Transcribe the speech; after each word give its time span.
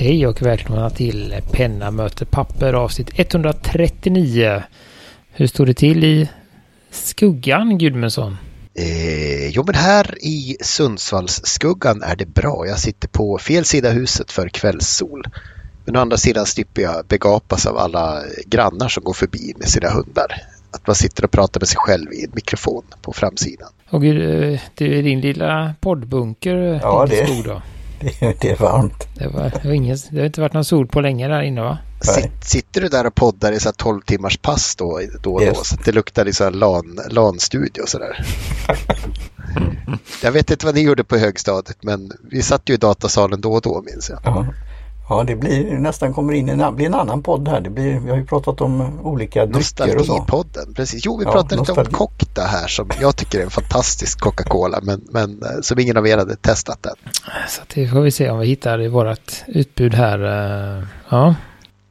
Hej 0.00 0.26
och 0.26 0.42
välkomna 0.42 0.90
till 0.90 1.34
Penna 1.52 1.90
möter 1.90 2.24
papper 2.26 2.72
avsnitt 2.72 3.10
139. 3.14 4.62
Hur 5.32 5.46
står 5.46 5.66
det 5.66 5.74
till 5.74 6.04
i 6.04 6.28
skuggan 6.90 7.78
Gudmundsson? 7.78 8.36
Eh, 8.74 9.48
jo 9.48 9.62
men 9.66 9.74
här 9.74 10.14
i 10.24 10.56
Sundsvallsskuggan 10.60 12.02
är 12.02 12.16
det 12.16 12.26
bra. 12.26 12.66
Jag 12.66 12.78
sitter 12.78 13.08
på 13.08 13.38
fel 13.38 13.64
sida 13.64 13.90
huset 13.90 14.32
för 14.32 14.48
kvällssol. 14.48 15.24
Men 15.84 15.96
å 15.96 16.00
andra 16.00 16.16
sidan 16.16 16.46
slipper 16.46 16.82
jag 16.82 17.06
begapas 17.06 17.66
av 17.66 17.78
alla 17.78 18.22
grannar 18.46 18.88
som 18.88 19.04
går 19.04 19.14
förbi 19.14 19.54
med 19.56 19.68
sina 19.68 19.90
hundar. 19.90 20.26
Att 20.70 20.86
man 20.86 20.96
sitter 20.96 21.24
och 21.24 21.30
pratar 21.30 21.60
med 21.60 21.68
sig 21.68 21.78
själv 21.78 22.12
i 22.12 22.24
en 22.24 22.30
mikrofon 22.34 22.82
på 23.02 23.12
framsidan. 23.12 23.68
Och 23.90 24.04
eh, 24.04 24.60
det 24.74 24.98
är 24.98 25.02
din 25.02 25.20
lilla 25.20 25.74
poddbunker 25.80 26.80
Ja, 26.82 27.06
din 27.06 27.18
det- 27.18 27.26
skog 27.26 27.44
då. 27.44 27.62
Det, 28.00 28.36
det 28.40 28.50
är 28.50 28.56
varmt. 28.56 29.08
Det, 29.14 29.28
var, 29.28 29.42
det, 29.42 29.68
var 29.68 29.74
ingen, 29.74 29.98
det 30.10 30.18
har 30.18 30.26
inte 30.26 30.40
varit 30.40 30.52
någon 30.52 30.64
sol 30.64 30.86
på 30.86 31.00
länge 31.00 31.28
där 31.28 31.42
inne 31.42 31.60
va? 31.60 31.78
Nej. 32.06 32.22
Sitt, 32.22 32.44
sitter 32.44 32.80
du 32.80 32.88
där 32.88 33.06
och 33.06 33.14
poddar 33.14 33.52
i 33.52 33.60
så 33.60 33.68
här 33.68 33.72
12 33.74 34.00
timmars 34.00 34.36
pass 34.36 34.76
då, 34.76 35.00
då 35.22 35.34
och 35.34 35.40
då 35.40 35.46
Yes. 35.46 35.68
så 35.68 35.74
att 35.74 35.84
det 35.84 35.92
luktar 35.92 36.32
så 36.32 36.44
här 36.44 36.50
LAN, 36.50 37.00
LAN-studio 37.10 37.82
och 37.82 37.88
sådär. 37.88 38.26
jag 40.22 40.32
vet 40.32 40.50
inte 40.50 40.66
vad 40.66 40.74
ni 40.74 40.80
gjorde 40.80 41.04
på 41.04 41.16
högstadiet 41.16 41.78
men 41.82 42.12
vi 42.30 42.42
satt 42.42 42.68
ju 42.68 42.74
i 42.74 42.76
datasalen 42.76 43.40
då 43.40 43.52
och 43.52 43.60
då 43.60 43.82
minns 43.86 44.10
jag. 44.10 44.20
Ja, 44.24 44.46
ja 45.10 45.24
det 45.24 45.36
blir 45.36 45.78
nästan 45.78 46.14
kommer 46.14 46.32
in 46.32 46.48
en, 46.48 46.76
blir 46.76 46.86
en 46.86 46.94
annan 46.94 47.22
podd 47.22 47.48
här. 47.48 47.60
Det 47.60 47.70
blir, 47.70 48.00
vi 48.00 48.10
har 48.10 48.16
ju 48.16 48.26
pratat 48.26 48.60
om 48.60 49.00
olika 49.06 49.46
drycker 49.46 49.96
och 49.98 50.06
så. 50.06 50.12
Nostalgipodden, 50.12 50.74
precis. 50.74 51.02
Jo, 51.06 51.16
vi 51.18 51.24
Ja, 51.24 51.32
pratade 51.32 51.54
lite 51.60 51.72
om 51.72 51.76
nostalgi. 51.76 51.92
Kokta 51.92 52.42
här 52.42 52.66
som 52.68 52.90
jag 53.00 53.16
tycker 53.16 53.38
är 53.40 53.44
en 53.44 53.50
fantastisk 53.50 54.20
Coca-Cola 54.20 54.78
men, 54.82 55.00
men 55.10 55.30
eh, 55.42 55.48
som 55.62 55.78
ingen 55.78 55.96
av 55.96 56.06
er 56.06 56.18
hade 56.18 56.36
testat 56.36 56.86
än. 56.86 56.92
Så 57.48 57.62
det 57.74 57.88
får 57.88 58.00
vi 58.00 58.10
se 58.10 58.30
om 58.30 58.38
vi 58.38 58.46
hittar 58.46 58.80
i 58.82 58.88
vårt 58.88 59.32
utbud 59.46 59.94
här. 59.94 60.18
eh, 60.78 60.84
Ja, 61.08 61.34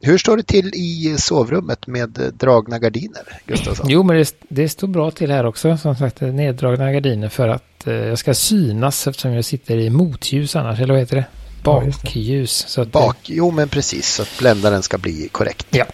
Hur 0.02 0.18
står 0.18 0.36
det 0.36 0.42
till 0.42 0.66
i 0.74 1.16
sovrummet 1.18 1.86
med 1.86 2.32
dragna 2.38 2.78
gardiner, 2.78 3.22
Gustafsson? 3.46 3.86
Jo, 3.88 4.02
men 4.02 4.16
det, 4.16 4.34
det 4.48 4.68
står 4.68 4.88
bra 4.88 5.10
till 5.10 5.30
här 5.30 5.46
också. 5.46 5.76
Som 5.76 5.94
sagt, 5.96 6.20
neddragna 6.20 6.92
gardiner 6.92 7.28
för 7.28 7.48
att 7.48 7.86
eh, 7.86 7.94
jag 7.94 8.18
ska 8.18 8.34
synas 8.34 9.06
eftersom 9.06 9.32
jag 9.32 9.44
sitter 9.44 9.76
i 9.76 9.90
motljus 9.90 10.56
annars. 10.56 10.80
Eller 10.80 10.94
vad 10.94 11.00
heter 11.00 11.16
det? 11.16 11.24
Det. 11.62 11.70
Bakljus. 11.70 12.64
Så 12.68 12.82
att, 12.82 12.92
Bak, 12.92 13.16
jo 13.22 13.50
men 13.50 13.68
precis, 13.68 14.08
så 14.08 14.22
att 14.22 14.38
bländaren 14.38 14.82
ska 14.82 14.98
bli 14.98 15.28
korrekt. 15.32 15.66
Ja. 15.70 15.84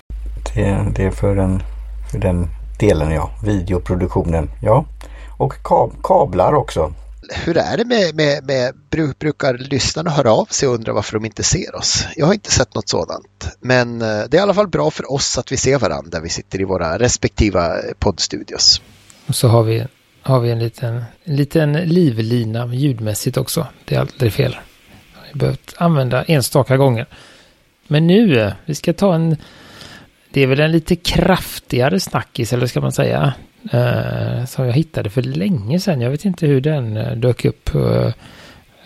Det, 0.55 0.93
det 0.97 1.05
är 1.05 1.11
för 1.11 1.37
den, 1.37 1.63
för 2.11 2.19
den 2.19 2.49
delen 2.79 3.11
ja. 3.11 3.31
Videoproduktionen. 3.45 4.51
Ja. 4.63 4.85
Och 5.39 5.53
kab, 5.65 6.03
kablar 6.03 6.53
också. 6.53 6.93
Hur 7.45 7.57
är 7.57 7.77
det 7.77 7.85
med, 7.85 8.15
med, 8.15 8.45
med 8.45 8.75
bru- 8.91 9.15
brukar 9.19 9.55
lyssnarna 9.55 10.11
höra 10.11 10.33
av 10.33 10.45
sig 10.45 10.69
och 10.69 10.75
undra 10.75 10.93
varför 10.93 11.13
de 11.13 11.25
inte 11.25 11.43
ser 11.43 11.75
oss? 11.77 12.07
Jag 12.17 12.27
har 12.27 12.35
inte 12.35 12.51
sett 12.51 12.75
något 12.75 12.89
sådant. 12.89 13.49
Men 13.61 14.03
eh, 14.03 14.09
det 14.29 14.37
är 14.37 14.39
i 14.39 14.39
alla 14.39 14.55
fall 14.55 14.69
bra 14.69 14.91
för 14.91 15.13
oss 15.13 15.39
att 15.39 15.53
vi 15.53 15.57
ser 15.57 15.79
varandra. 15.79 16.21
Vi 16.21 16.29
sitter 16.29 16.61
i 16.61 16.65
våra 16.65 16.99
respektiva 16.99 17.79
eh, 17.79 17.83
poddstudios. 17.99 18.83
Och 19.27 19.35
så 19.35 19.49
har 19.49 19.63
vi, 19.63 19.87
har 20.23 20.41
vi 20.41 20.51
en 20.51 20.59
liten, 20.59 21.05
en 21.25 21.37
liten 21.37 21.73
livlina 21.73 22.75
ljudmässigt 22.75 23.37
också. 23.37 23.67
Det 23.85 23.95
är 23.95 24.01
aldrig 24.01 24.33
fel. 24.33 24.57
Behövt 25.33 25.75
använda 25.77 26.23
enstaka 26.25 26.77
gånger. 26.77 27.07
Men 27.89 28.07
nu, 28.07 28.41
eh, 28.41 28.53
vi 28.65 28.75
ska 28.75 28.93
ta 28.93 29.15
en... 29.15 29.37
Det 30.31 30.41
är 30.43 30.47
väl 30.47 30.61
en 30.61 30.73
lite 30.73 30.97
kraftigare 30.97 32.01
snackis, 32.01 32.53
eller 32.53 32.67
ska 32.67 32.81
man 32.81 32.93
säga. 32.93 33.35
Eh, 33.73 34.45
som 34.45 34.67
jag 34.67 34.73
hittade 34.73 35.11
för 35.11 35.23
länge 35.23 35.81
sedan. 35.81 36.01
Jag 36.01 36.11
vet 36.11 36.25
inte 36.25 36.47
hur 36.47 36.61
den 36.61 36.97
eh, 36.97 37.13
dök 37.17 37.45
upp 37.45 37.71
eh, 37.75 38.13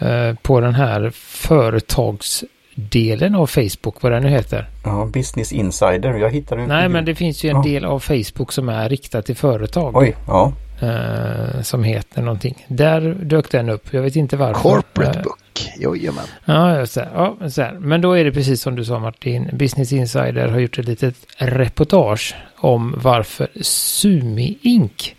eh, 0.08 0.34
på 0.42 0.60
den 0.60 0.74
här 0.74 1.10
företagsdelen 1.14 3.34
av 3.34 3.46
Facebook, 3.46 4.02
vad 4.02 4.12
den 4.12 4.22
nu 4.22 4.28
heter. 4.28 4.68
Ja, 4.84 5.08
Business 5.12 5.52
Insider. 5.52 6.14
Jag 6.18 6.30
hittade 6.30 6.66
Nej, 6.66 6.88
men 6.88 7.04
det 7.04 7.14
finns 7.14 7.44
ju 7.44 7.48
en 7.50 7.56
Ja. 7.56 7.62
del 7.62 7.84
av 7.84 8.00
Facebook 8.00 8.52
som 8.52 8.68
är 8.68 8.88
riktat 8.88 9.26
till 9.26 9.36
företag. 9.36 9.96
Oj, 9.96 10.16
ja. 10.26 10.52
Eh, 10.80 11.62
som 11.62 11.84
heter 11.84 12.22
någonting. 12.22 12.66
Där 12.68 13.00
dök 13.22 13.50
den 13.50 13.68
upp. 13.68 13.86
Jag 13.90 14.02
vet 14.02 14.16
inte 14.16 14.36
varför. 14.36 14.60
Corporate 14.60 15.18
Eh, 15.18 15.22
book, 15.24 15.68
jojomän. 15.76 16.24
Ja, 16.44 16.78
just 16.78 16.94
det. 16.94 17.08
Ja, 17.14 17.36
men 17.40 17.50
så 17.50 17.62
här. 17.62 17.72
Men 17.72 18.00
då 18.00 18.12
är 18.12 18.24
det 18.24 18.32
precis 18.32 18.62
som 18.62 18.76
du 18.76 18.84
sa 18.84 18.98
Martin. 18.98 19.50
Business 19.52 19.92
Insider 19.92 20.48
har 20.48 20.58
gjort 20.58 20.78
ett 20.78 20.86
litet 20.86 21.14
reportage 21.36 22.34
om 22.56 22.94
varför 23.02 23.48
Sumi 23.62 24.58
Ink 24.62 25.16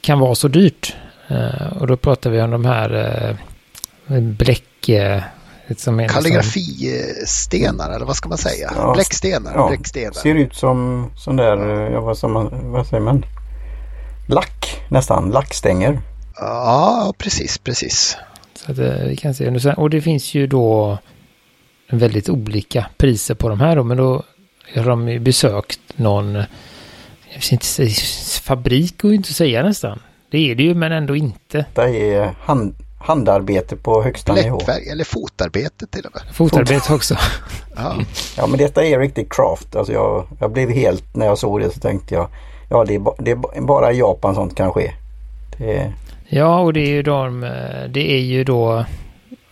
kan 0.00 0.18
vara 0.18 0.34
så 0.34 0.48
dyrt. 0.48 0.96
Eh, 1.28 1.76
och 1.80 1.86
då 1.86 1.96
pratar 1.96 2.30
vi 2.30 2.42
om 2.42 2.50
de 2.50 2.64
här 2.64 2.94
uh, 4.10 4.20
bläck... 4.20 4.88
är 4.88 5.24
Kalligrafistenar 6.08 7.90
eller 7.96 8.06
vad 8.06 8.16
ska 8.16 8.28
man 8.28 8.38
säga? 8.38 8.72
Ja. 8.76 8.92
Bläckstenar. 8.94 9.52
ja. 9.54 9.68
Bläckstenar. 9.68 10.12
Ser 10.12 10.34
ut 10.34 10.54
som 10.54 11.10
sån 11.16 11.36
där, 11.36 11.56
ja, 11.92 12.00
vad, 12.00 12.18
som 12.18 12.32
man, 12.32 12.72
vad 12.72 12.86
säger 12.86 13.02
man? 13.02 13.24
Lack 14.28 14.61
nästan, 14.92 15.30
lackstänger. 15.30 16.00
Ja, 16.36 17.14
precis, 17.18 17.58
precis. 17.58 18.16
Så 18.54 18.72
att, 18.72 18.78
eh, 18.78 19.06
vi 19.06 19.16
kan 19.16 19.34
se. 19.34 19.72
Och 19.76 19.90
det 19.90 20.00
finns 20.00 20.34
ju 20.34 20.46
då 20.46 20.98
väldigt 21.90 22.28
olika 22.28 22.86
priser 22.96 23.34
på 23.34 23.48
de 23.48 23.60
här 23.60 23.76
då, 23.76 23.84
men 23.84 23.96
då 23.96 24.22
har 24.74 24.84
de 24.84 25.08
ju 25.08 25.18
besökt 25.18 25.80
någon, 25.96 26.34
jag 26.34 26.44
vet 27.34 27.52
inte, 27.52 27.88
fabrik 28.42 29.02
går 29.02 29.10
ju 29.10 29.16
inte 29.16 29.28
att 29.28 29.36
säga 29.36 29.62
nästan. 29.62 30.00
Det 30.30 30.50
är 30.50 30.54
det 30.54 30.62
ju, 30.62 30.74
men 30.74 30.92
ändå 30.92 31.16
inte. 31.16 31.64
Det 31.74 32.14
är 32.14 32.34
hand, 32.40 32.74
handarbete 33.00 33.76
på 33.76 34.02
högsta 34.02 34.34
nivå. 34.34 34.56
Bläckfärg 34.56 34.88
eller 34.88 35.04
fotarbete 35.04 35.86
till 35.86 36.06
och 36.06 36.12
med. 36.14 36.34
Fotarbete 36.34 36.94
också. 36.94 37.16
Ja. 37.76 37.96
Ja 38.36 38.46
men 38.46 38.58
detta 38.58 38.84
är 38.84 38.98
riktigt 38.98 39.32
craft. 39.32 39.76
Alltså 39.76 39.92
jag, 39.92 40.26
jag 40.40 40.52
blev 40.52 40.70
helt, 40.70 41.16
när 41.16 41.26
jag 41.26 41.38
såg 41.38 41.60
det 41.60 41.70
så 41.70 41.80
tänkte 41.80 42.14
jag 42.14 42.28
Ja 42.72 42.84
det 42.84 42.94
är, 42.94 42.98
ba, 42.98 43.14
det 43.18 43.30
är 43.30 43.34
ba- 43.36 43.60
bara 43.60 43.92
i 43.92 43.98
Japan 43.98 44.34
sånt 44.34 44.54
kan 44.54 44.72
ske. 44.72 44.92
Det 45.58 45.76
är, 45.76 45.92
Ja, 46.28 46.60
och 46.60 46.72
det 46.72 46.80
är 46.80 46.90
ju 46.90 47.02
de, 47.02 47.40
det 47.90 48.12
är 48.12 48.18
ju 48.20 48.44
då, 48.44 48.84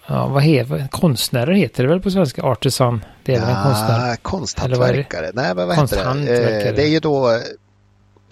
ja, 0.07 0.27
vad 0.27 0.43
heter 0.43 0.89
konstnärer 0.91 1.53
heter 1.53 1.83
det 1.83 1.89
väl 1.89 2.01
på 2.01 2.11
svenska? 2.11 2.43
Artisan. 2.43 3.05
Det 3.25 3.35
är 3.35 3.41
väl 3.41 3.49
en 3.57 3.63
konstnär. 3.65 4.17
Konsthantverkare. 4.17 5.31
Nej, 5.35 5.55
men 5.55 5.69
vad 5.69 5.77
heter 5.77 6.15
det? 6.15 6.69
Eh, 6.69 6.75
Det 6.75 6.83
är 6.83 6.89
ju 6.89 7.01
då 7.01 7.31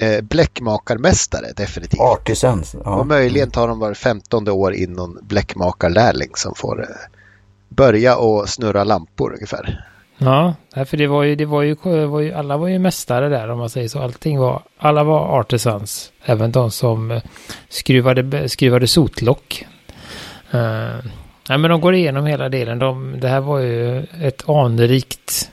eh, 0.00 0.20
bläckmakarmästare 0.22 1.46
definitivt. 1.56 2.00
artisans. 2.00 2.76
Ja. 2.84 2.94
Och 2.96 3.06
möjligen 3.06 3.50
tar 3.50 3.68
de 3.68 3.78
var 3.78 3.94
femtonde 3.94 4.50
år 4.50 4.74
in 4.74 4.92
någon 4.92 5.18
bläckmakarlärling 5.22 6.30
som 6.34 6.54
får 6.54 6.80
eh, 6.82 6.86
börja 7.68 8.16
och 8.16 8.48
snurra 8.48 8.84
lampor 8.84 9.32
ungefär. 9.34 9.84
Ja, 10.18 10.54
för 10.86 10.96
det 10.96 11.06
var 11.06 11.22
ju, 11.22 11.34
det 11.34 11.44
var 11.44 11.62
ju, 11.62 11.74
var 12.06 12.20
ju, 12.20 12.32
alla 12.32 12.56
var 12.56 12.68
ju 12.68 12.78
mästare 12.78 13.28
där 13.28 13.48
om 13.48 13.58
man 13.58 13.70
säger 13.70 13.88
så. 13.88 13.98
Allting 13.98 14.38
var, 14.38 14.62
alla 14.78 15.04
var 15.04 15.40
artisans. 15.40 16.12
Även 16.24 16.52
de 16.52 16.70
som 16.70 17.10
eh, 17.10 17.22
skruvade, 17.68 18.48
skruvade 18.48 18.86
sotlock. 18.86 19.66
Uh, 20.54 20.60
nej, 21.48 21.58
men 21.58 21.70
de 21.70 21.80
går 21.80 21.94
igenom 21.94 22.26
hela 22.26 22.48
delen. 22.48 22.78
De, 22.78 23.20
det 23.20 23.28
här 23.28 23.40
var 23.40 23.58
ju 23.58 23.98
ett 24.22 24.48
anrikt 24.48 25.50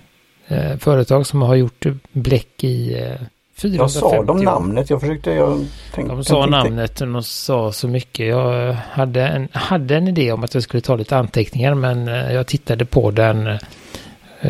eh, 0.47 0.77
företag 0.77 1.27
som 1.27 1.41
har 1.41 1.55
gjort 1.55 1.85
bläck 2.11 2.63
i 2.63 2.93
eh, 2.93 3.27
450 3.57 3.77
Jag 3.77 3.91
sa 3.91 4.23
de 4.23 4.37
år. 4.39 4.43
namnet. 4.43 4.89
Jag 4.89 5.01
försökte, 5.01 5.31
jag 5.31 5.65
tänkte. 5.93 6.15
De 6.15 6.23
sa 6.23 6.45
namnet 6.45 7.01
och 7.01 7.07
de 7.07 7.23
sa 7.23 7.71
så 7.71 7.87
mycket. 7.87 8.27
Jag 8.27 8.73
hade 8.73 9.27
en, 9.27 9.47
hade 9.51 9.95
en 9.95 10.07
idé 10.07 10.31
om 10.31 10.43
att 10.43 10.53
jag 10.53 10.63
skulle 10.63 10.81
ta 10.81 10.95
lite 10.95 11.17
anteckningar 11.17 11.73
men 11.73 12.07
jag 12.07 12.47
tittade 12.47 12.85
på 12.85 13.11
den 13.11 13.59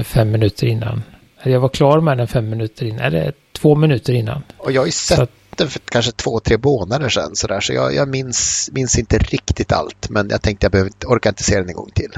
fem 0.04 0.32
minuter 0.32 0.68
innan. 0.68 1.04
Jag 1.44 1.60
var 1.60 1.70
klar 1.70 2.02
med 2.02 2.18
den 2.18 2.28
fem 2.28 2.50
minuter 2.50 2.86
innan, 2.86 3.00
eller 3.00 3.34
två 3.54 3.76
minuter 3.76 4.14
innan. 4.14 4.44
Och 4.58 4.72
jag 4.72 4.82
har 4.82 4.86
ju 4.86 4.92
Så 4.92 5.16
sett 5.16 5.20
att, 5.20 5.30
den 5.58 5.68
för 5.68 5.80
kanske 5.80 6.12
två, 6.12 6.40
tre 6.40 6.58
månader 6.64 7.10
sedan 7.10 7.36
så, 7.36 7.48
där, 7.48 7.60
så 7.60 7.74
jag, 7.74 7.96
jag 7.96 8.08
minns, 8.08 8.70
minns 8.74 9.00
inte 9.00 9.18
riktigt 9.18 9.72
allt. 9.72 10.10
Men 10.10 10.28
jag 10.30 10.42
tänkte 10.42 10.66
jag 10.66 10.72
behöver 10.72 10.90
inte, 10.90 11.08
orkar 11.08 11.30
inte 11.30 11.44
se 11.44 11.56
den 11.56 11.70
en 11.70 11.76
gång 11.76 11.90
till. 11.94 12.12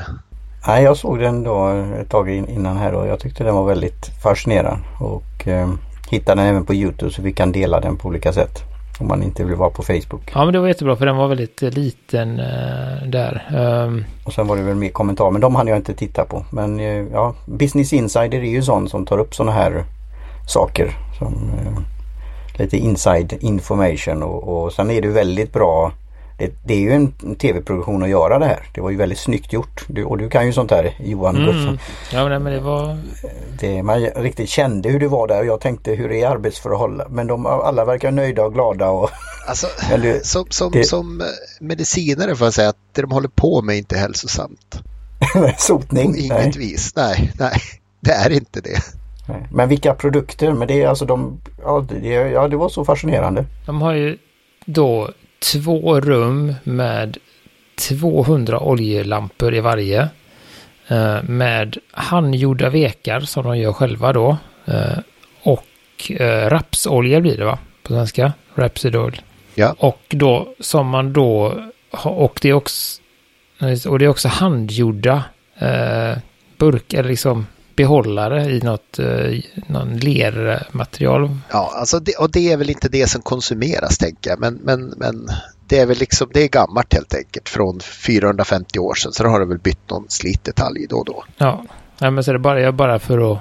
Nej 0.68 0.84
jag 0.84 0.98
såg 0.98 1.20
den 1.20 1.44
då 1.44 1.70
ett 2.02 2.10
tag 2.10 2.30
in, 2.30 2.48
innan 2.50 2.78
här 2.78 2.94
och 2.94 3.08
jag 3.08 3.20
tyckte 3.20 3.44
den 3.44 3.56
var 3.56 3.66
väldigt 3.66 4.06
fascinerande. 4.24 4.86
Och 5.00 5.48
eh, 5.48 5.70
hittade 6.10 6.42
den 6.42 6.50
även 6.50 6.66
på 6.66 6.74
Youtube 6.74 7.12
så 7.12 7.22
vi 7.22 7.34
kan 7.34 7.52
dela 7.52 7.80
den 7.80 7.98
på 7.98 8.08
olika 8.08 8.34
sätt. 8.34 8.67
Om 9.00 9.08
man 9.08 9.24
inte 9.24 9.44
vill 9.44 9.56
vara 9.56 9.70
på 9.70 9.84
Facebook. 9.84 10.32
ja 10.34 10.46
men 10.46 10.54
det 10.54 10.60
var 10.60 10.68
jättebra 10.68 10.96
för 10.96 11.06
den 11.06 11.18
var 11.18 11.28
väldigt 11.28 11.64
eh, 11.64 11.70
liten 11.70 12.40
eh, 12.40 13.08
där. 13.08 13.48
Ehm, 13.56 14.06
Och 14.26 14.34
sen 14.34 14.48
var 14.48 14.58
det 14.58 14.64
väl 14.64 14.76
mer 14.76 14.90
kommentarer 14.90 15.32
men 15.32 15.42
de 15.42 15.56
hann 15.56 15.68
jag 15.68 15.78
inte 15.78 15.94
titta 15.94 16.26
på. 16.26 16.46
Men 16.50 16.80
eh, 16.80 17.06
ja, 17.12 17.36
Business 17.46 17.94
Insider 17.94 18.40
är 18.40 18.50
ju 18.50 18.62
sån 18.62 18.90
som 18.90 19.06
tar 19.06 19.18
upp 19.18 19.36
sådana 19.36 19.52
här 19.52 19.84
saker. 20.48 20.92
Som 21.20 21.34
eh, 21.34 21.80
lite 22.60 22.78
inside 22.78 23.38
information 23.40 24.24
och, 24.24 24.64
och 24.66 24.74
sen 24.74 24.92
är 24.92 25.02
det 25.02 25.08
väldigt 25.08 25.54
bra. 25.54 25.92
Det, 26.38 26.52
det 26.66 26.74
är 26.74 26.80
ju 26.80 26.92
en 26.94 27.36
tv-produktion 27.36 28.04
att 28.04 28.10
göra 28.10 28.40
det 28.40 28.46
här. 28.46 28.60
Det 28.74 28.82
var 28.82 28.90
ju 28.90 28.98
väldigt 28.98 29.18
snyggt 29.20 29.54
gjort. 29.54 29.86
Du, 29.88 30.04
och 30.04 30.18
du 30.18 30.30
kan 30.30 30.46
ju 30.46 30.54
sånt 30.54 30.72
här 30.72 30.96
Johan 31.04 31.36
mm, 31.50 31.78
ja 32.14 32.30
men 32.40 32.44
det 32.54 32.60
var, 32.60 32.98
Det, 33.60 33.84
man 33.84 34.00
riktigt 34.00 34.50
kände 34.50 34.90
hur 34.90 35.00
det 35.00 35.08
var 35.08 35.28
där 35.28 35.40
och 35.40 35.46
jag 35.46 35.62
tänkte 35.62 35.92
hur 35.92 36.12
är 36.12 36.28
arbetsförhållanden. 36.28 37.08
Men 37.16 37.28
de 37.28 37.46
alla 37.46 37.86
verkar 37.86 38.12
nöjda 38.12 38.46
och 38.46 38.54
glada. 38.54 38.90
Och, 38.90 39.10
Alltså, 39.48 39.68
det- 40.02 40.26
som, 40.26 40.46
som, 40.50 40.72
det- 40.72 40.84
som 40.84 41.24
medicinare 41.60 42.36
får 42.36 42.48
jag 42.48 42.54
säga 42.54 42.70
att 42.70 42.78
det 42.96 43.02
de 43.02 43.12
håller 43.12 43.30
på 43.36 43.62
med 43.62 43.74
är 43.74 43.78
inte 43.78 43.98
hälsosamt. 43.98 44.80
Sotning? 45.58 46.14
På 46.14 46.20
inget 46.20 46.30
nej. 46.38 46.52
vis. 46.58 46.94
Nej, 46.96 47.32
nej, 47.40 47.60
det 48.00 48.12
är 48.12 48.30
inte 48.32 48.62
det. 48.62 48.80
Nej. 49.28 49.48
Men 49.52 49.70
vilka 49.70 49.94
produkter? 49.94 50.54
Men 50.54 50.68
det 50.68 50.82
är 50.84 50.88
alltså 50.88 51.06
de... 51.06 51.38
Ja 51.64 51.86
det, 52.02 52.08
ja, 52.10 52.48
det 52.48 52.58
var 52.58 52.70
så 52.70 52.86
fascinerande. 52.86 53.46
De 53.66 53.82
har 53.82 53.94
ju 53.94 54.18
då 54.66 55.10
två 55.40 56.00
rum 56.00 56.54
med 56.64 57.18
200 57.90 58.60
oljelampor 58.60 59.56
i 59.56 59.60
varje. 59.60 60.10
Eh, 60.88 61.24
med 61.24 61.78
handgjorda 61.92 62.70
vekar 62.70 63.20
som 63.20 63.44
de 63.44 63.58
gör 63.58 63.74
själva 63.74 64.14
då. 64.14 64.38
Eh, 64.66 64.98
och 65.42 66.12
eh, 66.12 66.50
rapsolja 66.50 67.22
blir 67.22 67.38
det 67.38 67.46
va? 67.46 67.60
På 67.84 67.94
svenska. 67.94 68.34
Rapsid 68.56 68.96
oil. 68.96 69.22
Ja. 69.56 69.76
Och 69.78 70.02
då 70.10 70.54
som 70.60 70.88
man 70.88 71.14
då 71.14 71.62
och 72.04 72.40
det 72.42 72.50
är 72.50 72.54
också, 72.54 73.02
och 73.90 74.00
det 74.00 74.06
är 74.06 74.10
också 74.10 74.28
handgjorda 74.28 75.24
eh, 75.58 76.18
burk 76.58 76.94
eller 76.94 77.10
liksom 77.10 77.48
behållare 77.78 78.44
i 78.46 78.60
något, 78.62 79.00
eh, 79.00 79.40
någon 79.68 79.98
lermaterial. 79.98 81.38
Ja, 81.52 81.74
alltså 81.76 82.00
det, 82.00 82.16
och 82.16 82.32
det 82.32 82.52
är 82.52 82.58
väl 82.58 82.70
inte 82.70 82.90
det 82.90 83.08
som 83.08 83.22
konsumeras 83.22 83.98
tänker 83.98 84.30
jag. 84.30 84.40
Men, 84.40 84.54
men, 84.64 84.94
men 84.98 85.28
det 85.68 85.80
är 85.80 85.86
väl 85.86 85.98
liksom, 85.98 86.30
det 86.34 86.44
är 86.44 86.48
gammalt 86.48 86.94
helt 86.94 87.14
enkelt 87.16 87.50
från 87.50 87.80
450 87.80 88.80
år 88.80 88.94
sedan. 88.96 89.12
Så 89.14 89.24
då 89.24 89.30
har 89.30 89.40
det 89.40 89.46
väl 89.46 89.58
bytt 89.60 89.90
någon 89.90 90.06
slitdetalj 90.10 90.88
då 90.90 90.96
och 90.98 91.06
då. 91.06 91.24
Ja, 91.38 91.64
Nej, 92.00 92.12
men 92.12 92.24
så 92.24 92.32
är 92.32 92.34
det 92.34 92.40
bara, 92.40 92.62
jag 92.62 92.74
bara 92.76 93.00
för 93.00 93.32
att 93.34 93.40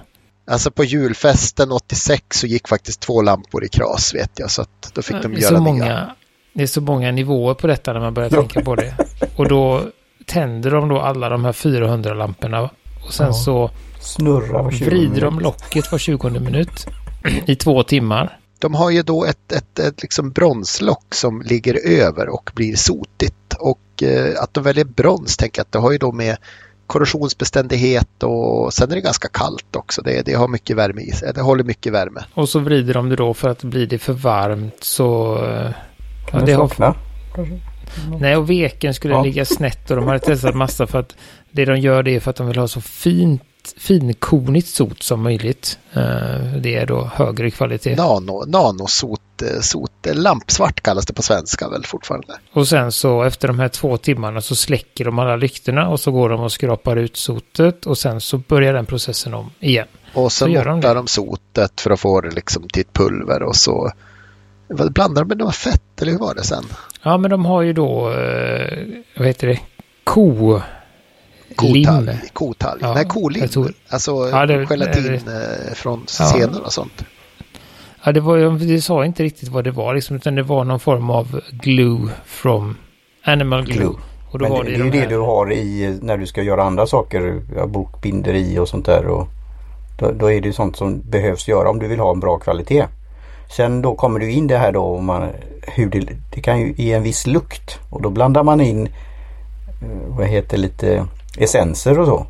Alltså 0.50 0.70
på 0.70 0.84
julfesten 0.84 1.72
86 1.72 2.22
så 2.30 2.46
gick 2.46 2.68
faktiskt 2.68 3.00
två 3.00 3.22
lampor 3.22 3.64
i 3.64 3.68
kras 3.68 4.14
vet 4.14 4.30
jag. 4.38 4.50
Så 4.50 4.62
att 4.62 4.90
då 4.94 5.02
fick 5.02 5.22
de 5.22 5.32
det 5.32 5.38
är, 5.38 5.42
göra 5.42 5.56
så 5.56 5.60
nya. 5.62 5.72
många, 5.72 6.14
det 6.52 6.62
är 6.62 6.66
så 6.66 6.80
många 6.80 7.12
nivåer 7.12 7.54
på 7.54 7.66
detta 7.66 7.92
när 7.92 8.00
man 8.00 8.14
börjar 8.14 8.30
tänka 8.30 8.60
på 8.62 8.74
det. 8.74 8.94
Och 9.36 9.48
då 9.48 9.82
tänder 10.26 10.70
de 10.70 10.88
då 10.88 11.00
alla 11.00 11.28
de 11.28 11.44
här 11.44 11.52
400 11.52 12.14
lamporna. 12.14 12.70
Och 13.06 13.12
sen 13.12 13.26
Ja. 13.26 13.32
så 13.32 13.70
Snurra 14.06 14.62
var 14.62 14.70
20 14.70 14.84
vrider 14.84 15.20
de 15.20 15.34
minuter. 15.34 15.42
locket 15.42 15.92
var 15.92 15.98
20 15.98 16.30
minut 16.30 16.86
i 17.46 17.56
två 17.56 17.82
timmar. 17.82 18.38
De 18.58 18.74
har 18.74 18.90
ju 18.90 19.02
då 19.02 19.24
ett, 19.24 19.52
ett, 19.52 19.78
ett 19.78 20.02
liksom 20.02 20.30
bronslock 20.30 21.14
som 21.14 21.42
ligger 21.42 21.86
över 21.86 22.28
och 22.28 22.50
blir 22.54 22.76
sotigt. 22.76 23.54
Och 23.58 24.02
eh, 24.02 24.42
att 24.42 24.54
de 24.54 24.64
väljer 24.64 24.84
brons 24.84 25.36
tänker 25.36 25.58
jag 25.60 25.64
att 25.64 25.72
det 25.72 25.78
har 25.78 25.92
ju 25.92 25.98
då 25.98 26.12
med 26.12 26.36
korrosionsbeständighet 26.86 28.22
och 28.22 28.72
sen 28.74 28.90
är 28.90 28.94
det 28.94 29.00
ganska 29.00 29.28
kallt 29.28 29.76
också. 29.76 30.02
Det, 30.02 30.22
det 30.26 30.34
har 30.34 30.48
mycket 30.48 30.76
värme 30.76 31.02
i 31.02 31.10
sig. 31.12 31.32
Det 31.34 31.40
håller 31.40 31.64
mycket 31.64 31.92
värme. 31.92 32.20
Och 32.34 32.48
så 32.48 32.58
vrider 32.58 32.94
de 32.94 33.08
det 33.08 33.16
då 33.16 33.34
för 33.34 33.48
att 33.48 33.64
blir 33.64 33.86
det 33.86 33.98
för 33.98 34.12
varmt 34.12 34.76
så... 34.84 35.36
eh, 35.44 35.70
Ja, 36.26 36.30
Kan 36.30 36.40
det 36.40 36.46
det 36.46 36.52
har, 36.52 36.68
slockna? 36.68 36.94
nej, 38.20 38.36
och 38.36 38.50
veken 38.50 38.94
skulle 38.94 39.14
Ja. 39.14 39.22
ligga 39.22 39.44
snett 39.44 39.90
och 39.90 39.96
de 39.96 40.06
hade 40.06 40.18
testat 40.18 40.54
massa 40.56 40.86
för 40.86 40.98
att 41.00 41.14
det 41.50 41.64
de 41.64 41.76
gör 41.80 42.02
det 42.02 42.14
är 42.16 42.20
för 42.20 42.30
att 42.30 42.36
de 42.36 42.46
vill 42.46 42.58
ha 42.58 42.68
så 42.68 42.80
fint, 42.80 43.42
finkornigt 43.78 44.68
sot 44.68 45.02
som 45.02 45.22
möjligt. 45.22 45.78
Eh, 45.92 46.02
Det 46.60 46.74
är 46.76 46.86
då 46.86 47.10
högre 47.14 47.50
kvalitet. 47.50 47.96
Nano, 47.96 48.44
nanosot, 48.46 49.20
eh, 49.42 49.60
sot, 49.60 50.06
eh, 50.06 50.14
lampsvart 50.14 50.80
kallas 50.80 51.06
det 51.06 51.12
på 51.12 51.22
svenska 51.22 51.68
väl 51.68 51.84
fortfarande. 51.84 52.26
Och 52.52 52.68
sen 52.68 52.92
så 52.92 53.22
efter 53.22 53.48
de 53.48 53.58
här 53.58 53.68
två 53.68 53.96
timmarna 53.96 54.40
så 54.40 54.56
släcker 54.56 55.04
de 55.04 55.18
alla 55.18 55.36
lyktorna 55.36 55.88
och 55.88 56.00
så 56.00 56.10
går 56.12 56.28
de 56.28 56.40
och 56.40 56.52
skrapar 56.52 56.96
ut 56.96 57.16
sotet 57.16 57.86
och 57.86 57.98
sen 57.98 58.20
så 58.20 58.38
börjar 58.38 58.72
den 58.72 58.86
processen 58.86 59.34
om 59.34 59.50
igen. 59.60 59.86
Och 60.14 60.32
Så 60.32 60.48
gör 60.48 60.64
de 60.64 60.80
de 60.80 61.06
sotet 61.06 61.80
för 61.80 61.90
att 61.90 62.00
få 62.00 62.20
det 62.20 62.30
liksom 62.30 62.68
till 62.68 62.80
ett 62.80 62.92
pulver 62.92 63.42
och 63.42 63.56
så 63.56 63.90
blandar 64.68 65.22
de 65.22 65.28
med 65.28 65.38
något 65.38 65.54
fett 65.56 66.02
eller 66.02 66.12
hur 66.12 66.18
var 66.18 66.34
det 66.34 66.42
sen? 66.44 66.64
Ja, 67.02 67.16
men 67.18 67.30
de 67.30 67.44
har 67.44 67.62
ju 67.62 67.72
då, 67.72 68.02
vad 69.16 69.26
heter 69.26 69.46
det, 69.46 69.60
ko... 70.04 70.60
Lim. 71.62 71.84
Kotalg. 71.84 72.18
kotalg. 72.32 72.80
Ja, 72.82 72.94
Nej, 72.94 73.04
kolim. 73.04 73.48
tror- 73.48 73.72
Alltså 73.88 74.28
Ja, 74.32 74.46
det- 74.46 74.66
gelatin 74.70 75.02
det- 75.04 75.14
eh, 75.68 75.74
från 75.74 76.00
Ja. 76.18 76.24
senor 76.24 76.60
och 76.64 76.72
sånt. 76.72 77.04
Ja, 78.04 78.12
det, 78.12 78.20
var, 78.20 78.36
ju- 78.36 78.58
det 78.58 78.80
sa 78.80 79.04
inte 79.04 79.22
riktigt 79.22 79.48
vad 79.48 79.64
det 79.64 79.70
var, 79.70 79.94
liksom, 79.94 80.16
utan 80.16 80.34
det 80.34 80.42
var 80.42 80.64
någon 80.64 80.80
form 80.80 81.10
av 81.10 81.40
glue 81.50 82.08
from 82.26 82.76
animal 83.24 83.64
glue. 83.64 83.76
Glue. 83.78 83.94
Och 84.30 84.38
då 84.38 84.42
Men 84.42 84.52
var 84.52 84.64
det, 84.64 84.70
det, 84.70 84.76
det 84.76 84.82
är 84.82 84.84
ju 84.84 84.90
de 84.90 84.98
det 85.00 85.06
du 85.06 85.18
har 85.18 85.52
i 85.52 85.98
när 86.02 86.16
du 86.16 86.26
ska 86.26 86.42
göra 86.42 86.64
andra 86.64 86.86
saker. 86.86 87.40
Bokbinderi 87.66 88.58
och 88.58 88.68
sånt 88.68 88.86
där. 88.86 89.06
Och 89.06 89.28
då, 89.98 90.10
då 90.12 90.32
är 90.32 90.40
det 90.40 90.46
ju 90.46 90.52
sånt 90.52 90.76
som 90.76 91.00
behövs 91.10 91.48
göra 91.48 91.70
om 91.70 91.78
du 91.78 91.88
vill 91.88 92.00
ha 92.00 92.10
en 92.12 92.20
bra 92.20 92.38
kvalitet. 92.38 92.84
Sen 93.56 93.82
då 93.82 93.94
kommer 93.94 94.20
du 94.20 94.30
in 94.30 94.46
det 94.46 94.58
här 94.58 94.72
då 94.72 94.82
om 94.82 95.04
man, 95.04 95.28
hur 95.62 95.90
det, 95.90 96.00
det 96.34 96.40
kan 96.40 96.60
ju 96.60 96.74
ge 96.76 96.92
en 96.92 97.02
viss 97.02 97.26
lukt 97.26 97.78
och 97.90 98.02
då 98.02 98.10
blandar 98.10 98.42
man 98.42 98.60
in 98.60 98.86
eh, 98.86 99.88
vad 100.08 100.26
heter 100.26 100.56
lite 100.58 101.06
essenser 101.38 101.98
och 101.98 102.06
så. 102.06 102.26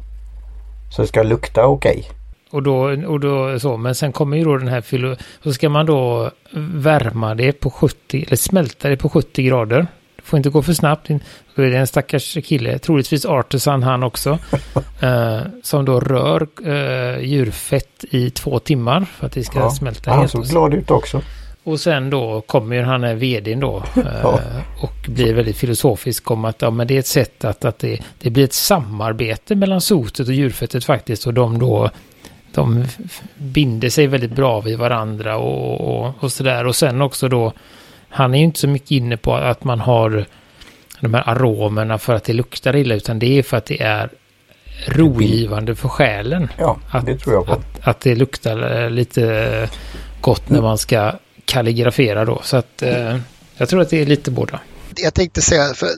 Så 0.90 1.02
det 1.02 1.08
ska 1.08 1.22
lukta 1.22 1.66
okej. 1.66 2.04
Och 2.50 2.62
då, 2.62 2.76
och 3.06 3.20
då 3.20 3.58
så, 3.58 3.76
men 3.76 3.94
sen 3.94 4.12
kommer 4.12 4.36
ju 4.36 4.44
då 4.44 4.56
den 4.56 4.68
här 4.68 4.80
filo... 4.80 5.16
Så 5.42 5.52
ska 5.52 5.68
man 5.68 5.86
då 5.86 6.30
värma 6.74 7.34
det 7.34 7.52
på 7.52 7.70
70, 7.70 8.24
eller 8.26 8.36
smälta 8.36 8.88
det 8.88 8.96
på 8.96 9.08
70 9.08 9.42
grader. 9.42 9.86
Det 10.16 10.22
får 10.22 10.36
inte 10.36 10.50
gå 10.50 10.62
för 10.62 10.72
snabbt. 10.72 11.08
Då 11.54 11.62
är 11.62 11.70
det 11.70 11.76
en 11.78 11.86
stackars 11.86 12.36
kille, 12.44 12.78
troligtvis 12.78 13.26
artisan 13.26 13.82
han 13.82 14.02
också, 14.02 14.30
eh, 15.00 15.38
som 15.62 15.84
då 15.84 16.00
rör 16.00 16.46
eh, 16.66 17.20
djurfett 17.24 18.04
i 18.10 18.30
två 18.30 18.58
timmar 18.58 19.00
för 19.18 19.26
att 19.26 19.32
det 19.32 19.44
ska 19.44 19.58
Ja. 19.58 19.70
smälta 19.70 20.10
Han 20.10 20.18
helt. 20.20 20.32
såg 20.32 20.44
glad 20.44 20.74
ut 20.74 20.90
också. 20.90 21.20
Och 21.66 21.80
sen 21.80 22.10
då 22.10 22.40
kommer 22.40 22.76
ju 22.76 22.82
han 22.82 23.04
här 23.04 23.14
vdn 23.14 23.60
då 23.60 23.76
eh, 23.96 24.02
Ja. 24.22 24.40
och 24.82 24.92
blir 25.08 25.34
väldigt 25.34 25.56
filosofisk 25.56 26.30
om 26.30 26.44
att 26.44 26.62
ja, 26.62 26.70
men 26.70 26.86
det 26.86 26.94
är 26.94 26.98
ett 26.98 27.06
sätt 27.06 27.44
att, 27.44 27.64
att 27.64 27.78
det, 27.78 28.00
det 28.18 28.30
blir 28.30 28.44
ett 28.44 28.52
samarbete 28.52 29.54
mellan 29.54 29.80
sotet 29.80 30.28
och 30.28 30.34
djurfettet 30.34 30.84
faktiskt 30.84 31.26
och 31.26 31.34
de 31.34 31.58
då 31.58 31.90
de 32.54 32.84
binder 33.36 33.88
sig 33.88 34.06
väldigt 34.06 34.30
bra 34.32 34.60
vid 34.60 34.78
varandra 34.78 35.36
och, 35.36 35.80
och, 36.06 36.14
och 36.20 36.32
sådär. 36.32 36.66
Och 36.66 36.76
sen 36.76 37.02
också 37.02 37.28
då, 37.28 37.52
han 38.08 38.34
är 38.34 38.38
ju 38.38 38.44
inte 38.44 38.60
så 38.60 38.68
mycket 38.68 38.90
inne 38.90 39.16
på 39.16 39.34
att 39.34 39.64
man 39.64 39.80
har 39.80 40.24
de 41.00 41.14
här 41.14 41.22
aromerna 41.28 41.98
för 41.98 42.14
att 42.14 42.24
det 42.24 42.32
luktar 42.32 42.76
illa, 42.76 42.94
utan 42.94 43.18
det 43.18 43.38
är 43.38 43.42
för 43.42 43.56
att 43.56 43.66
det 43.66 43.82
är 43.82 44.08
rogivande 44.86 45.74
för 45.74 45.88
själen. 45.88 46.48
Ja, 46.58 46.76
Att- 46.90 47.06
det 47.06 47.16
tror 47.18 47.34
jag 47.34 47.46
på. 47.46 47.52
Att, 47.52 47.88
att 47.88 48.00
det 48.00 48.14
luktar 48.14 48.82
eh, 48.84 48.90
lite 48.90 49.68
gott 50.20 50.50
när 50.50 50.62
man 50.62 50.78
ska 50.78 51.12
kalligrafera 51.46 52.24
då. 52.24 52.40
Så 52.44 52.56
att 52.56 52.82
eh, 52.82 53.18
jag 53.56 53.68
tror 53.68 53.80
att 53.80 53.90
det 53.90 54.02
är 54.02 54.06
lite 54.06 54.30
båda. 54.30 54.60
Jag 54.96 55.14
tänkte 55.14 55.42
säga, 55.42 55.74
för 55.74 55.88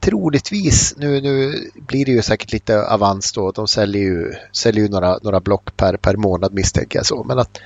troligtvis, 0.00 0.94
nu, 0.96 1.20
nu 1.20 1.54
blir 1.74 2.04
det 2.04 2.12
ju 2.12 2.22
säkert 2.22 2.52
lite 2.52 2.82
avans 2.82 3.32
då, 3.32 3.50
de 3.50 3.68
säljer 3.68 4.02
ju, 4.02 4.32
säljer 4.52 4.84
ju 4.84 4.90
några, 4.90 5.18
några 5.22 5.40
block 5.40 5.76
per, 5.76 5.96
per 5.96 6.16
månad 6.16 6.54
misstänker 6.54 6.98
jag 6.98 7.06
så, 7.06 7.24
men 7.24 7.38
att 7.38 7.60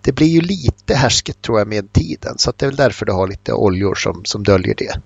det 0.00 0.12
blir 0.12 0.26
ju 0.26 0.40
lite 0.40 0.94
härsket 0.94 1.42
tror 1.42 1.58
jag 1.58 1.68
med 1.68 1.92
tiden, 1.92 2.38
så 2.38 2.50
att 2.50 2.58
det 2.58 2.66
är 2.66 2.70
väl 2.70 2.76
därför 2.76 3.06
det 3.06 3.12
har 3.12 3.28
lite 3.28 3.52
oljor 3.52 3.94
som, 3.94 4.24
som 4.24 4.44
döljer 4.44 4.74
det. 4.74 5.00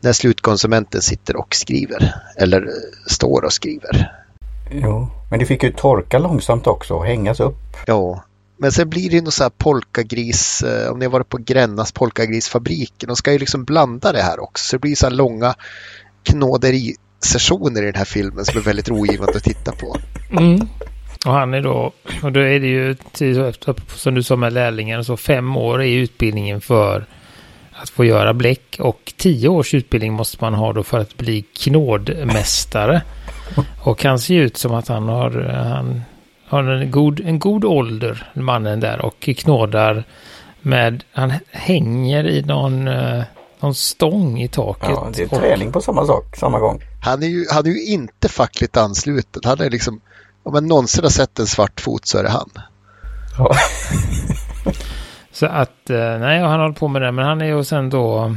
När 0.00 0.12
slutkonsumenten 0.12 1.00
sitter 1.00 1.36
och 1.36 1.54
skriver, 1.54 2.14
eller 2.36 2.68
står 3.06 3.44
och 3.44 3.52
skriver. 3.52 4.12
Jo, 4.70 5.08
men 5.30 5.38
det 5.38 5.46
fick 5.46 5.62
ju 5.62 5.72
torka 5.72 6.18
långsamt 6.18 6.66
också 6.66 6.94
och 6.94 7.06
hängas 7.06 7.40
upp. 7.40 7.76
Ja, 7.86 8.24
men 8.60 8.72
sen 8.72 8.90
blir 8.90 9.10
det 9.10 9.16
ju 9.16 9.22
någon 9.22 9.32
så 9.32 9.42
här 9.42 9.50
polkagris, 9.50 10.62
eh, 10.62 10.92
om 10.92 10.98
ni 10.98 11.04
har 11.04 11.12
varit 11.12 11.28
på 11.28 11.38
Grännas 11.38 11.92
polkagrisfabriken, 11.92 13.06
de 13.06 13.16
ska 13.16 13.32
ju 13.32 13.38
liksom 13.38 13.64
blanda 13.64 14.12
det 14.12 14.22
här 14.22 14.40
också. 14.40 14.64
Så 14.64 14.76
det 14.76 14.80
blir 14.80 14.94
så 14.94 15.06
här 15.06 15.14
långa 15.14 15.54
knåderisessioner 16.22 17.82
i 17.82 17.86
den 17.86 17.94
här 17.94 18.04
filmen 18.04 18.44
som 18.44 18.58
är 18.58 18.62
väldigt 18.62 18.88
rogivande 18.88 19.36
att 19.36 19.44
titta 19.44 19.72
på. 19.72 19.96
Mm. 20.30 20.68
Och 21.26 21.32
han 21.32 21.54
är 21.54 21.60
då, 21.60 21.92
och 22.22 22.32
då 22.32 22.40
är 22.40 22.60
det 22.60 22.66
ju, 22.66 22.94
till- 23.12 23.52
som 23.96 24.14
du 24.14 24.22
sa 24.22 24.36
med 24.36 24.52
lärlingen, 24.52 25.04
så 25.04 25.16
fem 25.16 25.56
år 25.56 25.82
är 25.82 25.96
utbildningen 25.96 26.60
för 26.60 27.06
att 27.72 27.90
få 27.90 28.04
göra 28.04 28.34
bläck 28.34 28.76
och 28.80 29.12
tio 29.16 29.48
års 29.48 29.74
utbildning 29.74 30.12
måste 30.12 30.36
man 30.40 30.54
ha 30.54 30.72
då 30.72 30.82
för 30.82 30.98
att 30.98 31.16
bli 31.16 31.42
knådmästare. 31.42 33.02
Och 33.82 34.04
han 34.04 34.18
ser 34.18 34.34
ut 34.34 34.56
som 34.56 34.74
att 34.74 34.88
han 34.88 35.08
har, 35.08 35.30
han 35.74 36.02
har 36.50 36.64
en 36.64 36.90
god, 36.90 37.20
en 37.20 37.38
god 37.38 37.64
ålder, 37.64 38.32
mannen 38.34 38.80
där, 38.80 39.04
och 39.04 39.20
knådar 39.20 40.04
med, 40.60 41.04
han 41.12 41.32
hänger 41.50 42.26
i 42.26 42.42
någon, 42.42 42.88
eh, 42.88 43.22
någon 43.60 43.74
stång 43.74 44.40
i 44.40 44.48
taket. 44.48 44.90
Ja, 44.90 45.08
det 45.14 45.22
är 45.22 45.34
och, 45.34 45.40
träning 45.40 45.72
på 45.72 45.80
samma 45.80 46.06
sak, 46.06 46.36
samma 46.36 46.58
gång. 46.58 46.82
Han 47.02 47.22
är 47.22 47.26
ju, 47.26 47.44
han 47.50 47.66
är 47.66 47.70
ju 47.70 47.84
inte 47.84 48.28
fackligt 48.28 48.76
ansluten. 48.76 49.42
Han 49.44 49.60
är 49.60 49.70
liksom, 49.70 50.00
om 50.42 50.52
man 50.52 50.68
någonsin 50.68 51.04
har 51.04 51.10
sett 51.10 51.38
en 51.38 51.46
svart 51.46 51.80
fot 51.80 52.06
så 52.06 52.18
är 52.18 52.22
det 52.22 52.30
han. 52.30 52.50
Ja. 53.38 53.54
Så 55.32 55.46
att, 55.46 55.90
eh, 55.90 56.18
nej, 56.18 56.40
han 56.40 56.60
håller 56.60 56.74
på 56.74 56.88
med 56.88 57.02
det, 57.02 57.12
men 57.12 57.24
han 57.24 57.40
är 57.40 57.46
ju 57.46 57.64
sen 57.64 57.90
då, 57.90 58.34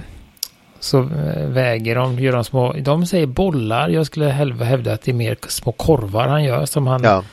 så 0.79 0.99
eh, 0.99 1.47
väger 1.47 1.95
de, 1.95 2.19
gör 2.19 2.33
de 2.33 2.43
små, 2.43 2.73
de 2.73 3.05
säger 3.05 3.25
bollar, 3.25 3.89
jag 3.89 4.05
skulle 4.05 4.25
hävda 4.29 4.93
att 4.93 5.01
det 5.01 5.11
är 5.11 5.15
mer 5.15 5.37
små 5.47 5.71
korvar 5.71 6.27
han 6.27 6.43
gör 6.43 6.65
som 6.65 6.87
han 6.87 7.03
Ja, 7.03 7.23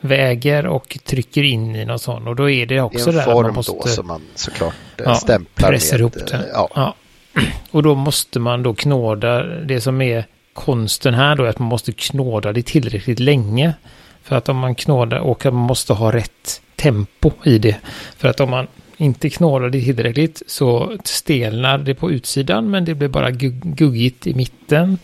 väger 0.00 0.66
och 0.66 0.98
trycker 1.04 1.42
in 1.42 1.76
i 1.76 1.84
någon 1.84 1.98
sån. 1.98 2.28
Och 2.28 2.36
då 2.36 2.50
är 2.50 2.66
det 2.66 2.74
det 2.74 2.80
också 2.82 3.08
är 3.08 3.12
en 3.12 3.16
där 3.16 3.24
form 3.24 3.42
man 3.42 3.54
måste 3.54 3.72
då 3.72 3.88
som 3.88 4.06
man 4.06 4.22
såklart 4.34 4.74
eh, 4.98 5.04
ja, 5.04 5.14
stämplar 5.14 5.68
pressar 5.68 5.94
med. 5.94 6.00
ihop 6.00 6.16
eh, 6.16 6.22
det. 6.24 6.48
Ja, 6.52 6.70
Ja. 6.74 6.94
Och 7.70 7.82
då 7.82 7.94
måste 7.94 8.38
man 8.38 8.62
då 8.62 8.74
knåda 8.74 9.42
det 9.42 9.80
som 9.80 10.02
är 10.02 10.24
konsten 10.52 11.14
här 11.14 11.36
då 11.36 11.44
är 11.44 11.48
att 11.48 11.58
man 11.58 11.68
måste 11.68 11.92
knåda 11.92 12.52
det 12.52 12.62
tillräckligt 12.62 13.20
länge. 13.20 13.74
För 14.22 14.36
att 14.36 14.48
om 14.48 14.56
man 14.56 14.74
knådar 14.74 15.18
och 15.18 15.46
att 15.46 15.54
man 15.54 15.62
måste 15.62 15.92
ha 15.92 16.12
rätt 16.12 16.62
tempo 16.76 17.30
i 17.44 17.58
det. 17.58 17.76
För 18.16 18.28
att 18.28 18.40
om 18.40 18.50
man 18.50 18.66
inte 18.96 19.30
knådar 19.30 19.70
det 19.70 19.80
tillräckligt 19.80 20.42
så 20.46 20.96
stelnar 21.04 21.78
det 21.78 21.94
på 21.94 22.10
utsidan 22.10 22.70
men 22.70 22.84
det 22.84 22.94
blir 22.94 23.08
bara 23.08 23.30
guggigt 23.30 24.26
i 24.26 24.34
mitten. 24.34 24.98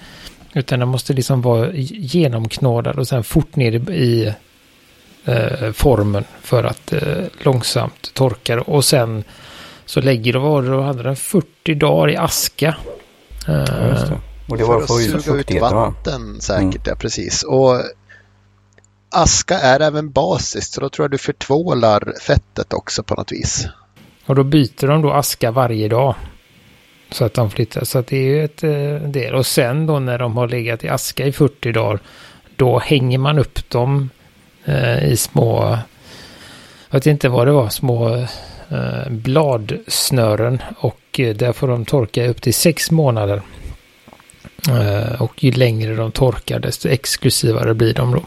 Utan 0.55 0.81
det 0.81 0.87
måste 0.87 1.13
liksom 1.13 1.43
vara 1.43 1.71
genomknådad 1.75 2.99
och 2.99 3.09
sen 3.09 3.25
fort 3.25 3.57
ner 3.57 3.91
i 3.91 4.35
eh, 5.25 5.73
formen 5.73 6.25
för 6.43 6.65
att 6.65 6.93
eh, 6.93 7.25
långsamt 7.39 8.15
torka 8.15 8.57
det. 8.57 8.63
Och 8.63 8.85
sen 8.85 9.25
så 9.85 10.01
lägger 10.01 10.33
det, 10.33 10.39
vad 10.39 10.65
det, 10.65 10.83
hade 10.83 11.03
den 11.03 11.17
40 11.17 11.75
dagar 11.75 12.11
i 12.11 12.17
aska. 12.17 12.77
Eh, 13.49 13.55
ja, 13.69 14.21
och 14.49 14.59
det 14.59 14.65
var 14.65 14.81
för, 14.81 14.87
för 14.87 15.19
att 15.19 15.25
suga 15.25 15.41
ut 15.41 15.61
vatten 15.61 16.41
säkert, 16.41 16.63
mm. 16.63 16.83
ja 16.85 16.95
precis. 16.95 17.43
Och 17.43 17.83
aska 19.11 19.59
är 19.59 19.81
även 19.81 20.11
basiskt 20.11 20.73
så 20.73 20.81
då 20.81 20.89
tror 20.89 21.05
jag 21.05 21.11
du 21.11 21.19
förtvålar 21.19 22.15
fettet 22.21 22.73
också 22.73 23.03
på 23.03 23.15
något 23.15 23.33
vis. 23.33 23.67
Och 24.27 24.35
då 24.35 24.45
byter 24.45 24.87
de 24.87 25.03
då 25.03 25.13
aska 25.13 25.51
varje 25.51 25.89
dag. 25.89 26.15
Så 27.11 27.25
att 27.25 27.35
de 27.35 27.51
flyttar. 27.51 27.85
Så 27.85 27.99
att 27.99 28.07
det 28.07 28.17
är 28.17 28.25
ju 28.25 28.45
ett 28.45 28.65
eh, 28.65 29.09
del. 29.11 29.35
Och 29.35 29.47
sen 29.47 29.87
då 29.87 29.99
när 29.99 30.19
de 30.19 30.37
har 30.37 30.49
legat 30.49 30.85
i 30.85 30.89
aska 30.89 31.27
i 31.27 31.33
40 31.33 31.73
dagar. 31.73 32.01
Då 32.57 32.79
hänger 32.79 33.19
man 33.19 33.39
upp 33.39 33.71
dem 33.71 34.11
eh, 34.65 35.05
i 35.05 35.17
små. 35.17 35.79
Jag 36.91 36.99
vet 36.99 37.07
inte 37.07 37.29
vad 37.29 37.47
det 37.47 37.53
var. 37.53 37.69
Små 37.69 38.17
eh, 38.69 39.09
bladsnören. 39.11 40.63
Och 40.79 41.21
eh, 41.21 41.35
där 41.35 41.53
får 41.53 41.69
de 41.69 41.85
torka 41.85 42.29
upp 42.29 42.43
till 42.43 42.55
sex 42.55 42.91
månader. 42.91 43.43
Eh, 44.69 45.23
och 45.23 45.45
ju 45.45 45.53
längre 45.53 45.95
de 45.95 46.13
torkar 46.13 46.59
desto 46.59 46.89
exklusivare 46.89 47.75
blir 47.75 47.95
de 47.95 48.13
då. 48.13 48.23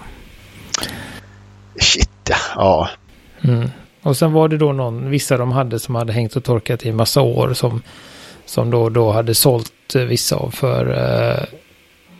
Shit 1.80 2.32
ja. 2.56 2.90
Mm. 3.42 3.70
Och 4.02 4.18
sen 4.18 4.34
var 4.34 4.48
det 4.48 4.58
då 4.58 4.72
någon, 4.74 5.10
vissa 5.10 5.38
de 5.38 5.52
hade 5.52 5.80
som 5.80 5.96
hade 5.96 6.14
hängt 6.14 6.36
och 6.36 6.44
torkat 6.44 6.86
i 6.86 6.92
massa 6.92 7.22
år 7.22 7.54
som, 7.54 7.82
som 8.46 8.72
då, 8.72 8.90
då 8.90 9.12
hade 9.12 9.36
sålt 9.36 9.96
eh, 9.96 10.02
vissa 10.02 10.36
av 10.36 10.52
för 10.52 10.86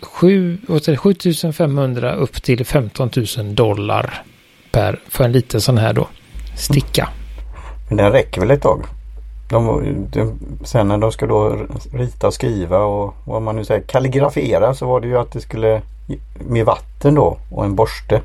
eh, 0.06 0.98
7, 0.98 0.98
7500 0.98 2.14
upp 2.14 2.44
till 2.44 2.66
15 2.66 3.10
000 3.38 3.56
dollar 3.56 4.24
per, 4.72 5.00
för 5.10 5.24
en 5.24 5.32
liten 5.32 5.62
sån 5.62 5.78
här 5.78 5.94
då 5.94 6.08
sticka. 6.58 7.10
Men 7.88 7.98
den 7.98 8.12
räcker 8.12 8.42
väl 8.42 8.52
ett 8.52 8.62
tag? 8.62 8.86
De, 9.50 9.84
de, 10.14 10.40
sen 10.64 10.88
när 10.88 10.98
de 10.98 11.12
ska 11.12 11.28
då 11.28 11.68
rita 11.94 12.28
och 12.28 12.34
skriva 12.34 12.78
och 12.78 13.16
vad 13.26 13.42
man 13.42 13.56
nu 13.56 13.66
säger 13.66 13.82
kalligrafera 13.82 14.74
så 14.74 14.88
var 14.88 15.02
det 15.02 15.08
ju 15.08 15.18
att 15.18 15.32
det 15.32 15.42
skulle 15.42 15.82
med 16.40 16.66
vatten 16.66 17.16
då 17.16 17.38
och 17.52 17.66
en 17.66 17.76
borste. 17.76 18.22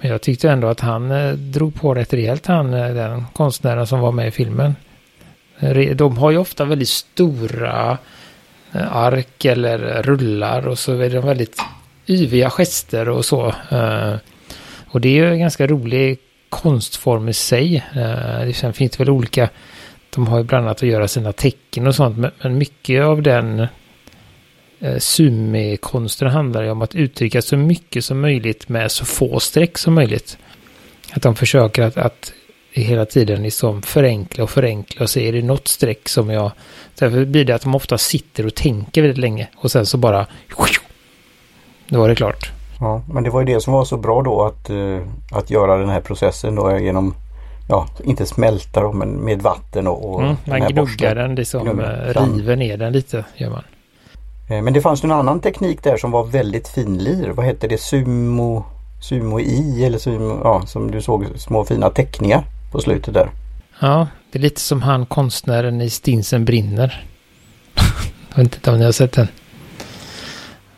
Men 0.00 0.10
jag 0.10 0.22
tyckte 0.22 0.50
ändå 0.50 0.68
att 0.68 0.80
han 0.80 1.10
eh, 1.10 1.32
drog 1.32 1.74
på 1.74 1.94
rätt 1.94 2.12
rejält 2.12 2.46
han, 2.46 2.74
eh, 2.74 2.94
den 2.94 3.24
konstnären 3.32 3.86
som 3.86 4.00
var 4.00 4.12
med 4.12 4.28
i 4.28 4.30
filmen. 4.30 4.74
De 5.94 6.18
har 6.18 6.30
ju 6.30 6.38
ofta 6.38 6.64
väldigt 6.64 6.88
stora 6.88 7.90
eh, 7.90 7.98
Eh, 8.72 8.96
ark 8.96 9.44
eller 9.44 10.02
rullar 10.02 10.68
och 10.68 10.78
så 10.78 11.00
är 11.00 11.10
de 11.10 11.18
väldigt 11.18 11.62
yviga 12.06 12.50
gester 12.50 13.08
och 13.08 13.24
så. 13.24 13.54
Eh, 13.70 14.14
och 14.86 15.00
det 15.00 15.08
är 15.08 15.12
ju 15.12 15.32
en 15.32 15.38
ganska 15.40 15.66
rolig 15.66 16.18
konstform 16.48 17.28
i 17.28 17.32
sig. 17.32 17.84
Eh, 17.96 18.52
Sen 18.52 18.72
finns 18.72 18.92
det 18.92 18.98
väl 18.98 19.10
olika, 19.10 19.48
de 20.14 20.26
har 20.26 20.38
ju 20.38 20.44
bland 20.44 20.64
annat 20.64 20.76
att 20.76 20.88
göra 20.88 21.08
sina 21.08 21.32
tecken 21.32 21.86
och 21.86 21.94
sånt, 21.94 22.32
men 22.42 22.58
mycket 22.58 23.02
av 23.02 23.22
den 23.22 23.66
sumikonsten 24.98 26.28
handlar 26.28 26.62
ju 26.62 26.70
om 26.70 26.82
att 26.82 26.94
uttrycka 26.94 27.42
så 27.42 27.56
mycket 27.56 28.04
som 28.04 28.20
möjligt 28.20 28.68
med 28.68 28.90
så 28.90 29.04
få 29.04 29.40
streck 29.40 29.78
som 29.78 29.94
möjligt. 29.94 30.38
Att 31.12 31.22
de 31.22 31.36
försöker 31.36 31.82
att, 31.82 31.96
att 31.96 32.32
hela 32.72 33.06
tiden 33.06 33.42
liksom 33.42 33.82
förenkla 33.82 34.44
och 34.44 34.50
förenkla 34.50 35.02
och 35.02 35.10
så 35.10 35.20
är 35.20 35.32
det 35.32 35.42
något 35.42 35.68
streck 35.68 36.08
som 36.08 36.30
jag... 36.30 36.52
Därför 36.98 37.24
blir 37.24 37.44
det 37.44 37.54
att 37.54 37.62
de 37.62 37.74
ofta 37.74 37.98
sitter 37.98 38.46
och 38.46 38.54
tänker 38.54 39.02
väldigt 39.02 39.18
länge 39.18 39.48
och 39.56 39.70
sen 39.70 39.86
så 39.86 39.98
bara... 39.98 40.26
Då 41.88 42.00
var 42.00 42.08
det 42.08 42.14
klart. 42.14 42.50
Ja, 42.80 43.02
men 43.12 43.24
det 43.24 43.30
var 43.30 43.40
ju 43.40 43.46
det 43.46 43.60
som 43.60 43.72
var 43.72 43.84
så 43.84 43.96
bra 43.96 44.22
då 44.22 44.42
att, 44.44 44.70
uh, 44.70 45.00
att 45.32 45.50
göra 45.50 45.76
den 45.76 45.88
här 45.88 46.00
processen 46.00 46.54
då 46.54 46.78
genom 46.78 47.14
ja, 47.68 47.86
inte 48.04 48.26
smälta 48.26 48.80
då, 48.80 48.92
men 48.92 49.08
med 49.08 49.42
vatten 49.42 49.86
och, 49.86 50.14
och 50.14 50.22
mm, 50.22 50.36
Man 50.44 50.60
gnuggar 50.60 51.14
den, 51.14 51.34
liksom 51.34 51.64
gnuggar. 51.64 52.14
river 52.14 52.56
ner 52.56 52.76
den 52.76 52.92
lite 52.92 53.24
gör 53.36 53.50
man. 53.50 53.62
Eh, 54.48 54.62
men 54.62 54.72
det 54.72 54.80
fanns 54.80 55.04
en 55.04 55.12
annan 55.12 55.40
teknik 55.40 55.82
där 55.82 55.96
som 55.96 56.10
var 56.10 56.24
väldigt 56.24 56.68
finlir. 56.68 57.28
Vad 57.28 57.46
hette 57.46 57.68
det? 57.68 57.80
Sumo, 57.80 58.64
sumo 59.00 59.40
i 59.40 59.84
eller 59.84 59.98
sumo, 59.98 60.40
ja, 60.44 60.62
som 60.66 60.90
du 60.90 61.02
såg 61.02 61.26
små 61.36 61.64
fina 61.64 61.90
teckningar 61.90 62.44
på 62.70 62.80
slutet 62.80 63.14
där. 63.14 63.30
Ja, 63.80 64.08
det 64.30 64.38
är 64.38 64.42
lite 64.42 64.60
som 64.60 64.82
han 64.82 65.06
konstnären 65.06 65.80
i 65.80 65.90
Stinsen 65.90 66.44
brinner. 66.44 67.04
jag 68.28 68.36
vet 68.36 68.54
inte 68.54 68.70
om 68.70 68.78
ni 68.78 68.84
har 68.84 68.92
sett 68.92 69.12
den. 69.12 69.28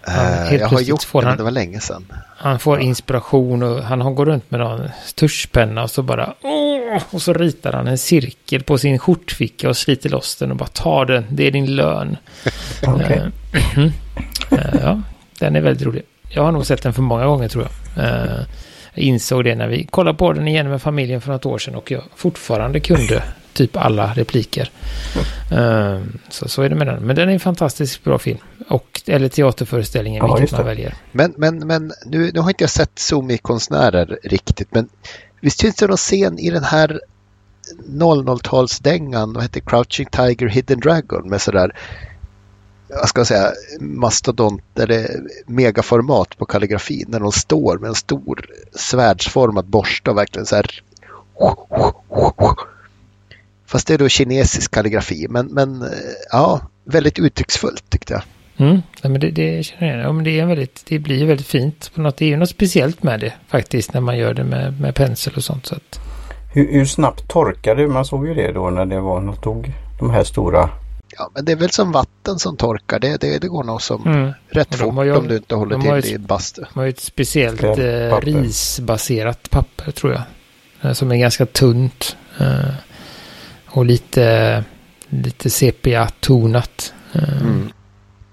Uh, 0.09 0.55
jag 0.55 0.69
har 0.69 0.81
gjort 0.81 1.13
det, 1.13 1.23
men 1.23 1.37
det 1.37 1.43
var 1.43 1.51
länge 1.51 1.81
sedan. 1.81 2.13
Han 2.37 2.59
får 2.59 2.81
inspiration 2.81 3.63
och 3.63 3.83
han 3.83 4.15
går 4.15 4.27
runt 4.27 4.51
med 4.51 4.61
en 4.61 4.91
tuschpenna 5.15 5.83
och 5.83 5.91
så 5.91 6.03
bara 6.03 6.35
åh, 6.43 7.03
och 7.11 7.23
så 7.23 7.33
ritar 7.33 7.73
han 7.73 7.89
en 7.89 7.99
cirkel 7.99 8.63
på 8.63 8.79
sin 8.79 8.99
skjortficka 8.99 9.69
och 9.69 9.77
sliter 9.77 10.11
loss 10.11 10.37
den 10.37 10.51
och 10.51 10.57
bara 10.57 10.69
tar 10.69 11.05
den. 11.05 11.25
Det 11.31 11.47
är 11.47 11.51
din 11.51 11.77
lön. 11.77 12.17
okay. 12.87 13.19
uh, 13.19 13.85
uh, 13.85 14.75
ja, 14.83 15.03
den 15.39 15.57
är 15.57 15.61
väldigt 15.61 15.87
rolig. 15.87 16.03
Jag 16.29 16.43
har 16.43 16.53
nog 16.53 16.67
sett 16.67 16.83
den 16.83 16.93
för 16.93 17.03
många 17.03 17.27
gånger 17.27 17.49
tror 17.49 17.67
jag. 17.97 18.05
Uh, 18.05 18.41
jag 18.95 19.05
insåg 19.05 19.45
det 19.45 19.55
när 19.55 19.69
vi 19.69 19.85
kollade 19.85 20.19
på 20.19 20.33
den 20.33 20.49
igen 20.49 20.71
med 20.71 20.83
familjen 20.83 21.21
för 21.21 21.33
något 21.33 21.47
år 21.47 21.59
sedan 21.59 21.75
och 21.75 21.91
jag 21.91 22.03
fortfarande 22.17 22.81
kunde 22.81 23.23
typ 23.53 23.77
alla 23.77 24.13
repliker. 24.15 24.71
Mm. 25.51 26.19
Så, 26.29 26.49
så 26.49 26.63
är 26.63 26.69
det 26.69 26.75
med 26.75 26.87
den. 26.87 27.03
Men 27.03 27.17
den 27.17 27.29
är 27.29 27.33
en 27.33 27.41
fantastiskt 27.41 28.05
bra 28.05 28.19
film. 28.19 28.39
Och, 28.69 29.03
eller 29.07 29.29
teaterföreställningen, 29.29 30.27
ja, 30.27 30.35
vilket 30.35 30.53
man 30.59 30.67
väljer. 30.67 30.95
Men, 31.13 31.35
men, 31.37 31.59
men 31.59 31.93
nu, 32.07 32.31
nu 32.35 32.41
har 32.41 32.51
inte 32.51 32.65
jag 32.65 32.71
sett 32.71 32.99
Zoomi-konstnärer 32.99 34.19
riktigt, 34.23 34.69
men 34.75 34.89
visst 35.41 35.61
finns 35.61 35.77
det 35.77 35.87
någon 35.87 35.97
scen 35.97 36.39
i 36.39 36.51
den 36.51 36.65
här 36.65 37.01
00-talsdängan, 37.89 39.35
vad 39.35 39.43
heter 39.43 39.61
Crouching 39.61 40.07
Tiger, 40.07 40.49
Hidden 40.49 40.81
Dragon 40.81 41.29
med 41.29 41.41
sådär 41.41 41.73
vad 43.01 43.09
ska 43.09 43.21
jag 43.21 43.27
säga, 43.27 43.53
mastodont 43.81 44.79
eller 44.79 45.09
megaformat 45.47 46.39
på 46.39 46.45
kalligrafin 46.45 47.05
när 47.09 47.21
de 47.21 47.33
står 47.33 47.79
med 47.79 47.89
en 47.89 47.95
stor 47.95 48.47
svärdsformad 48.73 49.67
borste 49.67 50.11
och 50.11 50.19
verkligen 50.19 50.47
så 50.47 50.57
här 50.57 50.83
Fast 53.67 53.87
det 53.87 53.95
är 53.95 53.99
då 53.99 54.09
kinesisk 54.09 54.71
kalligrafi, 54.71 55.27
men, 55.31 55.47
men 55.47 55.85
ja, 56.33 56.61
väldigt 56.85 57.19
uttrycksfullt 57.19 57.91
tyckte 57.91 58.13
jag. 58.13 58.23
Mm, 58.57 58.83
ja, 59.03 59.09
men 59.09 59.21
det, 59.21 59.31
det 59.31 59.63
känner 59.63 59.99
jag 59.99 60.09
ja, 60.09 60.13
men 60.13 60.25
det, 60.25 60.41
är 60.41 60.47
väldigt, 60.47 60.83
det 60.89 60.99
blir 60.99 61.27
väldigt 61.27 61.47
fint. 61.47 61.91
På 61.95 62.01
något, 62.01 62.17
det 62.17 62.25
är 62.25 62.29
ju 62.29 62.37
något 62.37 62.49
speciellt 62.49 63.03
med 63.03 63.21
det 63.21 63.33
faktiskt 63.49 63.95
när 63.95 64.01
man 64.01 64.19
gör 64.19 64.35
det 64.35 64.45
med, 64.45 64.81
med 64.81 64.95
pensel 64.95 65.33
och 65.37 65.45
sånt. 65.45 65.67
Så 65.67 65.75
att... 65.75 66.01
hur, 66.55 66.73
hur 66.73 66.85
snabbt 66.85 67.29
torkar 67.29 67.77
det? 67.77 67.89
Man 67.89 68.05
såg 68.05 68.27
ju 68.27 68.35
det 68.35 68.53
då 68.53 68.71
när 68.71 68.87
det 68.87 69.01
var, 69.01 69.21
när 69.21 69.33
tog 69.33 69.73
de 69.99 70.11
här 70.11 70.25
stora 70.25 70.71
Ja, 71.19 71.31
men 71.35 71.45
det 71.45 71.53
är 71.53 71.57
väl 71.57 71.71
som 71.71 71.93
vatten 71.93 72.39
som 72.39 72.57
torkar. 72.57 72.99
Det, 72.99 73.21
det, 73.21 73.39
det 73.39 73.49
går 73.49 73.65
nog 73.65 73.83
som 73.83 74.07
mm. 74.07 74.33
rätt 74.49 74.75
fort 74.75 75.05
ju, 75.05 75.17
om 75.17 75.29
du 75.29 75.37
inte 75.37 75.55
håller 75.55 75.79
till 75.79 75.91
ett, 75.91 76.07
i 76.07 76.19
bastu. 76.19 76.63
De 76.73 76.79
har 76.79 76.85
ju 76.85 76.91
ett 76.91 77.01
speciellt 77.01 77.63
eh, 77.63 78.21
risbaserat 78.21 79.51
papper 79.51 79.91
tror 79.93 80.13
jag. 80.13 80.23
Eh, 80.83 80.93
som 80.93 81.13
är 81.13 81.17
ganska 81.17 81.47
tunt. 81.47 82.17
Eh, 82.41 82.75
och 83.67 83.85
lite, 83.85 84.65
lite 85.09 85.51
sepia-tonat. 85.51 86.93
Eh. 87.13 87.43
Mm. 87.43 87.73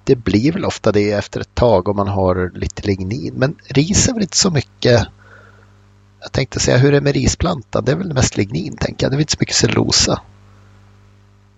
Det 0.03 0.15
blir 0.15 0.51
väl 0.51 0.65
ofta 0.65 0.91
det 0.91 1.11
efter 1.11 1.39
ett 1.39 1.55
tag 1.55 1.87
om 1.87 1.95
man 1.95 2.07
har 2.07 2.51
lite 2.55 2.87
lignin. 2.87 3.33
Men 3.35 3.55
ris 3.67 4.09
är 4.09 4.13
väl 4.13 4.21
inte 4.21 4.37
så 4.37 4.51
mycket. 4.51 5.07
Jag 6.21 6.31
tänkte 6.31 6.59
säga 6.59 6.77
hur 6.77 6.87
är 6.87 6.91
det 6.91 7.01
med 7.01 7.13
risplantan? 7.13 7.85
Det 7.85 7.91
är 7.91 7.95
väl 7.95 8.13
mest 8.13 8.37
lignin 8.37 8.77
tänker 8.77 9.05
jag. 9.05 9.11
Det 9.11 9.15
är 9.15 9.17
väl 9.17 9.21
inte 9.21 9.33
så 9.33 9.37
mycket 9.39 9.55
cellulosa 9.55 10.21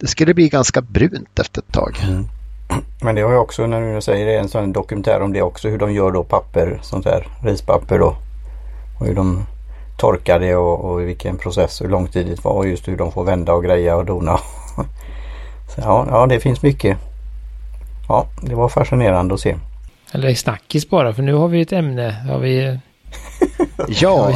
det 0.02 0.08
skulle 0.08 0.34
bli 0.34 0.50
ganska 0.50 0.82
brunt 0.82 1.40
efter 1.40 1.62
ett 1.62 1.74
tag. 1.74 1.98
Mm. 2.04 2.26
Men 3.02 3.16
det 3.16 3.22
har 3.22 3.32
jag 3.32 3.42
också 3.42 3.68
när 3.68 3.96
du 3.96 4.02
säger 4.02 4.26
det, 4.26 4.38
en 4.38 4.50
sån 4.50 4.74
dokumentär 4.74 5.22
om 5.22 5.34
det 5.34 5.42
också 5.42 5.70
hur 5.70 5.78
de 5.78 5.94
gör 5.94 6.12
då 6.12 6.24
papper, 6.24 6.80
sånt 6.82 7.04
där 7.04 7.28
rispapper 7.44 8.00
då. 8.00 8.16
Och 9.00 9.06
hur 9.06 9.16
de 9.16 9.46
torkar 9.98 10.40
det 10.40 10.56
och, 10.56 10.80
och 10.80 11.02
vilken 11.02 11.38
process, 11.38 11.82
hur 11.82 11.90
lång 11.90 12.08
tid 12.08 12.28
det 12.28 12.44
var 12.44 12.52
och 12.52 12.68
just 12.68 12.88
hur 12.88 12.98
de 12.98 13.12
får 13.12 13.24
vända 13.24 13.54
och 13.54 13.64
greja 13.64 13.96
och 13.96 14.06
dona. 14.06 14.38
Så 15.76 15.82
ja, 15.82 16.08
ja, 16.10 16.26
det 16.26 16.40
finns 16.40 16.62
mycket. 16.62 16.98
Ja, 18.08 18.26
det 18.42 18.56
var 18.56 18.70
fascinerande 18.70 19.34
att 19.34 19.40
se. 19.40 19.56
Eller 20.12 20.34
snackis 20.34 20.90
bara, 20.90 21.14
för 21.14 21.24
nu 21.24 21.34
har 21.34 21.48
vi 21.48 21.62
ett 21.62 21.72
ämne. 21.72 22.12
Har 22.12 22.40
vi 22.40 22.80
Ja. 23.78 23.86
Jag 23.88 24.18
har 24.18 24.32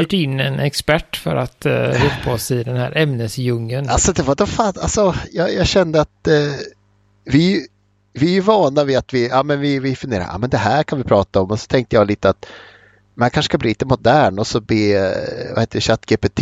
hyrt, 0.00 0.12
in 0.12 0.40
en 0.40 0.60
expert 0.60 1.16
för 1.16 1.36
att 1.36 1.66
uh, 1.66 1.72
hjälpa 1.72 2.32
oss 2.32 2.50
i 2.50 2.62
den 2.62 2.76
här 2.76 2.96
ämnesdjungeln. 2.96 3.88
Alltså 3.88 4.12
det 4.12 4.22
var 4.22 4.34
då 4.34 4.46
fan, 4.46 4.72
alltså 4.80 5.14
jag, 5.32 5.54
jag 5.54 5.66
kände 5.66 6.00
att 6.00 6.28
uh, 6.28 6.52
vi 7.24 7.66
vi 8.12 8.36
är 8.36 8.40
vana 8.40 8.84
vid 8.84 8.98
att 8.98 9.14
vi, 9.14 9.28
ja 9.28 9.42
men 9.42 9.60
vi, 9.60 9.78
vi 9.78 9.96
funderar, 9.96 10.28
ja 10.32 10.38
men 10.38 10.50
det 10.50 10.56
här 10.56 10.82
kan 10.82 10.98
vi 10.98 11.04
prata 11.04 11.40
om 11.40 11.50
och 11.50 11.60
så 11.60 11.66
tänkte 11.66 11.96
jag 11.96 12.06
lite 12.06 12.28
att 12.28 12.46
man 13.14 13.30
kanske 13.30 13.50
ska 13.50 13.58
bli 13.58 13.68
lite 13.68 13.86
modern 13.86 14.38
och 14.38 14.46
så 14.46 14.60
be 14.60 15.14
vad 15.50 15.60
heter 15.60 15.80
ChatGPT 15.80 16.40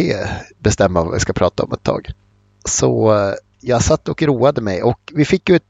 bestämma 0.58 1.04
vad 1.04 1.14
vi 1.14 1.20
ska 1.20 1.32
prata 1.32 1.62
om 1.62 1.72
ett 1.72 1.82
tag. 1.82 2.10
Så 2.64 3.14
eh, 3.14 3.34
jag 3.60 3.82
satt 3.82 4.08
och 4.08 4.22
roade 4.22 4.60
mig 4.60 4.82
och 4.82 5.12
vi 5.14 5.24
fick 5.24 5.48
ju 5.48 5.56
ett 5.56 5.62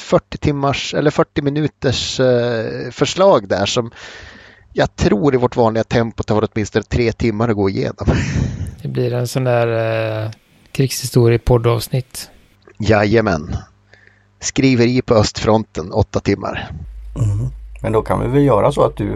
40 0.00 0.14
eh, 0.14 0.38
timmars 0.38 0.94
eller 0.94 1.10
40 1.10 1.42
minuters 1.42 2.20
eh, 2.20 2.90
förslag 2.90 3.48
där 3.48 3.66
som 3.66 3.90
jag 4.72 4.96
tror 4.96 5.34
i 5.34 5.38
vårt 5.38 5.56
vanliga 5.56 5.84
tempo 5.84 6.22
tar 6.22 6.48
åtminstone 6.52 6.82
tre 6.82 7.12
timmar 7.12 7.48
att 7.48 7.56
gå 7.56 7.70
igenom. 7.70 8.06
Det 8.82 8.88
blir 8.88 9.12
en 9.12 9.28
sån 9.28 9.44
där 9.44 9.68
eh, 10.24 10.30
krigshistorie-poddavsnitt. 10.72 12.28
Jajamän. 12.78 13.56
Skriveri 14.40 15.02
på 15.02 15.14
östfronten, 15.14 15.92
åtta 15.92 16.20
timmar. 16.20 16.70
Mm. 17.16 17.46
Men 17.82 17.92
då 17.92 18.02
kan 18.02 18.20
vi 18.20 18.28
väl 18.28 18.44
göra 18.44 18.72
så 18.72 18.84
att 18.84 18.96
du 18.96 19.06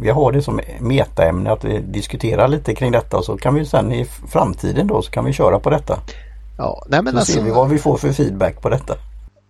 vi 0.00 0.10
har 0.10 0.32
det 0.32 0.42
som 0.42 0.60
metaämne 0.80 1.52
att 1.52 1.64
vi 1.64 1.78
diskuterar 1.80 2.48
lite 2.48 2.74
kring 2.74 2.92
detta 2.92 3.16
och 3.16 3.24
så 3.24 3.36
kan 3.36 3.54
vi 3.54 3.66
sen 3.66 3.92
i 3.92 4.04
framtiden 4.04 4.86
då 4.86 5.02
så 5.02 5.10
kan 5.10 5.24
vi 5.24 5.32
köra 5.32 5.58
på 5.58 5.70
detta. 5.70 5.98
Ja, 6.58 6.84
nej 6.88 7.02
men 7.02 7.12
så 7.12 7.18
alltså, 7.18 7.32
ser 7.32 7.42
vi 7.42 7.50
vad 7.50 7.68
vi 7.68 7.78
får 7.78 7.96
för 7.96 8.12
feedback 8.12 8.62
på 8.62 8.68
detta. 8.68 8.94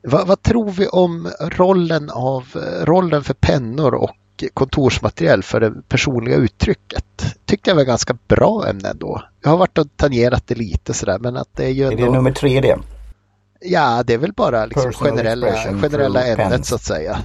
Vad, 0.08 0.26
vad, 0.26 0.42
tror 0.42 0.70
vi 0.70 0.86
om 0.86 1.30
rollen, 1.40 2.10
av, 2.10 2.44
rollen 2.82 3.24
för 3.24 3.34
pennor 3.34 3.94
och 3.94 4.10
kontorsmaterial 4.54 5.42
för 5.42 5.60
det 5.60 5.72
personliga 5.88 6.36
uttrycket? 6.36 7.36
Tyckte 7.44 7.70
jag 7.70 7.76
var 7.76 7.84
ganska 7.84 8.16
bra 8.28 8.68
ämne 8.68 8.88
ändå. 8.88 9.22
Jag 9.42 9.50
har 9.50 9.56
varit 9.56 9.78
och 9.78 9.86
tangerat 9.96 10.46
det 10.46 10.54
lite 10.54 10.94
sådär 10.94 11.18
men 11.18 11.36
att 11.36 11.48
det 11.56 11.64
är 11.64 11.70
ju 11.70 11.84
ändå... 11.84 12.02
Är 12.02 12.06
det 12.06 12.12
nummer 12.12 12.32
tre 12.32 12.60
det? 12.60 12.78
Ja, 13.60 14.02
det 14.06 14.14
är 14.14 14.18
väl 14.18 14.32
bara 14.32 14.66
liksom 14.66 14.92
generella, 14.92 15.52
generella 15.82 16.26
ämnet 16.26 16.66
så 16.66 16.74
att 16.74 16.82
säga. 16.82 17.18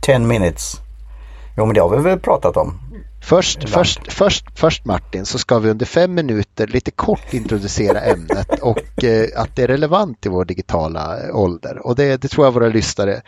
10 0.00 0.18
minutes. 0.18 0.76
Jo 1.56 1.66
men 1.66 1.74
det 1.74 1.80
har 1.80 1.96
vi 1.96 2.02
väl 2.02 2.20
pratat 2.20 2.56
om. 2.56 2.80
Först, 3.22 3.68
först, 3.68 4.12
först, 4.12 4.44
först 4.54 4.84
Martin 4.84 5.26
så 5.26 5.38
ska 5.38 5.58
vi 5.58 5.70
under 5.70 5.86
fem 5.86 6.14
minuter 6.14 6.66
lite 6.66 6.90
kort 6.90 7.34
introducera 7.34 8.00
ämnet 8.12 8.60
och 8.60 9.04
eh, 9.04 9.26
att 9.36 9.56
det 9.56 9.62
är 9.62 9.68
relevant 9.68 10.26
i 10.26 10.28
vår 10.28 10.44
digitala 10.44 11.18
ålder. 11.32 11.86
Och 11.86 11.96
det, 11.96 12.22
det 12.22 12.28
tror 12.28 12.46
jag 12.46 12.52
våra 12.52 12.68
lyssnare 12.68 13.22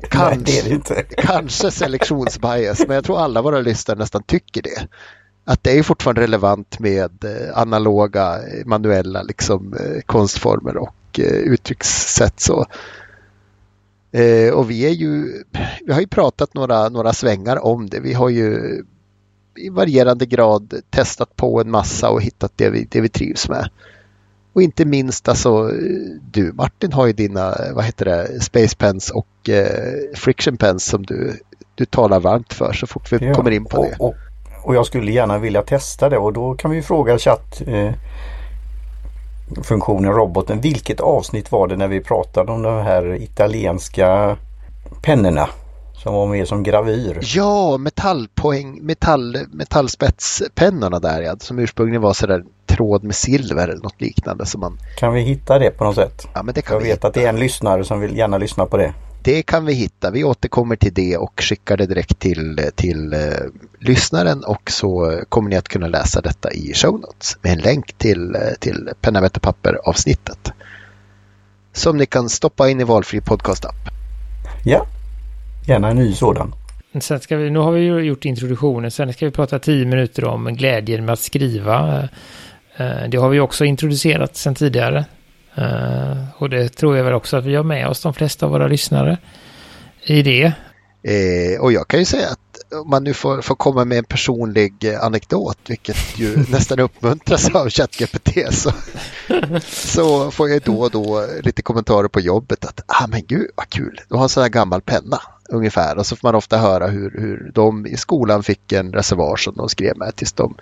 Kanske, 0.00 0.52
Nej, 0.52 0.62
det 0.64 0.74
inte. 0.74 1.02
kanske 1.16 1.70
selektionsbias, 1.70 2.78
men 2.86 2.94
jag 2.94 3.04
tror 3.04 3.18
alla 3.20 3.42
våra 3.42 3.60
lyssnare 3.60 3.98
nästan 3.98 4.22
tycker 4.22 4.62
det. 4.62 4.88
Att 5.44 5.64
det 5.64 5.78
är 5.78 5.82
fortfarande 5.82 6.20
relevant 6.20 6.78
med 6.78 7.24
eh, 7.24 7.58
analoga, 7.58 8.38
manuella 8.64 9.22
liksom, 9.22 9.74
eh, 9.74 10.00
konstformer 10.06 10.76
och 10.76 11.20
eh, 11.20 11.24
uttryckssätt. 11.24 12.40
Så. 12.40 12.66
Eh, 14.12 14.52
och 14.52 14.70
vi 14.70 14.86
är 14.86 14.90
ju, 14.90 15.42
vi 15.86 15.92
har 15.92 16.00
ju 16.00 16.06
pratat 16.06 16.54
några, 16.54 16.88
några 16.88 17.12
svängar 17.12 17.64
om 17.64 17.88
det. 17.88 18.00
Vi 18.00 18.12
har 18.12 18.28
ju 18.28 18.82
i 19.56 19.68
varierande 19.68 20.26
grad 20.26 20.74
testat 20.90 21.36
på 21.36 21.60
en 21.60 21.70
massa 21.70 22.10
och 22.10 22.22
hittat 22.22 22.52
det 22.56 22.70
vi, 22.70 22.84
det 22.90 23.00
vi 23.00 23.08
trivs 23.08 23.48
med. 23.48 23.70
Och 24.56 24.62
inte 24.62 24.84
minst 24.84 25.28
alltså 25.28 25.70
du 26.30 26.52
Martin 26.52 26.92
har 26.92 27.06
ju 27.06 27.12
dina, 27.12 27.56
vad 27.74 27.84
heter 27.84 28.04
det, 28.04 28.40
Space 28.40 28.76
Pens 28.76 29.10
och 29.10 29.48
eh, 29.48 30.14
Friction 30.14 30.56
Pens 30.56 30.84
som 30.84 31.02
du, 31.06 31.40
du 31.74 31.84
talar 31.84 32.20
varmt 32.20 32.52
för 32.52 32.72
så 32.72 32.86
fort 32.86 33.12
vi 33.12 33.26
ja, 33.26 33.34
kommer 33.34 33.50
in 33.50 33.64
på 33.64 33.76
och, 33.76 33.84
det. 33.84 33.96
Och, 33.98 34.14
och, 34.64 34.74
jag 34.74 34.86
skulle 34.86 35.12
gärna 35.12 35.38
vilja 35.38 35.62
testa 35.62 36.08
det 36.08 36.18
och 36.18 36.32
då 36.32 36.54
kan 36.54 36.70
vi 36.70 36.82
fråga 36.82 37.18
chatt 37.18 37.62
eh, 37.66 37.90
funktionen, 39.62 40.12
roboten. 40.12 40.60
Vilket 40.60 41.00
avsnitt 41.00 41.52
var 41.52 41.68
det 41.68 41.76
när 41.76 41.88
vi 41.88 42.00
pratade 42.00 42.52
om 42.52 42.62
de 42.62 42.82
här 42.82 43.14
italienska 43.14 44.36
pennorna? 45.02 45.48
Som 46.02 46.14
var 46.14 46.26
med 46.26 46.48
som 46.48 46.62
gravyr. 46.62 47.18
Ja, 47.22 47.76
metallpoäng, 47.78 48.78
metall, 48.82 49.38
metallspetspennorna 49.50 50.98
där 50.98 51.22
ja, 51.22 51.36
som 51.38 51.58
ursprungligen 51.58 52.02
var 52.02 52.12
sådär 52.12 52.44
tråd 52.66 53.04
med 53.04 53.14
silver 53.14 53.68
eller 53.68 53.82
något 53.82 54.00
liknande. 54.00 54.46
Som 54.46 54.60
man... 54.60 54.78
Kan 54.98 55.12
vi 55.12 55.20
hitta 55.20 55.58
det 55.58 55.70
på 55.70 55.84
något 55.84 55.94
sätt? 55.94 56.28
Ja, 56.34 56.42
men 56.42 56.54
det 56.54 56.62
kan 56.62 56.74
Jag 56.74 56.80
vi 56.80 56.88
vet 56.88 56.96
hitta. 56.96 57.08
att 57.08 57.14
det 57.14 57.24
är 57.24 57.28
en 57.28 57.38
lyssnare 57.38 57.84
som 57.84 58.00
vill 58.00 58.16
gärna 58.16 58.38
lyssna 58.38 58.66
på 58.66 58.76
det. 58.76 58.94
Det 59.22 59.42
kan 59.42 59.66
vi 59.66 59.72
hitta. 59.72 60.10
Vi 60.10 60.24
återkommer 60.24 60.76
till 60.76 60.94
det 60.94 61.16
och 61.16 61.32
skickar 61.42 61.76
det 61.76 61.86
direkt 61.86 62.18
till, 62.18 62.70
till 62.74 63.14
uh, 63.14 63.20
lyssnaren 63.78 64.44
och 64.44 64.70
så 64.70 65.20
kommer 65.28 65.50
ni 65.50 65.56
att 65.56 65.68
kunna 65.68 65.86
läsa 65.86 66.20
detta 66.20 66.52
i 66.52 66.72
show 66.74 66.92
notes 67.00 67.36
med 67.42 67.52
en 67.52 67.58
länk 67.58 67.92
till, 67.98 68.36
uh, 68.36 68.54
till 68.60 68.90
penna, 69.00 69.20
vett 69.20 69.36
och 69.36 69.42
papper 69.42 69.78
avsnittet. 69.84 70.52
Som 71.72 71.96
ni 71.96 72.06
kan 72.06 72.28
stoppa 72.28 72.68
in 72.68 72.80
i 72.80 72.84
valfri 72.84 73.20
podcastapp. 73.20 73.74
Ja, 74.64 74.86
gärna 75.66 75.90
en 75.90 75.96
ny 75.96 76.12
sådan. 76.12 76.54
Sen 77.00 77.20
ska 77.20 77.36
vi, 77.36 77.50
nu 77.50 77.58
har 77.58 77.72
vi 77.72 77.80
ju 77.80 78.00
gjort 78.00 78.24
introduktionen, 78.24 78.90
sen 78.90 79.12
ska 79.12 79.26
vi 79.26 79.32
prata 79.32 79.58
tio 79.58 79.86
minuter 79.86 80.24
om 80.24 80.44
glädjen 80.44 81.04
med 81.04 81.12
att 81.12 81.20
skriva. 81.20 82.08
Eh, 82.76 83.08
det 83.08 83.16
har 83.16 83.28
vi 83.28 83.40
också 83.40 83.64
introducerat 83.64 84.36
sen 84.36 84.54
tidigare. 84.54 85.04
Uh, 85.58 86.42
och 86.42 86.50
det 86.50 86.68
tror 86.68 86.96
jag 86.96 87.04
väl 87.04 87.14
också 87.14 87.36
att 87.36 87.44
vi 87.44 87.54
har 87.54 87.64
med 87.64 87.88
oss 87.88 88.02
de 88.02 88.14
flesta 88.14 88.46
av 88.46 88.52
våra 88.52 88.66
lyssnare 88.66 89.18
i 90.02 90.22
det. 90.22 90.52
Eh, 91.02 91.60
och 91.60 91.72
jag 91.72 91.88
kan 91.88 92.00
ju 92.00 92.04
säga 92.06 92.28
att 92.28 92.45
om 92.72 92.90
man 92.90 93.04
nu 93.04 93.14
får, 93.14 93.40
får 93.40 93.54
komma 93.54 93.84
med 93.84 93.98
en 93.98 94.04
personlig 94.04 94.84
eh, 94.84 95.04
anekdot, 95.04 95.58
vilket 95.68 96.18
ju 96.18 96.36
nästan 96.50 96.80
uppmuntras 96.80 97.54
av 97.54 97.70
ChatGPT, 97.70 98.54
så, 98.54 98.72
så 99.62 100.30
får 100.30 100.48
jag 100.48 100.62
då 100.62 100.80
och 100.80 100.90
då 100.90 101.26
lite 101.42 101.62
kommentarer 101.62 102.08
på 102.08 102.20
jobbet 102.20 102.64
att 102.64 102.80
ah 102.86 103.06
men 103.06 103.22
gud 103.26 103.50
vad 103.54 103.68
kul, 103.68 104.00
du 104.08 104.16
har 104.16 104.22
en 104.22 104.28
sån 104.28 104.42
här 104.42 104.50
gammal 104.50 104.80
penna 104.80 105.20
ungefär. 105.48 105.98
Och 105.98 106.06
så 106.06 106.16
får 106.16 106.28
man 106.28 106.34
ofta 106.34 106.58
höra 106.58 106.86
hur, 106.86 107.10
hur 107.10 107.50
de 107.54 107.86
i 107.86 107.96
skolan 107.96 108.42
fick 108.42 108.72
en 108.72 108.92
reservoar 108.92 109.36
som 109.36 109.54
de 109.56 109.68
skrev 109.68 109.96
med 109.96 110.16
tills 110.16 110.32
de, 110.32 110.54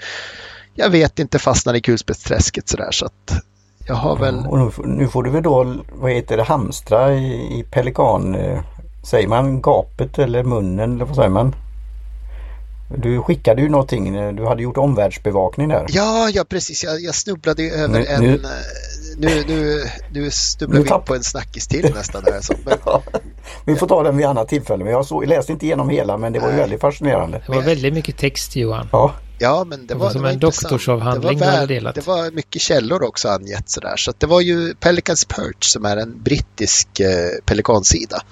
jag 0.74 0.90
vet 0.90 1.18
inte, 1.18 1.38
fastnade 1.38 1.78
i 1.78 1.80
kulspetsträsket 1.80 2.68
sådär. 2.68 2.90
Så 2.90 3.06
att 3.06 3.42
jag 3.86 3.94
har 3.94 4.16
väl... 4.16 4.46
Och 4.46 4.88
nu, 4.88 5.08
får 5.08 5.22
du 5.22 5.30
väl 5.30 5.42
då, 5.42 5.74
vad 5.92 6.10
heter 6.10 6.36
det, 6.36 6.42
hamstra 6.42 7.14
i, 7.14 7.58
i 7.58 7.64
pelikan... 7.70 8.34
Eh, 8.34 8.60
säger 9.04 9.28
man 9.28 9.60
gapet 9.60 10.18
eller 10.18 10.44
munnen 10.44 10.94
eller 10.94 11.04
vad 11.04 11.16
säger 11.16 11.28
man? 11.28 11.54
Du 12.98 13.22
skickade 13.22 13.62
ju 13.62 13.68
någonting, 13.68 14.37
du 14.37 14.46
hade 14.46 14.62
gjort 14.62 14.76
omvärldsbevakning 14.76 15.68
där. 15.68 15.87
Ja, 15.88 16.30
ja 16.30 16.44
precis. 16.44 16.85
Jag, 16.85 17.00
jag 17.00 17.14
snubblade 17.14 17.62
ju 17.62 17.70
över 17.70 17.98
nu, 17.98 18.07
en... 18.07 18.20
Nu, 18.20 18.35
eh, 18.35 18.40
nu, 19.16 19.44
nu, 19.48 19.85
nu 20.12 20.30
snubblar 20.30 20.80
vi 20.80 20.88
tapp... 20.88 21.04
på 21.04 21.14
en 21.14 21.22
snackis 21.22 21.68
till 21.68 21.94
nästan. 21.94 22.24
Där, 22.24 22.40
så. 22.40 22.54
Men... 22.64 22.78
ja, 22.87 23.02
vi 23.64 23.76
får 23.76 23.87
ta 23.87 24.02
den 24.02 24.16
vid 24.16 24.26
annat 24.26 24.48
tillfälle. 24.48 24.85
Men 24.85 24.92
jag, 24.92 25.07
så, 25.07 25.22
jag 25.22 25.28
läste 25.28 25.52
inte 25.52 25.66
igenom 25.66 25.88
hela 25.88 26.16
men 26.16 26.33
det 26.33 26.38
var 26.38 26.50
ju 26.50 26.57
väldigt 26.57 26.80
fascinerande. 26.80 27.42
Det 27.46 27.52
var 27.52 27.62
väldigt 27.62 27.94
mycket 27.94 28.16
text 28.16 28.57
Johan. 28.57 28.88
Ja. 28.92 29.14
Ja, 29.38 29.64
men 29.64 29.87
det, 29.87 29.94
det 29.94 29.94
var, 29.94 30.11
som 30.11 30.20
det 30.20 30.26
var 30.26 30.33
en 30.33 30.38
doktorsavhandling 30.38 31.38
det 31.38 31.44
var, 31.44 31.52
väl, 31.52 31.68
delat. 31.68 31.94
det 31.94 32.07
var 32.07 32.30
mycket 32.30 32.62
källor 32.62 33.02
också 33.02 33.28
angett 33.28 33.70
sådär. 33.70 33.96
Så 33.96 34.12
det 34.18 34.26
var 34.26 34.40
ju 34.40 34.74
Pelicans 34.74 35.24
Perch 35.24 35.64
som 35.64 35.85
är 35.85 35.96
en 35.96 36.22
brittisk 36.22 37.00
eh, 37.00 37.09
pelikansida. 37.44 38.22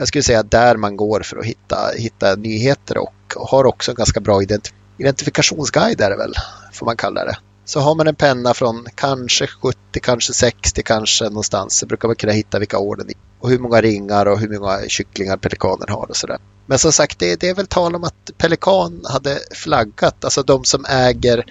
Jag 0.00 0.08
skulle 0.08 0.22
säga 0.22 0.42
där 0.42 0.76
man 0.76 0.96
går 0.96 1.20
för 1.20 1.36
att 1.36 1.44
hitta, 1.44 1.90
hitta 1.96 2.34
nyheter 2.34 2.98
och, 2.98 3.34
har 3.36 3.64
också 3.64 3.90
en 3.90 3.94
ganska 3.94 4.20
bra 4.20 4.42
ident 4.42 4.72
identifikationsguide 4.98 6.00
är 6.00 6.10
det 6.10 6.16
väl, 6.16 6.34
får 6.72 6.86
man 6.86 6.96
kalla 6.96 7.24
det. 7.24 7.38
Så 7.64 7.80
har 7.80 7.94
man 7.94 8.06
en 8.06 8.14
penna 8.14 8.54
från 8.54 8.86
kanske 8.94 9.46
70, 9.46 9.78
kanske 10.02 10.32
60, 10.32 10.82
kanske 10.82 11.24
någonstans 11.24 11.78
så 11.78 11.86
brukar 11.86 12.08
man 12.08 12.16
kunna 12.16 12.32
hitta 12.32 12.58
vilka 12.58 12.78
år 12.78 12.96
den 12.96 13.08
är 13.08 13.14
och 13.40 13.50
hur 13.50 13.58
många 13.58 13.80
ringar 13.80 14.26
och 14.26 14.38
hur 14.38 14.58
många 14.58 14.80
kycklingar 14.88 15.36
pelikanen 15.36 15.88
har 15.88 16.10
och 16.10 16.16
sådär. 16.16 16.38
Men 16.66 16.78
som 16.78 16.92
sagt, 16.92 17.18
det, 17.18 17.40
det, 17.40 17.48
är 17.48 17.54
väl 17.54 17.66
tal 17.66 17.94
om 17.94 18.04
att 18.04 18.30
Pelikan 18.38 19.04
hade 19.04 19.38
flaggat, 19.50 20.24
alltså 20.24 20.42
de 20.42 20.64
som 20.64 20.84
äger 20.84 21.44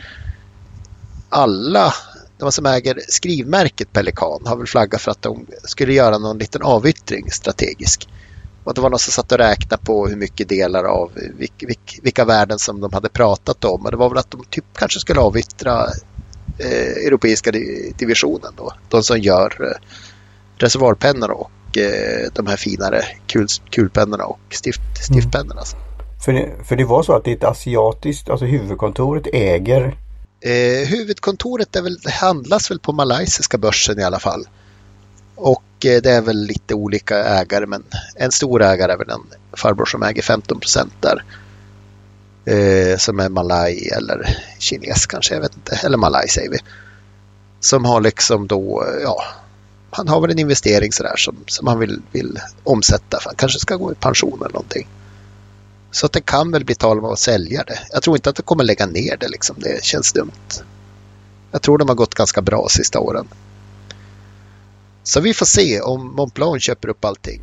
alla, 1.29 1.93
de 2.37 2.51
som 2.51 2.65
äger 2.65 2.99
skrivmärket 3.07 3.93
Pelikan 3.93 4.41
har 4.45 4.55
väl 4.55 4.67
flaggat 4.67 5.01
för 5.01 5.11
att 5.11 5.21
de 5.21 5.45
skulle 5.63 5.93
göra 5.93 6.17
någon 6.17 6.37
liten 6.37 6.61
avyttring 6.61 7.31
strategisk. 7.31 8.07
Och 8.69 8.75
det 8.75 8.81
var 8.81 8.89
någon 8.89 8.99
som 8.99 9.11
satt 9.11 9.31
och 9.31 9.37
räknade 9.37 9.83
på 9.83 10.07
hur 10.07 10.15
mycket 10.15 10.49
delar 10.49 10.83
av 10.83 11.11
vilka, 11.37 11.67
vilka 12.01 12.25
värden 12.25 12.59
som 12.59 12.81
de 12.81 12.93
hade 12.93 13.09
pratat 13.09 13.65
om. 13.65 13.85
Och 13.85 13.91
det 13.91 13.97
var 13.97 14.09
väl 14.09 14.17
att 14.17 14.31
de 14.31 14.43
typ 14.49 14.65
kanske 14.73 14.99
skulle 14.99 15.19
avyttra 15.19 15.85
eh, 16.57 17.05
europeiska 17.07 17.51
divisionen 17.97 18.53
då. 18.57 18.73
De 18.89 19.03
som 19.03 19.19
gör 19.19 19.53
eh, 19.61 19.87
reservoarpennor 20.57 21.31
och 21.31 21.51
Eh, 21.77 22.31
de 22.33 22.47
här 22.47 22.57
finare 22.57 23.05
kul, 23.27 23.47
kulpennorna 23.69 24.25
och 24.25 24.39
stift, 24.49 24.81
stiftpennorna. 25.03 25.61
Mm. 25.61 26.21
För, 26.25 26.33
det, 26.33 26.49
för 26.65 26.75
det 26.75 26.85
var 26.85 27.03
så 27.03 27.15
att 27.15 27.23
det 27.23 27.31
är 27.31 27.35
ett 27.35 27.43
asiatiskt, 27.43 28.29
alltså 28.29 28.45
huvudkontoret 28.45 29.27
äger? 29.33 29.97
Eh, 30.41 30.87
huvudkontoret 30.87 31.75
är 31.75 31.81
väl, 31.81 31.97
handlas 32.21 32.71
väl 32.71 32.79
på 32.79 32.91
malaysiska 32.91 33.57
börsen 33.57 33.99
i 33.99 34.03
alla 34.03 34.19
fall. 34.19 34.45
Och 35.41 35.85
eh, 35.85 36.01
det 36.01 36.11
är 36.11 36.21
väl 36.21 36.37
lite 36.37 36.73
olika 36.73 37.23
ägare 37.23 37.65
men 37.65 37.83
en 38.15 38.31
stor 38.31 38.61
ägare 38.61 38.91
är 38.91 38.97
väl 38.97 39.09
en 39.09 39.25
farbror 39.53 39.85
som 39.85 40.03
äger 40.03 40.21
15 40.21 40.59
procent 40.59 40.93
där. 40.99 41.23
Eh, 42.45 42.97
som 42.97 43.19
är 43.19 43.29
malaj 43.29 43.89
eller 43.97 44.37
kines 44.57 45.05
kanske, 45.05 45.33
jag 45.33 45.41
vet 45.41 45.55
inte. 45.55 45.79
Eller 45.83 45.97
malaj 45.97 46.29
säger 46.29 46.49
vi. 46.49 46.57
Som 47.59 47.85
har 47.85 48.01
liksom 48.01 48.47
då, 48.47 48.83
eh, 48.83 49.03
ja, 49.03 49.23
han 49.91 50.07
har 50.07 50.21
väl 50.21 50.31
en 50.31 50.39
investering 50.39 50.91
sådär 50.91 51.15
som, 51.17 51.35
som 51.47 51.67
han 51.67 51.79
vill, 51.79 52.01
vill 52.11 52.39
omsätta. 52.63 53.19
För 53.19 53.29
han 53.29 53.35
kanske 53.35 53.59
ska 53.59 53.75
gå 53.75 53.91
i 53.91 53.95
pension 53.95 54.39
eller 54.41 54.53
någonting. 54.53 54.87
Så 55.91 56.05
att 56.05 56.11
det 56.11 56.21
kan 56.21 56.51
väl 56.51 56.65
bli 56.65 56.75
tal 56.75 56.99
om 56.99 57.05
att 57.05 57.19
sälja 57.19 57.63
det. 57.63 57.79
Jag 57.91 58.03
tror 58.03 58.15
inte 58.15 58.29
att 58.29 58.35
de 58.35 58.43
kommer 58.43 58.63
lägga 58.63 58.85
ner 58.85 59.17
det 59.17 59.27
liksom. 59.27 59.55
Det 59.59 59.83
känns 59.83 60.13
dumt. 60.13 60.63
Jag 61.51 61.61
tror 61.61 61.77
de 61.77 61.87
har 61.87 61.95
gått 61.95 62.15
ganska 62.15 62.41
bra 62.41 62.67
sista 62.69 62.99
åren. 62.99 63.27
Så 65.03 65.21
vi 65.21 65.33
får 65.33 65.45
se 65.45 65.81
om 65.81 66.15
Montblanc 66.15 66.63
köper 66.63 66.89
upp 66.89 67.05
allting. 67.05 67.41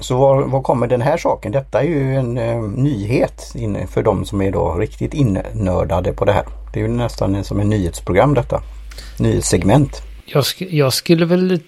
Så 0.00 0.16
var, 0.16 0.42
var, 0.42 0.62
kommer 0.62 0.86
den 0.86 1.00
här 1.00 1.16
saken? 1.16 1.52
Detta 1.52 1.80
är 1.80 1.86
ju 1.86 2.14
en 2.14 2.38
eh, 2.38 2.62
nyhet 2.62 3.54
för 3.90 4.02
de 4.02 4.24
som 4.24 4.42
är 4.42 4.52
då 4.52 4.74
riktigt 4.74 5.14
innördade 5.14 6.12
på 6.12 6.24
det 6.24 6.32
här. 6.32 6.44
Det 6.72 6.80
är 6.80 6.82
ju 6.82 6.88
nästan 6.88 7.44
som 7.44 7.60
en 7.60 7.68
nyhetsprogram 7.68 8.34
detta. 8.34 8.62
Nyhetssegment. 9.18 10.02
Jag, 10.24 10.46
sk 10.46 10.62
jag 10.62 10.92
skulle 10.92 11.24
väl 11.24 11.60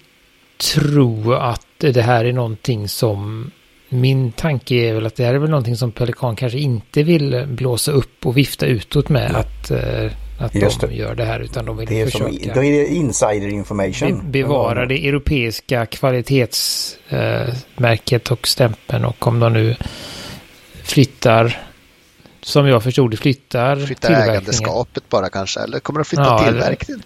tro 0.73 1.33
att 1.33 1.65
det 1.77 2.01
här 2.01 2.25
är 2.25 2.33
någonting 2.33 2.87
som 2.87 3.51
min 3.89 4.31
tanke 4.31 4.75
är 4.75 4.93
väl 4.93 5.05
att 5.05 5.15
det 5.15 5.25
här 5.25 5.33
är 5.33 5.37
väl 5.39 5.49
någonting 5.49 5.75
som 5.75 5.91
Pelikan 5.91 6.35
kanske 6.35 6.59
inte 6.59 7.03
vill 7.03 7.47
blåsa 7.47 7.91
upp 7.91 8.25
och 8.25 8.37
vifta 8.37 8.65
utåt 8.65 9.09
med 9.09 9.29
mm. 9.29 9.41
att, 9.41 9.71
uh, 9.71 10.11
att 10.41 10.53
de 10.53 10.69
det. 10.87 10.93
gör 10.93 11.15
det 11.15 11.25
här 11.25 11.39
utan 11.39 11.65
de 11.65 11.77
vill 11.77 11.87
det 11.87 12.01
är 12.01 12.05
försöka. 12.05 12.31
Som, 12.31 12.51
då 12.53 12.63
är 12.63 12.71
det 12.71 12.87
insider 12.87 13.47
information. 13.47 14.21
Be 14.23 14.31
bevara 14.31 14.85
det 14.85 15.07
europeiska 15.07 15.85
kvalitetsmärket 15.85 18.31
uh, 18.31 18.33
och 18.33 18.47
stämpeln 18.47 19.05
och 19.05 19.27
om 19.27 19.39
de 19.39 19.53
nu 19.53 19.75
flyttar 20.83 21.57
som 22.41 22.67
jag 22.67 22.83
förstod 22.83 23.11
det 23.11 23.17
flyttar 23.17 23.75
Flytta 23.75 24.23
ägandeskapet 24.23 25.09
bara 25.09 25.29
kanske 25.29 25.59
eller 25.59 25.79
kommer 25.79 25.99
de 25.99 26.05
flytta 26.05 26.23
ja, 26.23 26.43
tillverkningen? 26.43 27.03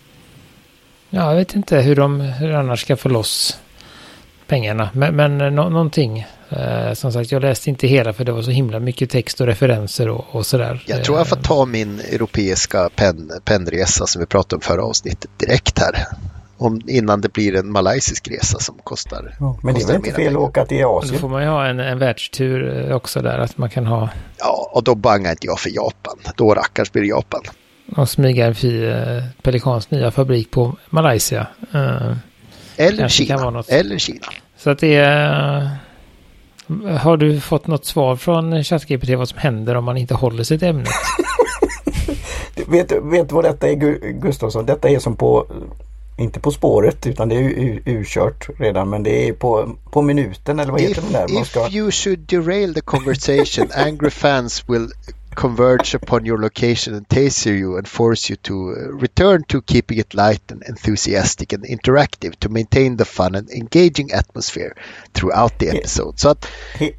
Ja, 1.10 1.30
jag 1.30 1.36
vet 1.36 1.56
inte 1.56 1.78
hur 1.78 1.95
de 1.95 2.21
hur 2.21 2.54
annars 2.54 2.82
ska 2.82 2.95
få 2.95 3.10
loss 3.10 3.60
pengarna. 4.48 4.89
Men, 4.93 5.15
men 5.15 5.38
no 5.38 5.69
någonting. 5.69 6.26
Eh, 6.49 6.93
som 6.93 7.12
sagt, 7.12 7.31
jag 7.31 7.41
läste 7.41 7.69
inte 7.69 7.88
hela 7.88 8.13
för 8.13 8.25
det 8.25 8.31
var 8.31 8.41
så 8.41 8.51
himla 8.51 8.79
mycket 8.79 9.10
text 9.10 9.41
och 9.41 9.47
referenser 9.47 10.10
och, 10.10 10.25
och 10.31 10.45
sådär. 10.45 10.84
Jag 10.88 11.03
tror 11.03 11.17
jag 11.17 11.27
får 11.27 11.36
ta 11.36 11.65
min 11.65 11.99
europeiska 11.99 12.89
pen, 12.95 13.31
pennresa 13.45 14.08
som 14.08 14.19
vi 14.19 14.25
pratade 14.25 14.55
om 14.55 14.62
förra 14.62 14.84
avsnittet 14.84 15.29
direkt 15.38 15.79
här. 15.79 16.08
Om, 16.58 16.81
innan 16.88 17.21
det 17.21 17.34
blir 17.34 17.55
en 17.55 17.71
malaysisk 17.71 18.27
resa 18.27 18.60
som 18.60 18.77
kostar. 18.84 19.36
Ja, 19.39 19.60
men 19.63 19.75
det 19.75 19.81
är 19.81 19.88
väl 19.88 19.95
inte 19.95 20.12
fel 20.12 20.36
att 20.36 20.41
åka 20.41 20.65
till 20.65 20.86
Asien? 20.86 21.13
Då 21.13 21.19
får 21.19 21.29
man 21.29 21.43
ju 21.43 21.49
ha 21.49 21.67
en, 21.67 21.79
en 21.79 21.99
världstur 21.99 22.89
eh, 22.89 22.95
också 22.95 23.21
där. 23.21 23.39
Att 23.39 23.58
man 23.58 23.69
kan 23.69 23.86
ha. 23.86 24.10
Ja, 24.39 24.69
och 24.71 24.84
då 24.84 24.95
bangar 24.95 25.31
inte 25.31 25.47
jag 25.47 25.60
för 25.60 25.69
Japan. 25.75 26.17
Då 26.36 26.53
rackars 26.53 26.91
blir 26.91 27.01
det 27.01 27.08
Japan. 27.08 27.41
Och 27.95 28.10
smyga 28.10 28.53
förbi 28.53 28.86
eh, 28.86 29.23
Pelikans 29.41 29.91
nya 29.91 30.12
fabrik 30.12 30.51
på 30.51 30.75
Malaysia. 30.89 31.47
Uh, 31.75 32.13
eller 32.77 33.08
Kina. 33.08 33.63
Eller 33.67 33.97
Kina. 33.97 34.27
Så 34.58 34.69
att 34.69 34.79
det 34.79 34.95
är... 34.95 35.69
Har 36.99 37.17
du 37.17 37.39
fått 37.39 37.67
något 37.67 37.86
svar 37.86 38.15
från 38.15 38.63
ChatGPT 38.63 39.10
vad 39.10 39.30
som 39.30 39.39
händer 39.39 39.75
om 39.75 39.84
man 39.84 39.97
inte 39.97 40.13
håller 40.13 40.43
sig 40.43 40.60
till 40.60 40.67
ämnet? 40.67 40.89
vet 42.67 42.91
vet 42.91 43.32
vad 43.32 43.43
detta 43.43 43.69
är 43.69 43.75
Gustavsson? 44.12 44.65
Detta 44.65 44.89
är 44.89 44.99
som 44.99 45.15
på 45.15 45.45
inte 46.17 46.39
På 46.39 46.51
spåret 46.51 47.08
utan 47.08 47.30
det 47.30 47.36
är 47.36 47.82
urkört 47.86 48.49
redan 48.58 48.89
men 48.89 49.04
det 49.04 49.28
är 49.28 49.34
på, 49.34 49.69
på 49.91 50.01
minuten 50.01 50.60
eller 50.60 50.71
vad 50.71 50.82
heter 50.82 51.01
if, 51.01 51.12
det 51.12 51.17
där? 51.17 51.34
Man 51.34 51.45
ska... 51.45 51.67
If 51.67 51.73
you 51.73 51.91
should 51.91 52.19
derail 52.19 52.73
the 52.73 52.82
conversation 52.82 53.67
angry 53.71 54.10
fans 54.10 54.63
will 54.67 54.88
converge 55.36 55.95
upon 55.95 56.26
your 56.26 56.41
location 56.41 56.95
and 56.95 57.08
taser 57.08 57.58
you 57.60 57.78
and 57.78 57.88
force 57.88 58.30
you 58.30 58.38
to 58.38 58.54
uh, 58.54 59.02
return 59.02 59.43
to 59.43 59.62
keeping 59.62 60.00
it 60.00 60.13
light 60.13 60.52
and 60.52 60.63
enthusiastic 60.63 61.54
and 61.54 61.65
interactive 61.65 62.36
to 62.39 62.50
maintain 62.50 62.98
the 62.98 63.06
fun 63.06 63.36
and 63.36 63.50
engaging 63.50 64.12
atmosphere 64.12 64.76
throughout 65.13 65.60
the 65.60 65.69
episode. 65.69 66.17
Så 66.17 66.30
att 66.30 66.48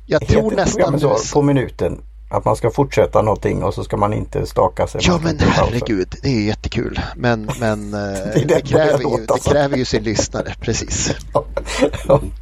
jag 0.07 0.27
tror 0.27 0.51
nästan... 0.51 1.01
Så, 1.01 1.19
på 1.33 1.43
minuten 1.43 2.03
att 2.29 2.45
man 2.45 2.57
ska 2.57 2.71
fortsätta 2.71 3.23
någonting 3.23 3.63
och 3.63 3.75
så 3.75 3.85
ska 3.85 3.97
man 3.97 4.13
inte 4.13 4.47
staka 4.47 4.87
sig. 4.87 5.01
Ja 5.05 5.21
men 5.23 5.39
herregud, 5.39 6.15
det 6.23 6.29
är 6.29 6.43
jättekul. 6.43 7.01
Men, 7.17 7.51
men 7.61 7.91
det, 7.91 8.33
det, 8.35 8.45
det, 8.45 8.61
kräver 8.61 8.99
ju, 8.99 9.27
det 9.27 9.51
kräver 9.51 9.77
ju 9.77 9.85
sin 9.85 10.03
lyssnare, 10.03 10.55
precis. 10.61 11.15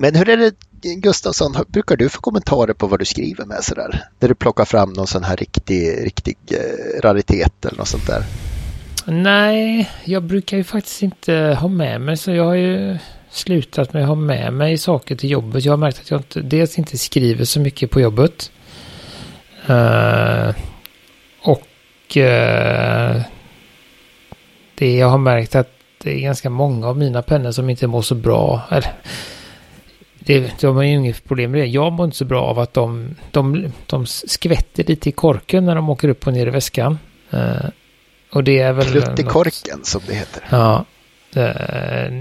Men 0.00 0.14
hur 0.14 0.28
är 0.28 0.36
det 0.36 0.54
Gustafsson, 0.82 1.56
brukar 1.68 1.96
du 1.96 2.08
få 2.08 2.20
kommentarer 2.20 2.72
på 2.72 2.86
vad 2.86 2.98
du 2.98 3.04
skriver 3.04 3.44
med 3.44 3.64
sådär? 3.64 4.04
Där 4.18 4.28
du 4.28 4.34
plockar 4.34 4.64
fram 4.64 4.92
någon 4.92 5.06
sån 5.06 5.24
här 5.24 5.36
riktig, 5.36 6.06
riktig 6.06 6.36
eh, 6.50 7.00
raritet 7.00 7.64
eller 7.64 7.78
något 7.78 7.88
sånt 7.88 8.06
där? 8.06 8.24
Nej, 9.04 9.90
jag 10.04 10.22
brukar 10.22 10.56
ju 10.56 10.64
faktiskt 10.64 11.02
inte 11.02 11.56
ha 11.60 11.68
med 11.68 12.00
mig 12.00 12.16
så 12.16 12.30
jag 12.30 12.44
har 12.44 12.54
ju 12.54 12.98
slutat 13.30 13.92
med 13.92 14.02
att 14.02 14.08
ha 14.08 14.14
med 14.14 14.52
mig 14.52 14.78
saker 14.78 15.16
till 15.16 15.30
jobbet. 15.30 15.64
Jag 15.64 15.72
har 15.72 15.76
märkt 15.76 16.00
att 16.00 16.10
jag 16.10 16.20
inte, 16.20 16.40
dels 16.40 16.78
inte 16.78 16.98
skriver 16.98 17.44
så 17.44 17.60
mycket 17.60 17.90
på 17.90 18.00
jobbet. 18.00 18.50
Uh, 19.70 20.54
och 21.42 22.16
uh, 22.16 23.22
det 24.74 24.96
jag 24.96 25.08
har 25.08 25.18
märkt 25.18 25.54
att 25.54 25.70
det 26.02 26.14
är 26.14 26.20
ganska 26.20 26.50
många 26.50 26.88
av 26.88 26.98
mina 26.98 27.22
pennor 27.22 27.50
som 27.50 27.70
inte 27.70 27.86
mår 27.86 28.02
så 28.02 28.14
bra. 28.14 28.62
Eller, 28.70 28.92
det, 30.28 30.60
de 30.60 30.76
har 30.76 30.82
ju 30.82 30.90
inget 30.90 31.24
problem 31.24 31.50
med 31.50 31.60
det. 31.60 31.66
Jag 31.66 31.92
mår 31.92 32.04
inte 32.04 32.16
så 32.16 32.24
bra 32.24 32.42
av 32.42 32.58
att 32.58 32.74
de, 32.74 33.16
de, 33.30 33.72
de 33.86 34.06
skvätter 34.06 34.84
lite 34.84 35.08
i 35.08 35.12
korken 35.12 35.64
när 35.64 35.74
de 35.74 35.90
åker 35.90 36.08
upp 36.08 36.26
och 36.26 36.32
ner 36.32 36.46
i 36.46 36.50
väskan. 36.50 36.98
Uh, 37.34 37.68
och 38.32 38.44
det 38.44 38.58
är 38.58 38.72
väl... 38.72 38.86
Plutt 38.86 39.18
i 39.18 39.22
korken 39.22 39.78
som 39.82 40.00
det 40.06 40.14
heter. 40.14 40.42
Ja. 40.50 40.84
Det, 41.32 41.42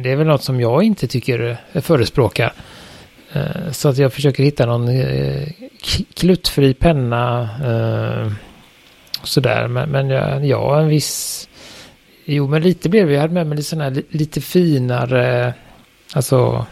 det 0.03 0.11
är 0.11 0.15
väl 0.15 0.27
något 0.27 0.43
som 0.43 0.61
jag 0.61 0.83
inte 0.83 1.07
tycker 1.07 1.57
förespråkar. 1.81 2.53
Uh, 3.35 3.71
så 3.71 3.89
att 3.89 3.97
jag 3.97 4.13
försöker 4.13 4.43
hitta 4.43 4.65
någon 4.65 4.89
uh, 4.89 5.47
kluttfri 6.13 6.73
penna. 6.73 7.49
sådär. 9.23 9.67
Men, 9.67 9.89
men 9.89 10.09
ja, 10.09 10.39
ja, 10.39 10.79
en 10.79 10.87
viss... 10.87 11.49
Jo, 12.25 12.47
men 12.47 12.61
lite 12.61 12.89
blev 12.89 13.07
det. 13.07 13.13
Jag 13.13 13.21
hade 13.21 13.33
med 13.33 13.47
mig 13.47 13.55
lite 13.55 13.69
sådana 13.69 13.83
här 13.83 14.03
lite 14.09 14.41
finare... 14.41 15.53
Alltså 16.13 16.65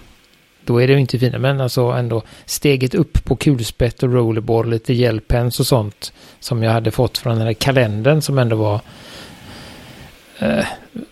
då 0.66 0.82
är 0.82 0.88
det 0.88 0.94
ju 0.94 1.00
inte 1.00 1.20
fina, 1.20 1.40
men 1.40 1.62
alltså 1.62 1.82
ändå 1.82 2.24
steget 2.46 2.96
upp 2.96 3.26
på 3.26 3.36
kulspett 3.36 4.04
och 4.04 4.14
rollerboard, 4.14 4.68
lite 4.68 4.94
hjälpens 4.94 5.60
och 5.60 5.68
sånt 5.68 6.14
som 6.40 6.64
jag 6.64 6.72
hade 6.72 6.92
fått 6.92 7.18
från 7.18 7.38
den 7.38 7.48
här 7.48 7.54
kalendern 7.54 8.22
som 8.22 8.38
ändå 8.38 8.56
var 8.56 8.82
eh, 10.40 10.66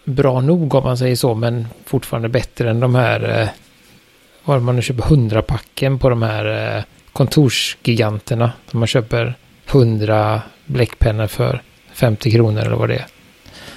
bra 0.04 0.42
nog 0.42 0.76
om 0.76 0.84
man 0.84 0.98
säger 0.98 1.16
så, 1.16 1.34
men 1.34 1.68
fortfarande 1.86 2.30
bättre 2.30 2.70
än 2.70 2.80
de 2.80 2.96
här, 2.96 3.42
eh, 3.42 3.50
vad 4.44 4.62
man 4.62 4.76
nu 4.76 4.82
köper, 4.82 5.04
hundrapacken 5.04 6.00
på 6.00 6.10
de 6.10 6.22
här 6.22 6.78
eh, 6.78 6.84
kontorsgiganterna. 7.14 8.52
Som 8.72 8.80
man 8.80 8.88
köper 8.88 9.36
hundra 9.72 10.42
bläckpennor 10.66 11.28
för 11.28 11.62
50 11.94 12.32
kronor 12.32 12.62
eller 12.62 12.76
vad 12.76 12.90
det 12.90 12.96
är. 12.96 13.06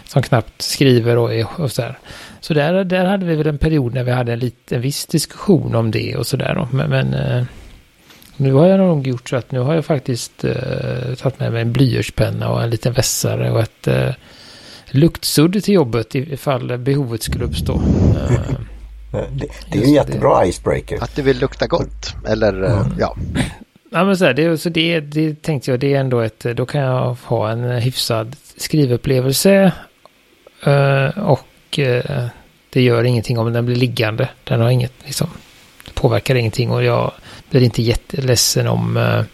Som 0.05 0.23
knappt 0.23 0.63
skriver 0.63 1.17
och, 1.17 1.61
och 1.61 1.73
så 1.73 1.83
där. 1.83 1.99
Så 2.47 2.55
där, 2.55 2.85
där 2.85 3.05
hade 3.05 3.27
vi 3.27 3.35
väl 3.35 3.47
en 3.47 3.59
period 3.59 3.95
när 3.95 4.05
vi 4.05 4.11
hade 4.11 4.33
en, 4.33 4.39
liten, 4.39 4.77
en 4.77 4.83
viss 4.83 5.07
diskussion 5.07 5.75
om 5.75 5.91
det 5.91 6.17
och 6.17 6.27
sådär. 6.27 6.69
Men, 6.71 6.91
men 6.91 7.15
eh, 7.15 7.45
nu 8.37 8.53
har 8.53 8.67
jag 8.67 8.79
nog 8.79 9.07
gjort 9.07 9.29
så 9.29 9.37
att 9.37 9.53
nu 9.53 9.61
har 9.61 9.75
jag 9.75 9.85
faktiskt 9.85 10.45
eh, 10.45 11.15
tagit 11.19 11.41
med 11.41 11.53
mig 11.53 11.63
en 11.63 11.73
blyertspenna 11.73 12.51
och 12.51 12.63
en 12.63 12.71
liten 12.71 12.93
vässare 12.93 13.51
och 13.51 13.61
ett 13.61 13.87
eh, 13.87 14.11
luktsudd 14.91 15.65
till 15.65 15.75
jobbet 15.75 16.15
ifall 16.15 16.79
behovet 16.79 17.23
skulle 17.23 17.45
uppstå. 17.45 17.75
Eh, 17.75 18.41
det, 19.33 19.47
det, 19.73 19.79
är 19.79 19.83
en 19.83 19.93
jättebra 19.93 20.41
det. 20.41 20.49
icebreaker. 20.49 21.03
Att 21.03 21.17
du 21.17 21.23
vill 21.23 21.39
lukta 21.39 21.67
gott. 21.67 22.15
Eller 22.29 22.63
eh, 22.63 22.81
mm. 22.81 22.93
ja. 22.99 23.17
Ja 23.91 24.05
men 24.05 24.17
så, 24.17 24.25
här, 24.25 24.35
det, 24.35 24.59
så 24.59 24.69
det, 24.69 25.01
det 25.01 25.43
tänkte 25.43 25.71
jag, 25.71 25.81
det 25.81 25.95
är 25.95 26.01
ändå 26.01 26.21
ett, 26.21 26.41
då 26.41 26.67
kan 26.67 26.81
jag 26.81 27.17
ha 27.25 27.51
en 27.51 27.71
hyfsad 27.71 28.37
skrivupplevelse. 28.57 29.73
Och 31.17 31.79
det 32.77 32.83
gör 32.83 33.05
ingenting 33.05 33.39
om 33.39 33.53
den 33.53 33.67
blir 33.67 33.77
liggande. 33.77 34.29
Den 34.45 34.61
har 34.61 34.71
inget, 34.71 34.93
liksom, 35.05 35.29
det 35.85 35.95
påverkar 35.95 36.35
ingenting 36.35 36.71
och 36.71 36.85
jag 36.85 37.13
blir 37.51 37.63
inte 37.63 37.83
jätteledsen 37.83 38.67
om, 38.67 38.97
eh, 38.97 39.25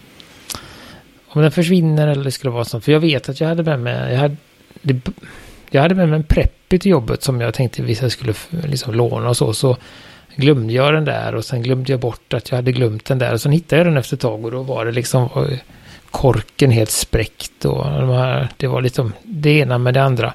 om 1.29 1.43
den 1.43 1.51
försvinner 1.51 2.09
eller 2.09 2.25
det 2.25 2.31
skulle 2.31 2.51
vara 2.51 2.65
sånt. 2.65 2.85
För 2.85 2.93
jag 2.93 3.01
vet 3.01 3.29
att 3.29 3.41
jag 3.41 3.49
hade 3.49 3.63
med 3.63 3.81
mig, 3.81 4.13
jag 4.13 4.19
hade, 4.21 4.37
det, 4.83 5.01
jag 5.71 5.83
hade 5.83 5.95
med 5.95 6.09
mig 6.09 6.17
en 6.17 6.25
Preppy 6.25 6.79
till 6.79 6.91
jobbet 6.91 7.23
som 7.23 7.41
jag 7.41 7.55
tänkte 7.55 7.83
vissa 7.83 8.11
skulle 8.11 8.35
liksom 8.51 8.95
låna 8.95 9.29
och 9.29 9.37
så. 9.37 9.55
Så 9.55 9.77
glömde 10.37 10.73
jag 10.73 10.95
den 10.95 11.05
där 11.05 11.35
och 11.35 11.45
sen 11.45 11.63
glömde 11.63 11.93
jag 11.93 12.01
bort 12.01 12.35
att 12.35 12.51
jag 12.51 12.57
hade 12.57 12.73
glömt 12.73 13.05
den 13.05 13.19
där. 13.19 13.33
Och 13.33 13.41
sen 13.41 13.53
hittade 13.53 13.81
jag 13.81 13.87
den 13.87 13.97
efter 13.97 14.17
ett 14.17 14.21
tag 14.21 14.45
och 14.45 14.51
då 14.51 14.63
var 14.63 14.85
det 14.85 14.93
liksom 14.93 15.23
eh, 15.23 15.59
korken 16.11 16.71
helt 16.71 16.91
spräckt 16.91 17.65
och 17.65 17.85
de 17.85 18.09
här, 18.09 18.49
det 18.57 18.67
var 18.67 18.83
liksom 18.83 19.13
det 19.23 19.51
ena 19.51 19.79
med 19.79 19.95
det 19.95 20.03
andra. 20.03 20.35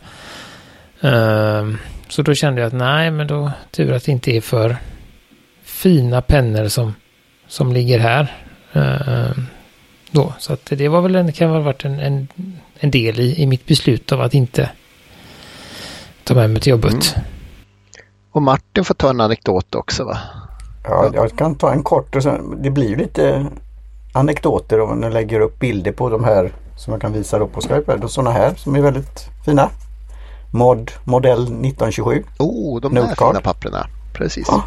Um, 1.02 1.78
så 2.10 2.22
då 2.22 2.34
kände 2.34 2.62
jag 2.62 2.68
att 2.68 2.74
nej, 2.74 3.12
men 3.12 3.28
då 3.28 3.52
tur 3.72 3.94
att 3.94 4.06
det 4.06 4.12
inte 4.12 4.32
är 4.32 4.42
för 4.42 4.78
fina 5.64 6.22
pennor 6.22 6.68
som, 6.68 6.94
som 7.48 7.74
ligger 7.74 8.00
här. 8.00 8.34
Uh, 8.76 9.40
då. 10.12 10.34
Så 10.40 10.54
att 10.54 10.66
det 10.66 10.88
var 10.88 11.02
väl 11.02 11.16
en, 11.16 11.32
kan 11.32 11.50
ha 11.50 11.60
varit 11.60 11.86
en, 11.86 12.00
en, 12.00 12.28
en 12.80 12.92
del 12.92 13.20
i, 13.20 13.42
i 13.42 13.48
mitt 13.48 13.66
beslut 13.66 14.12
av 14.12 14.22
att 14.22 14.34
inte 14.34 14.70
ta 16.24 16.34
med 16.34 16.50
mig 16.50 16.62
till 16.62 16.72
jobbet. 16.72 17.16
Mm. 17.16 17.28
Och 18.32 18.42
Martin 18.42 18.86
får 18.86 18.94
ta 18.94 19.10
en 19.10 19.22
anekdot 19.22 19.76
också 19.76 20.04
va? 20.04 20.18
Ja, 20.84 21.10
jag 21.14 21.38
kan 21.38 21.56
ta 21.56 21.72
en 21.72 21.84
kort 21.84 22.16
och 22.16 22.24
sen, 22.24 22.62
det 22.62 22.70
blir 22.70 22.96
lite 22.96 23.46
anekdoter 24.14 24.80
om 24.80 25.00
man 25.00 25.14
lägger 25.14 25.40
upp 25.40 25.60
bilder 25.60 25.92
på 25.92 26.10
de 26.10 26.24
här 26.24 26.52
som 26.78 26.94
jag 26.94 27.02
kan 27.02 27.14
visa 27.14 27.40
upp 27.40 27.54
på 27.54 27.62
Skype. 27.62 28.08
Sådana 28.08 28.32
här 28.32 28.56
som 28.56 28.76
är 28.76 28.82
väldigt 28.82 29.30
fina. 29.46 29.70
Mod 30.52 30.92
modell 31.04 31.42
1927. 31.42 32.24
Oh, 32.40 32.82
de 32.82 32.94
där 32.94 33.16
fina 33.16 33.42
papperna. 33.42 33.88
Precis. 34.14 34.48
Ja. 34.48 34.64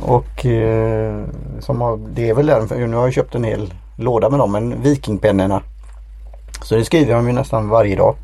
Och 0.00 0.46
eh, 0.46 1.24
som 1.60 1.80
har, 1.80 1.96
det 1.96 2.28
är 2.28 2.34
väl 2.34 2.46
där, 2.46 2.86
nu 2.86 2.96
har 2.96 3.04
jag 3.04 3.12
köpt 3.12 3.34
en 3.34 3.44
hel 3.44 3.74
låda 3.96 4.30
med 4.30 4.38
dem, 4.38 4.52
men 4.52 4.82
Vikingpennorna. 4.82 5.62
Så 6.62 6.74
det 6.74 6.84
skriver 6.84 7.12
jag 7.12 7.26
ju 7.26 7.32
nästan 7.32 7.68
varje 7.68 7.96
dag. 7.96 8.16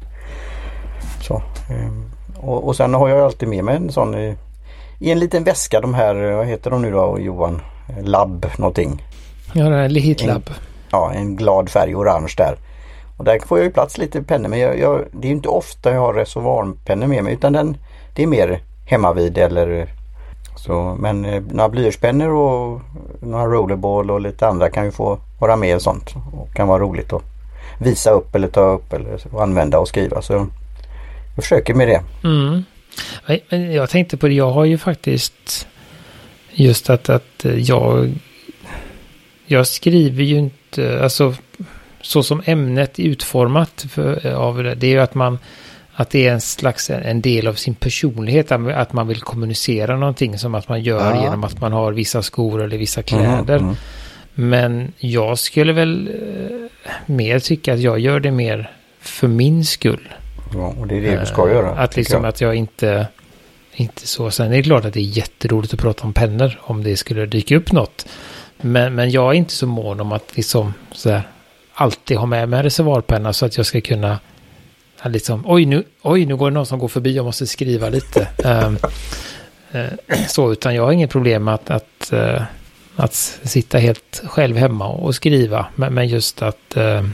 Så, 1.20 1.34
eh, 1.70 1.92
och, 2.36 2.68
och 2.68 2.76
sen 2.76 2.94
har 2.94 3.08
jag 3.08 3.20
alltid 3.20 3.48
med 3.48 3.64
mig 3.64 3.76
en 3.76 3.92
sån 3.92 4.14
i, 4.14 4.36
i 4.98 5.10
en 5.10 5.18
liten 5.18 5.44
väska 5.44 5.80
de 5.80 5.94
här, 5.94 6.14
vad 6.14 6.46
heter 6.46 6.70
de 6.70 6.82
nu 6.82 6.90
då 6.90 7.18
Johan? 7.20 7.60
Labb 8.02 8.46
någonting. 8.58 9.04
Ja, 9.52 9.64
det 9.64 9.76
är 9.76 9.88
Hitlab. 9.88 10.50
Ja, 10.90 11.12
en 11.14 11.36
glad 11.36 11.70
färg 11.70 11.94
orange 11.94 12.34
där. 12.36 12.56
Och 13.20 13.26
där 13.26 13.38
får 13.38 13.58
jag 13.58 13.64
ju 13.64 13.72
plats 13.72 13.98
lite 13.98 14.22
pennor 14.22 14.48
men 14.48 14.58
jag, 14.58 14.78
jag, 14.78 15.04
det 15.12 15.28
är 15.28 15.32
inte 15.32 15.48
ofta 15.48 15.92
jag 15.92 16.00
har 16.00 16.14
reservoarpennor 16.14 17.06
med 17.06 17.24
mig 17.24 17.34
utan 17.34 17.52
den, 17.52 17.76
det 18.14 18.22
är 18.22 18.26
mer 18.26 18.60
hemmavid 18.86 19.38
eller 19.38 19.88
så. 20.56 20.96
Men 20.98 21.24
eh, 21.24 21.42
några 21.50 21.68
blyertspennor 21.68 22.28
och 22.28 22.80
några 23.20 23.46
rollerball 23.46 24.10
och 24.10 24.20
lite 24.20 24.46
andra 24.48 24.70
kan 24.70 24.84
ju 24.84 24.90
få 24.90 25.18
vara 25.40 25.56
med 25.56 25.76
och 25.76 25.82
sånt. 25.82 26.14
Och 26.32 26.54
kan 26.54 26.68
vara 26.68 26.82
roligt 26.82 27.12
att 27.12 27.22
visa 27.78 28.10
upp 28.10 28.34
eller 28.34 28.48
ta 28.48 28.60
upp 28.60 28.92
eller 28.92 29.40
använda 29.42 29.78
och 29.78 29.88
skriva. 29.88 30.22
Så 30.22 30.32
jag 30.32 30.48
försöker 31.36 31.74
med 31.74 31.88
det. 31.88 32.02
Mm. 32.24 32.64
Jag 33.74 33.90
tänkte 33.90 34.16
på 34.16 34.28
det, 34.28 34.34
jag 34.34 34.50
har 34.50 34.64
ju 34.64 34.78
faktiskt 34.78 35.66
just 36.50 36.90
att, 36.90 37.08
att 37.08 37.44
jag 37.44 38.10
jag 39.46 39.66
skriver 39.66 40.24
ju 40.24 40.38
inte, 40.38 41.02
alltså 41.02 41.34
så 42.00 42.22
som 42.22 42.42
ämnet 42.44 42.98
är 42.98 43.02
utformat 43.02 43.86
för, 43.90 44.34
av 44.34 44.62
det, 44.62 44.74
det 44.74 44.86
är 44.86 44.90
ju 44.90 45.00
att 45.00 45.14
man 45.14 45.38
att 45.94 46.10
det 46.10 46.26
är 46.26 46.32
en 46.32 46.40
slags 46.40 46.90
en 46.90 47.20
del 47.20 47.46
av 47.46 47.54
sin 47.54 47.74
personlighet, 47.74 48.52
att 48.52 48.92
man 48.92 49.08
vill 49.08 49.20
kommunicera 49.20 49.96
någonting 49.96 50.38
som 50.38 50.54
att 50.54 50.68
man 50.68 50.82
gör 50.82 51.14
ja. 51.14 51.22
genom 51.22 51.44
att 51.44 51.60
man 51.60 51.72
har 51.72 51.92
vissa 51.92 52.22
skor 52.22 52.62
eller 52.62 52.78
vissa 52.78 53.02
kläder. 53.02 53.56
Mm, 53.56 53.64
mm. 53.64 53.76
Men 54.34 54.92
jag 54.98 55.38
skulle 55.38 55.72
väl 55.72 56.08
eh, 56.08 56.86
mer 57.06 57.38
tycka 57.38 57.74
att 57.74 57.80
jag 57.80 57.98
gör 57.98 58.20
det 58.20 58.30
mer 58.30 58.70
för 59.00 59.28
min 59.28 59.64
skull. 59.64 60.08
Ja, 60.54 60.74
och 60.78 60.86
det 60.86 60.96
är 60.96 61.00
det 61.00 61.20
du 61.20 61.26
ska 61.26 61.50
göra. 61.50 61.70
Att 61.70 61.96
liksom 61.96 62.22
jag. 62.22 62.28
att 62.28 62.40
jag 62.40 62.54
inte, 62.54 63.06
inte 63.74 64.06
så. 64.06 64.30
Sen 64.30 64.52
är 64.52 64.56
det 64.56 64.62
klart 64.62 64.84
att 64.84 64.94
det 64.94 65.00
är 65.00 65.16
jätteroligt 65.18 65.74
att 65.74 65.80
prata 65.80 66.04
om 66.04 66.12
pennor 66.12 66.60
om 66.62 66.82
det 66.82 66.96
skulle 66.96 67.26
dyka 67.26 67.56
upp 67.56 67.72
något. 67.72 68.06
Men, 68.56 68.94
men 68.94 69.10
jag 69.10 69.30
är 69.30 69.34
inte 69.34 69.52
så 69.52 69.66
mån 69.66 70.00
om 70.00 70.12
att 70.12 70.36
liksom 70.36 70.74
så 70.92 71.10
här, 71.10 71.22
alltid 71.80 72.16
ha 72.16 72.26
med 72.26 72.48
mig 72.48 72.58
en 72.58 72.62
reservoarpenna 72.62 73.32
så 73.32 73.46
att 73.46 73.56
jag 73.56 73.66
ska 73.66 73.80
kunna 73.80 74.18
liksom, 75.04 75.44
oj 75.46 75.64
nu, 75.64 75.84
oj 76.02 76.26
nu 76.26 76.36
går 76.36 76.50
det 76.50 76.54
någon 76.54 76.66
som 76.66 76.78
går 76.78 76.88
förbi, 76.88 77.16
jag 77.16 77.24
måste 77.24 77.46
skriva 77.46 77.88
lite. 77.88 78.28
um, 78.44 78.78
uh, 79.80 80.26
så, 80.28 80.52
utan 80.52 80.74
jag 80.74 80.84
har 80.84 80.92
inget 80.92 81.10
problem 81.10 81.48
att, 81.48 81.70
att, 81.70 82.10
uh, 82.12 82.42
att 82.96 83.14
sitta 83.42 83.78
helt 83.78 84.22
själv 84.24 84.56
hemma 84.56 84.88
och 84.88 85.14
skriva. 85.14 85.66
Men, 85.74 85.94
men 85.94 86.08
just 86.08 86.42
att, 86.42 86.76
uh, 86.76 87.08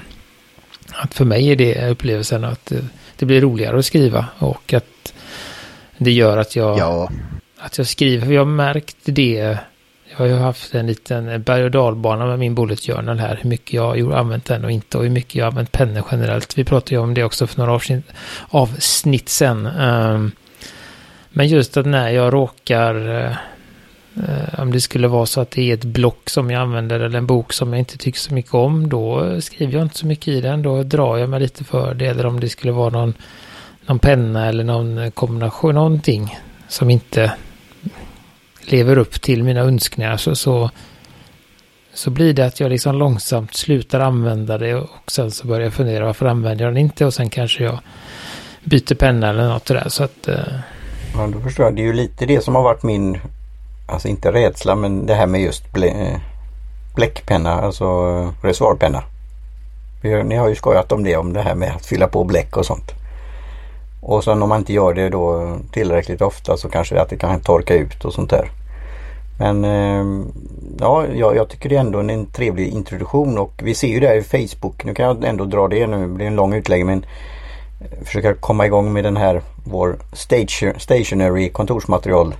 att 0.92 1.14
för 1.14 1.24
mig 1.24 1.48
är 1.52 1.56
det 1.56 1.88
upplevelsen 1.88 2.44
att 2.44 2.72
det 3.16 3.26
blir 3.26 3.40
roligare 3.40 3.78
att 3.78 3.86
skriva 3.86 4.26
och 4.38 4.72
att 4.72 5.14
det 5.98 6.12
gör 6.12 6.36
att 6.36 6.56
jag, 6.56 6.78
ja. 6.78 7.10
att 7.58 7.78
jag 7.78 7.86
skriver. 7.86 8.32
Jag 8.32 8.40
har 8.40 8.46
märkt 8.46 8.96
det 9.04 9.58
jag 10.16 10.24
har 10.24 10.26
ju 10.26 10.42
haft 10.42 10.74
en 10.74 10.86
liten 10.86 11.42
berg 11.42 11.64
och 11.64 11.70
dalbana 11.70 12.26
med 12.26 12.38
min 12.38 12.54
bullet 12.54 12.80
journal 12.80 13.18
här. 13.18 13.38
Hur 13.42 13.50
mycket 13.50 13.72
jag 13.72 13.96
har 14.02 14.12
använt 14.12 14.44
den 14.44 14.64
och 14.64 14.70
inte 14.70 14.98
och 14.98 15.04
hur 15.04 15.10
mycket 15.10 15.34
jag 15.34 15.44
har 15.44 15.50
använt 15.50 15.72
pennor 15.72 16.04
generellt. 16.10 16.58
Vi 16.58 16.64
pratade 16.64 16.94
ju 16.94 17.00
om 17.00 17.14
det 17.14 17.24
också 17.24 17.46
för 17.46 17.58
några 17.58 17.72
avsnitt, 17.72 18.12
avsnitt 18.48 19.28
sen. 19.28 19.66
Ehm, 19.66 20.32
men 21.30 21.48
just 21.48 21.76
att 21.76 21.86
när 21.86 22.10
jag 22.10 22.34
råkar, 22.34 23.24
eh, 24.16 24.60
om 24.60 24.72
det 24.72 24.80
skulle 24.80 25.08
vara 25.08 25.26
så 25.26 25.40
att 25.40 25.50
det 25.50 25.70
är 25.70 25.74
ett 25.74 25.84
block 25.84 26.30
som 26.30 26.50
jag 26.50 26.62
använder 26.62 27.00
eller 27.00 27.18
en 27.18 27.26
bok 27.26 27.52
som 27.52 27.72
jag 27.72 27.78
inte 27.78 27.98
tycker 27.98 28.18
så 28.18 28.34
mycket 28.34 28.54
om, 28.54 28.88
då 28.88 29.40
skriver 29.40 29.72
jag 29.72 29.82
inte 29.82 29.98
så 29.98 30.06
mycket 30.06 30.28
i 30.28 30.40
den. 30.40 30.62
Då 30.62 30.82
drar 30.82 31.16
jag 31.16 31.28
mig 31.28 31.40
lite 31.40 31.64
för 31.64 31.94
det. 31.94 32.06
Eller 32.06 32.26
om 32.26 32.40
det 32.40 32.48
skulle 32.48 32.72
vara 32.72 32.90
någon, 32.90 33.14
någon 33.86 33.98
penna 33.98 34.46
eller 34.46 34.64
någon 34.64 35.10
kombination, 35.10 35.74
någonting 35.74 36.38
som 36.68 36.90
inte 36.90 37.32
lever 38.72 38.98
upp 38.98 39.22
till 39.22 39.44
mina 39.44 39.60
önskningar 39.60 40.16
så, 40.16 40.34
så, 40.34 40.70
så 41.94 42.10
blir 42.10 42.34
det 42.34 42.46
att 42.46 42.60
jag 42.60 42.70
liksom 42.70 42.96
långsamt 42.98 43.54
slutar 43.54 44.00
använda 44.00 44.58
det 44.58 44.74
och 44.74 44.88
sen 45.06 45.30
så 45.30 45.46
börjar 45.46 45.64
jag 45.64 45.74
fundera 45.74 46.04
varför 46.04 46.26
använder 46.26 46.64
jag 46.64 46.74
den 46.74 46.82
inte 46.82 47.06
och 47.06 47.14
sen 47.14 47.30
kanske 47.30 47.64
jag 47.64 47.78
byter 48.64 48.94
penna 48.94 49.30
eller 49.30 49.48
något 49.48 49.64
där 49.64 49.88
så 49.88 50.04
att... 50.04 50.28
Eh... 50.28 50.36
Ja, 51.14 51.26
då 51.26 51.40
förstår 51.40 51.64
jag. 51.64 51.76
Det 51.76 51.82
är 51.82 51.86
ju 51.86 51.92
lite 51.92 52.26
det 52.26 52.44
som 52.44 52.54
har 52.54 52.62
varit 52.62 52.82
min, 52.82 53.18
alltså 53.86 54.08
inte 54.08 54.32
rädsla 54.32 54.74
men 54.74 55.06
det 55.06 55.14
här 55.14 55.26
med 55.26 55.40
just 55.40 55.72
blä, 55.72 56.20
bläckpenna, 56.94 57.52
alltså 57.52 57.84
eh, 57.84 58.46
reservoarpenna. 58.46 59.02
Ni 60.24 60.36
har 60.36 60.48
ju 60.48 60.54
skojat 60.54 60.92
om 60.92 61.04
det, 61.04 61.16
om 61.16 61.32
det 61.32 61.42
här 61.42 61.54
med 61.54 61.72
att 61.76 61.86
fylla 61.86 62.08
på 62.08 62.24
bläck 62.24 62.56
och 62.56 62.66
sånt. 62.66 62.92
Och 64.08 64.24
sen 64.24 64.42
om 64.42 64.48
man 64.48 64.58
inte 64.58 64.72
gör 64.72 64.94
det 64.94 65.08
då 65.08 65.56
tillräckligt 65.72 66.22
ofta 66.22 66.56
så 66.56 66.68
kanske 66.68 67.00
att 67.00 67.08
det 67.08 67.16
kan 67.16 67.40
torka 67.40 67.74
ut 67.74 68.04
och 68.04 68.12
sånt 68.12 68.30
där. 68.30 68.50
Men 69.38 69.64
ehm, 69.64 70.32
ja, 70.80 71.06
jag, 71.14 71.48
tycker 71.48 71.68
det 71.68 71.76
är 71.76 71.80
ändå 71.80 71.98
en, 71.98 72.26
trevlig 72.26 72.68
introduktion 72.68 73.38
och 73.38 73.52
vi 73.62 73.74
ser 73.74 73.88
ju 73.88 74.00
det 74.00 74.06
här 74.06 74.16
i 74.16 74.22
Facebook. 74.22 74.84
Nu 74.84 74.94
kan 74.94 75.06
jag 75.06 75.24
ändå 75.24 75.44
dra 75.44 75.68
det 75.68 75.86
nu, 75.86 76.00
det 76.00 76.08
blir 76.08 76.26
en 76.26 76.36
lång 76.36 76.54
utläggning. 76.54 76.86
men 76.86 77.04
eh, 77.80 78.04
försöka 78.04 78.34
komma 78.34 78.66
igång 78.66 78.92
med 78.92 79.04
den 79.04 79.16
här 79.16 79.42
vår 79.64 79.96
stationary 80.78 81.48
kontorsmaterial. 81.48 82.34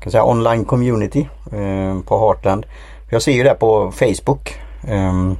kan 0.00 0.12
säga 0.12 0.24
online 0.24 0.64
community 0.64 1.28
eh, 1.52 2.00
på 2.00 2.18
Heartland. 2.18 2.66
Jag 3.10 3.22
ser 3.22 3.32
ju 3.32 3.42
det 3.42 3.48
här 3.48 3.56
på 3.56 3.92
Facebook. 3.92 4.54
Eh, 4.88 5.32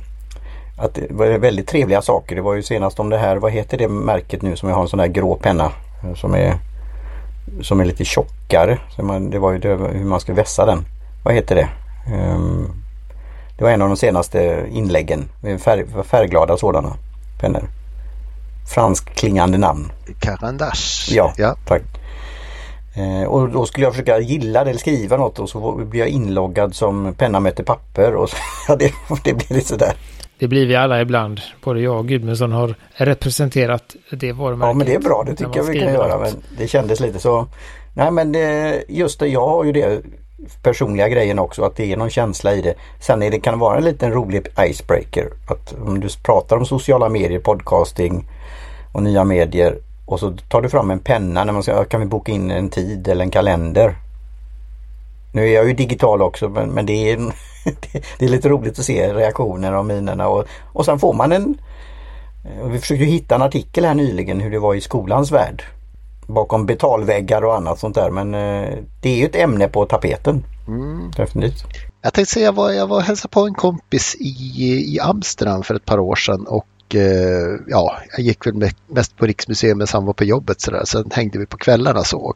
att 0.78 0.94
det 0.94 1.06
var 1.10 1.26
väldigt 1.26 1.68
trevliga 1.68 2.02
saker. 2.02 2.36
Det 2.36 2.42
var 2.42 2.54
ju 2.54 2.62
senast 2.62 3.00
om 3.00 3.10
det 3.10 3.18
här, 3.18 3.36
vad 3.36 3.52
heter 3.52 3.78
det 3.78 3.88
märket 3.88 4.42
nu 4.42 4.56
som 4.56 4.68
jag 4.68 4.76
har 4.76 4.82
en 4.82 4.88
sån 4.88 4.98
där 4.98 5.06
grå 5.06 5.36
penna 5.36 5.72
eh, 6.04 6.14
som 6.14 6.34
är 6.34 6.58
som 7.62 7.80
är 7.80 7.84
lite 7.84 8.04
tjockare. 8.04 8.78
Så 8.96 9.02
man, 9.02 9.30
det 9.30 9.38
var 9.38 9.52
ju 9.52 9.58
det, 9.58 9.68
hur 9.68 10.04
man 10.04 10.20
ska 10.20 10.34
vässa 10.34 10.66
den. 10.66 10.84
Vad 11.24 11.34
heter 11.34 11.54
det? 11.54 11.68
Um, 12.14 12.82
det 13.58 13.64
var 13.64 13.70
en 13.70 13.82
av 13.82 13.88
de 13.88 13.96
senaste 13.96 14.66
inläggen. 14.70 15.28
Färg, 15.58 15.86
färgglada 16.04 16.56
sådana 16.56 16.96
pennor. 17.40 17.68
Fransk 18.74 19.14
klingande 19.14 19.58
namn. 19.58 19.92
Carandache. 20.20 21.14
Ja, 21.14 21.32
ja. 21.36 21.56
tack. 21.66 21.82
Eh, 22.94 23.28
och 23.28 23.48
då 23.48 23.66
skulle 23.66 23.86
jag 23.86 23.92
försöka 23.92 24.18
gilla 24.18 24.64
det 24.64 24.70
eller 24.70 24.80
skriva 24.80 25.16
något 25.16 25.38
och 25.38 25.48
så 25.48 25.72
blir 25.72 26.00
jag 26.00 26.08
inloggad 26.08 26.74
som 26.74 27.14
penna 27.14 27.40
möter 27.40 27.64
papper. 27.64 28.14
Och 28.14 28.30
så, 28.30 28.36
ja, 28.68 28.76
det, 28.76 28.92
det 29.24 29.34
blir 29.34 29.56
lite 29.56 29.68
sådär. 29.68 29.92
Det 30.38 30.48
blir 30.48 30.66
vi 30.66 30.76
alla 30.76 31.00
ibland. 31.00 31.40
Både 31.64 31.80
jag 31.80 31.98
och 31.98 32.08
Gudmundsson 32.08 32.52
har 32.52 32.74
representerat 32.92 33.96
det 34.10 34.32
varumärket. 34.32 34.68
Ja 34.68 34.74
men 34.74 34.86
det 34.86 34.94
är 34.94 35.00
bra, 35.00 35.24
det 35.26 35.34
tycker 35.36 35.56
jag 35.56 35.64
vi 35.64 35.80
kan 35.80 35.92
göra. 35.92 36.18
Men 36.18 36.32
det 36.58 36.68
kändes 36.68 37.00
lite 37.00 37.18
så. 37.18 37.46
Nej 37.94 38.10
men 38.10 38.32
det, 38.32 38.84
just 38.88 39.20
det, 39.20 39.28
jag 39.28 39.46
har 39.46 39.64
ju 39.64 39.72
det 39.72 40.02
personliga 40.62 41.08
grejen 41.08 41.38
också 41.38 41.62
att 41.62 41.76
det 41.76 41.92
är 41.92 41.96
någon 41.96 42.10
känsla 42.10 42.54
i 42.54 42.60
det. 42.60 42.74
Sen 43.00 43.22
är 43.22 43.30
det, 43.30 43.40
kan 43.40 43.54
det 43.54 43.60
vara 43.60 43.76
en 43.76 43.84
liten 43.84 44.12
rolig 44.12 44.46
icebreaker. 44.58 45.28
Att 45.48 45.74
om 45.86 46.00
du 46.00 46.08
pratar 46.22 46.56
om 46.56 46.66
sociala 46.66 47.08
medier, 47.08 47.40
podcasting 47.40 48.28
och 48.92 49.02
nya 49.02 49.24
medier 49.24 49.78
och 50.06 50.20
så 50.20 50.36
tar 50.48 50.62
du 50.62 50.68
fram 50.68 50.90
en 50.90 50.98
penna 50.98 51.44
när 51.44 51.52
man 51.52 51.62
ska, 51.62 51.84
kan 51.84 52.00
vi 52.00 52.06
boka 52.06 52.32
in 52.32 52.50
en 52.50 52.70
tid 52.70 53.08
eller 53.08 53.24
en 53.24 53.30
kalender. 53.30 53.94
Nu 55.32 55.48
är 55.48 55.54
jag 55.54 55.66
ju 55.66 55.72
digital 55.72 56.22
också 56.22 56.48
men, 56.48 56.70
men 56.70 56.86
det, 56.86 57.12
är, 57.12 57.16
det 58.18 58.24
är 58.24 58.28
lite 58.28 58.48
roligt 58.48 58.78
att 58.78 58.84
se 58.84 59.14
reaktioner 59.14 59.72
och 59.72 59.86
minerna 59.86 60.28
och, 60.28 60.44
och 60.72 60.84
sen 60.84 60.98
får 60.98 61.14
man 61.14 61.32
en 61.32 61.60
Vi 62.64 62.78
försökte 62.78 63.04
hitta 63.04 63.34
en 63.34 63.42
artikel 63.42 63.84
här 63.84 63.94
nyligen 63.94 64.40
hur 64.40 64.50
det 64.50 64.58
var 64.58 64.74
i 64.74 64.80
skolans 64.80 65.32
värld. 65.32 65.62
Bakom 66.26 66.66
betalväggar 66.66 67.44
och 67.44 67.56
annat 67.56 67.78
sånt 67.78 67.94
där 67.94 68.10
men 68.10 68.34
eh, 68.34 68.78
det 69.02 69.08
är 69.08 69.16
ju 69.16 69.24
ett 69.24 69.36
ämne 69.36 69.68
på 69.68 69.86
tapeten. 69.86 70.44
Mm. 70.68 71.10
Definitivt. 71.16 71.64
Jag 72.02 72.14
tänkte 72.14 72.34
säga 72.34 72.46
jag 72.46 72.52
var, 72.52 72.70
jag 72.70 72.86
var 72.86 73.00
hälsade 73.00 73.32
på 73.32 73.40
en 73.40 73.54
kompis 73.54 74.16
i, 74.20 74.94
i 74.94 75.00
Amsterdam 75.00 75.62
för 75.62 75.74
ett 75.74 75.84
par 75.84 75.98
år 75.98 76.16
sedan 76.16 76.46
och 76.46 76.94
eh, 76.94 77.60
ja, 77.68 77.98
jag 78.16 78.20
gick 78.26 78.46
väl 78.46 78.70
mest 78.86 79.16
på 79.16 79.26
Riksmuseum 79.26 79.78
medan 79.78 79.88
han 79.92 80.04
var 80.04 80.12
på 80.12 80.24
jobbet 80.24 80.60
sådär. 80.60 80.84
Sen 80.84 81.10
hängde 81.12 81.38
vi 81.38 81.46
på 81.46 81.56
kvällarna 81.56 82.04
så. 82.04 82.34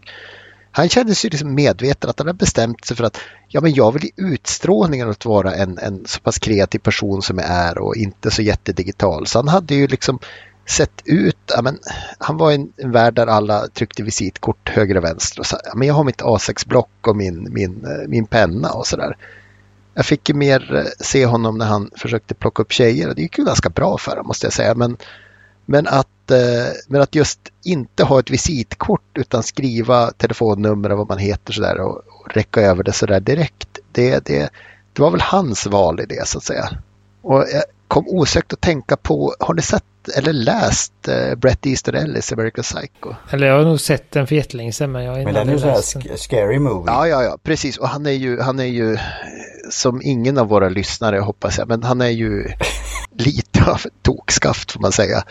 Han 0.73 0.89
kände 0.89 1.15
sig 1.15 1.31
liksom 1.31 1.55
medveten 1.55 2.11
att 2.11 2.19
han 2.19 2.27
hade 2.27 2.37
bestämt 2.37 2.85
sig 2.85 2.97
för 2.97 3.05
att 3.05 3.19
ja, 3.49 3.61
men 3.61 3.75
jag 3.75 3.93
vill 3.93 4.05
i 4.05 4.13
utstrålningen 4.17 5.11
att 5.11 5.25
vara 5.25 5.55
en, 5.55 5.79
en 5.79 6.07
så 6.07 6.21
pass 6.21 6.39
kreativ 6.39 6.79
person 6.79 7.23
som 7.23 7.39
jag 7.39 7.49
är 7.49 7.79
och 7.79 7.97
inte 7.97 8.31
så 8.31 8.43
jättedigital. 8.43 9.27
Så 9.27 9.39
han 9.39 9.49
hade 9.49 9.75
ju 9.75 9.87
liksom 9.87 10.19
sett 10.67 11.03
ut, 11.05 11.37
ja, 11.47 11.63
men, 11.63 11.79
han 12.19 12.37
var 12.37 12.53
en, 12.53 12.73
en 12.77 12.93
värld 12.93 13.15
där 13.15 13.27
alla 13.27 13.67
tryckte 13.69 14.03
visitkort 14.03 14.69
höger 14.69 14.97
och 14.97 15.05
vänster 15.05 15.41
och 15.41 15.47
sa, 15.47 15.59
ja, 15.65 15.73
men 15.75 15.89
jag 15.89 15.95
har 15.95 16.05
mitt 16.05 16.23
A6-block 16.23 17.07
och 17.07 17.17
min, 17.17 17.49
min, 17.53 17.85
eh, 17.85 18.09
min 18.09 18.27
penna 18.27 18.71
och 18.71 18.87
sådär. 18.87 19.17
Jag 19.95 20.07
fick 20.07 20.29
ju 20.29 20.35
mer 20.35 20.75
eh, 20.75 21.05
se 21.05 21.27
honom 21.27 21.59
när 21.59 21.67
han 21.67 21.91
försökte 21.97 22.35
plocka 22.35 22.63
upp 22.63 22.73
tjejer 22.73 23.09
och 23.09 23.15
det 23.15 23.23
gick 23.23 23.39
ju 23.39 23.45
ganska 23.45 23.69
bra 23.69 23.99
för 23.99 24.11
honom 24.11 24.27
måste 24.27 24.47
jag 24.47 24.53
säga. 24.53 24.75
Men, 24.75 24.97
men, 25.67 25.87
att, 25.87 26.31
eh, 26.31 26.73
men 26.89 27.01
att 27.01 27.15
just 27.15 27.41
inte 27.65 28.05
ha 28.05 28.21
ett 28.21 28.31
visitkort 28.31 29.19
utan 29.19 29.43
skriva 29.43 30.11
telefonnummer 30.11 30.93
och 30.93 30.99
vad 30.99 31.09
man 31.09 31.19
heter 31.19 31.53
sådär 31.53 31.81
och, 31.81 31.97
och 31.97 32.35
räcka 32.35 32.61
över 32.61 32.83
det 32.83 32.93
sådär 32.93 33.21
direkt. 33.21 33.79
Det, 33.93 34.25
det, 34.25 34.51
det 34.93 35.03
var 35.03 35.11
väl 35.11 35.21
hans 35.21 35.67
val 35.67 36.01
i 36.01 36.07
det 36.07 36.29
så 36.29 36.39
att 36.39 36.45
säga. 36.45 36.69
Och 37.23 37.39
jag 37.39 37.63
kom 37.93 38.09
osökt 38.09 38.53
att 38.53 38.61
tänka 38.61 38.97
på, 38.97 39.35
har 39.41 39.55
ni 39.55 39.63
sett 39.63 39.85
eller 40.17 40.33
läst 40.33 40.93
uh, 41.09 41.35
Brett 41.35 41.67
Easton 41.67 41.95
Ellis 41.95 42.33
American 42.33 42.63
Psycho? 42.63 43.15
Eller 43.31 43.47
jag 43.47 43.57
har 43.57 43.65
nog 43.65 43.81
sett 43.81 44.11
den 44.11 44.27
för 44.27 44.35
jättelänge 44.35 44.73
sedan 44.73 44.93
men 44.93 45.05
jag 45.05 45.25
Men 45.25 45.35
den 45.35 45.49
är 45.49 45.53
ju 45.53 45.59
så 45.59 45.67
här 45.67 45.81
sk 45.81 46.19
scary 46.19 46.59
movie. 46.59 46.85
Ja, 46.87 47.09
ja, 47.09 47.23
ja, 47.23 47.39
precis. 47.43 47.77
Och 47.77 47.89
han 47.89 48.07
är 48.07 48.11
ju, 48.11 48.41
han 48.41 48.61
är 48.61 48.65
ju 48.65 48.99
som 49.71 50.03
ingen 50.03 50.39
av 50.39 50.49
våra 50.49 50.69
lyssnare 50.69 51.19
hoppas 51.19 51.59
jag, 51.59 51.69
men 51.69 51.83
han 51.83 52.01
är 52.01 52.09
ju 52.09 52.49
lite 53.13 53.65
av 53.65 53.81
ett 53.87 54.03
tokskaft 54.03 54.73
får 54.73 54.81
man 54.81 54.93
säga. 54.93 55.25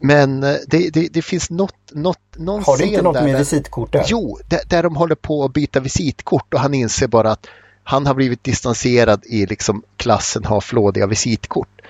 Men 0.00 0.42
eh, 0.42 0.56
det, 0.66 0.90
det, 0.90 1.08
det, 1.12 1.22
finns 1.22 1.50
något, 1.50 1.92
något, 1.92 2.18
någon 2.36 2.64
Har 2.64 2.78
det 2.78 2.84
inte 2.84 3.02
något 3.02 3.22
med 3.22 3.38
visitkort 3.38 3.92
där? 3.92 4.04
Jo, 4.06 4.38
där, 4.48 4.60
där 4.68 4.82
de 4.82 4.96
håller 4.96 5.14
på 5.14 5.44
att 5.44 5.52
byta 5.52 5.80
visitkort 5.80 6.54
och 6.54 6.60
han 6.60 6.74
inser 6.74 7.06
bara 7.06 7.30
att 7.30 7.46
han 7.88 8.06
har 8.06 8.14
blivit 8.14 8.44
distanserad 8.44 9.24
i 9.26 9.46
liksom 9.46 9.82
klassen 9.96 10.44
har 10.44 10.60
flådiga 10.60 11.06
visitkort. 11.06 11.80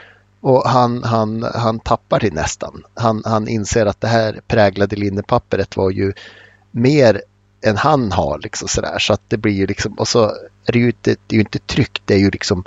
Och 0.40 0.68
han, 0.68 1.02
han, 1.02 1.42
han 1.54 1.80
tappar 1.80 2.20
det 2.20 2.34
nästan. 2.34 2.82
Han, 2.94 3.22
han 3.24 3.48
inser 3.48 3.87
att 3.87 4.00
det 4.00 4.08
här 4.08 4.40
präglade 4.48 4.96
linnepappret 4.96 5.76
var 5.76 5.90
ju 5.90 6.12
mer 6.70 7.22
än 7.62 7.76
han 7.76 8.12
har. 8.12 8.38
Liksom 8.38 8.68
sådär. 8.68 8.98
Så 8.98 9.12
att 9.12 9.20
det 9.28 9.37
blir 9.37 9.52
ju 9.52 9.66
liksom, 9.66 9.92
och 9.92 10.08
så 10.08 10.24
är 10.66 10.72
det 10.72 10.78
ju 10.78 10.87
inte, 10.87 11.16
det 11.26 11.34
är 11.34 11.38
ju 11.38 11.40
inte 11.40 11.58
tryckt, 11.58 12.02
det 12.04 12.14
är 12.14 12.18
ju 12.18 12.30
liksom 12.30 12.64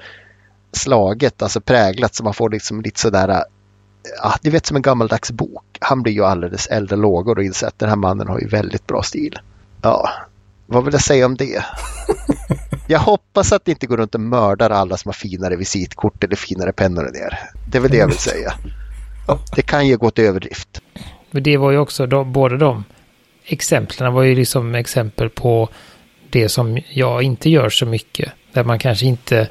slaget, 0.71 1.41
alltså 1.41 1.61
präglat 1.61 2.15
så 2.15 2.23
man 2.23 2.33
får 2.33 2.49
liksom 2.49 2.81
lite 2.81 2.99
sådär, 2.99 3.29
äh, 3.29 3.41
ah, 4.21 4.37
du 4.41 4.49
vet 4.49 4.65
som 4.65 4.75
en 4.75 4.81
gammaldags 4.81 5.31
bok. 5.31 5.77
Han 5.79 6.03
blir 6.03 6.13
ju 6.13 6.25
alldeles 6.25 6.67
äldre 6.67 6.95
lågor 6.95 7.37
och 7.37 7.43
inser 7.43 7.67
att 7.67 7.79
den 7.79 7.89
här 7.89 7.95
mannen 7.95 8.27
har 8.27 8.39
ju 8.39 8.47
väldigt 8.47 8.87
bra 8.87 9.03
stil. 9.03 9.39
Ja, 9.81 10.09
vad 10.67 10.85
vill 10.85 10.93
jag 10.93 11.03
säga 11.03 11.25
om 11.25 11.35
det? 11.35 11.65
Jag 12.91 12.99
hoppas 12.99 13.51
att 13.51 13.65
det 13.65 13.71
inte 13.71 13.87
går 13.87 13.97
runt 13.97 14.15
och 14.15 14.21
mördar 14.21 14.69
alla 14.69 14.97
som 14.97 15.09
har 15.09 15.13
finare 15.13 15.55
visitkort 15.55 16.23
eller 16.23 16.35
finare 16.35 16.73
pennor 16.73 17.07
än 17.07 17.15
er. 17.15 17.39
Det 17.71 17.77
är 17.77 17.81
väl 17.81 17.91
det 17.91 17.97
jag 17.97 18.07
vill 18.07 18.17
säga. 18.17 18.53
Det 19.55 19.61
kan 19.61 19.87
ju 19.87 19.97
gå 19.97 20.11
till 20.11 20.23
överdrift. 20.23 20.81
Men 21.31 21.43
det 21.43 21.57
var 21.57 21.71
ju 21.71 21.77
också 21.77 22.05
de, 22.07 22.33
båda 22.33 22.57
de 22.57 22.83
exemplen 23.45 24.13
var 24.13 24.23
ju 24.23 24.35
liksom 24.35 24.75
exempel 24.75 25.29
på 25.29 25.69
det 26.29 26.49
som 26.49 26.79
jag 26.89 27.23
inte 27.23 27.49
gör 27.49 27.69
så 27.69 27.85
mycket. 27.85 28.31
Där 28.53 28.63
man 28.63 28.79
kanske 28.79 29.05
inte, 29.05 29.47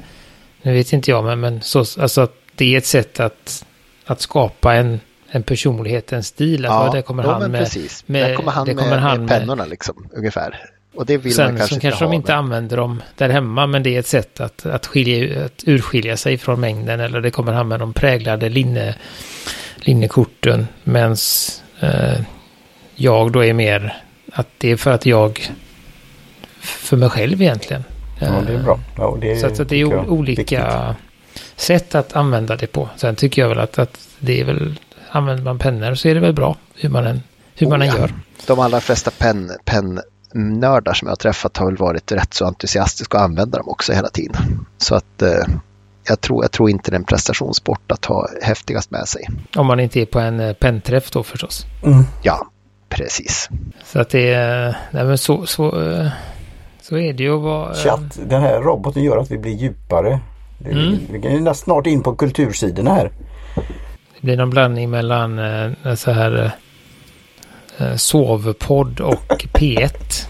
nu 0.61 0.73
vet 0.73 0.93
inte 0.93 1.11
jag, 1.11 1.23
men, 1.23 1.39
men 1.39 1.61
så, 1.61 1.79
alltså 1.79 2.21
att 2.21 2.35
det 2.55 2.73
är 2.73 2.77
ett 2.77 2.85
sätt 2.85 3.19
att, 3.19 3.65
att 4.05 4.21
skapa 4.21 4.73
en, 4.73 4.99
en 5.29 5.43
personlighet, 5.43 6.13
en 6.13 6.23
stil. 6.23 6.65
Alltså, 6.65 6.87
ja, 6.87 6.93
där 6.93 7.01
kommer 7.01 7.23
han 7.23 7.51
med, 7.51 7.61
precis. 7.61 8.07
med, 8.07 8.29
där 8.29 8.35
kommer 8.35 8.51
han, 8.51 8.67
med, 8.67 8.77
kommer 8.77 8.97
han 8.97 9.25
med 9.25 9.29
pennorna 9.29 9.65
liksom, 9.65 10.09
ungefär. 10.13 10.59
Och 10.95 11.05
det 11.05 11.17
vill 11.17 11.35
Sen 11.35 11.45
man 11.45 11.57
kanske 11.57 11.79
kanske 11.79 12.05
de 12.05 12.13
inte 12.13 12.35
använder 12.35 12.77
dem 12.77 13.03
där 13.17 13.29
hemma, 13.29 13.67
men 13.67 13.83
det 13.83 13.95
är 13.95 13.99
ett 13.99 14.07
sätt 14.07 14.41
att, 14.41 14.65
att, 14.65 14.85
skilja, 14.85 15.45
att 15.45 15.63
urskilja 15.65 16.17
sig 16.17 16.37
från 16.37 16.59
mängden. 16.59 16.99
Eller 16.99 17.21
det 17.21 17.31
kommer 17.31 17.63
med 17.63 17.79
de 17.79 17.93
präglade 17.93 18.49
linne, 18.49 18.95
linnekorten. 19.75 20.67
Medan 20.83 21.15
eh, 21.79 22.21
jag 22.95 23.31
då 23.31 23.45
är 23.45 23.53
mer 23.53 23.97
att 24.33 24.47
det 24.57 24.71
är 24.71 24.77
för 24.77 24.91
att 24.91 25.05
jag, 25.05 25.51
för 26.59 26.97
mig 26.97 27.09
själv 27.09 27.41
egentligen. 27.41 27.83
Ja, 28.19 28.43
det 28.47 28.53
är 28.53 28.63
bra. 28.63 28.79
Ja, 28.97 29.17
det 29.21 29.31
är, 29.31 29.35
så 29.35 29.47
att, 29.47 29.59
att 29.59 29.69
det 29.69 29.75
är 29.75 30.09
olika 30.09 30.41
viktigt. 30.41 31.55
sätt 31.55 31.95
att 31.95 32.15
använda 32.15 32.55
det 32.55 32.67
på. 32.67 32.89
Sen 32.95 33.15
tycker 33.15 33.41
jag 33.41 33.49
väl 33.49 33.59
att, 33.59 33.79
att 33.79 34.07
det 34.19 34.41
är 34.41 34.45
väl, 34.45 34.79
använder 35.09 35.43
man 35.43 35.59
pennor 35.59 35.95
så 35.95 36.07
är 36.07 36.13
det 36.13 36.19
väl 36.19 36.33
bra 36.33 36.55
hur 36.75 36.89
man 36.89 37.07
än, 37.07 37.21
hur 37.55 37.67
man 37.67 37.81
oh, 37.81 37.87
än 37.87 37.95
gör. 37.95 38.13
De 38.47 38.59
allra 38.59 38.79
flesta 38.79 39.11
penn, 39.11 39.51
penn 39.65 40.01
nördar 40.33 40.93
som 40.93 41.05
jag 41.05 41.11
har 41.11 41.15
träffat 41.15 41.57
har 41.57 41.65
väl 41.65 41.77
varit 41.77 42.11
rätt 42.11 42.33
så 42.33 42.45
entusiastiska 42.45 43.17
och 43.17 43.23
använder 43.23 43.57
dem 43.59 43.69
också 43.69 43.93
hela 43.93 44.09
tiden. 44.09 44.65
Så 44.77 44.95
att 44.95 45.21
eh, 45.21 45.29
jag, 46.07 46.21
tror, 46.21 46.43
jag 46.43 46.51
tror 46.51 46.69
inte 46.69 46.91
det 46.91 46.95
är 46.95 46.99
en 46.99 47.05
prestationssport 47.05 47.91
att 47.91 48.05
ha 48.05 48.27
häftigast 48.41 48.91
med 48.91 49.07
sig. 49.07 49.27
Om 49.55 49.67
man 49.67 49.79
inte 49.79 50.01
är 50.01 50.05
på 50.05 50.19
en 50.19 50.39
eh, 50.39 50.53
pennträff 50.53 51.11
då 51.11 51.23
förstås. 51.23 51.65
Mm. 51.83 52.03
Ja, 52.23 52.47
precis. 52.89 53.49
Så 53.83 53.99
att 53.99 54.09
det 54.09 54.33
är, 54.33 54.77
nej 54.91 55.03
men 55.03 55.17
så, 55.17 55.45
så, 55.45 55.81
eh, 55.81 56.07
så 56.81 56.97
är 56.97 57.13
det 57.13 57.23
ju 57.23 57.35
att 57.35 57.41
vara... 57.41 57.73
Chatt, 57.73 58.19
den 58.29 58.41
här 58.41 58.61
roboten 58.61 59.03
gör 59.03 59.17
att 59.17 59.31
vi 59.31 59.37
blir 59.37 59.51
djupare. 59.51 60.19
Mm. 60.65 60.99
Vi 61.09 61.47
är 61.47 61.53
snart 61.53 61.87
in 61.87 62.03
på 62.03 62.15
kultursidorna 62.15 62.93
här. 62.93 63.11
Det 64.15 64.21
blir 64.21 64.37
någon 64.37 64.49
blandning 64.49 64.89
mellan 64.89 65.39
eh, 65.39 65.95
så 65.95 66.11
här 66.11 66.43
eh, 66.43 66.51
sovpodd 67.95 68.99
och 68.99 69.45
P1. 69.53 70.25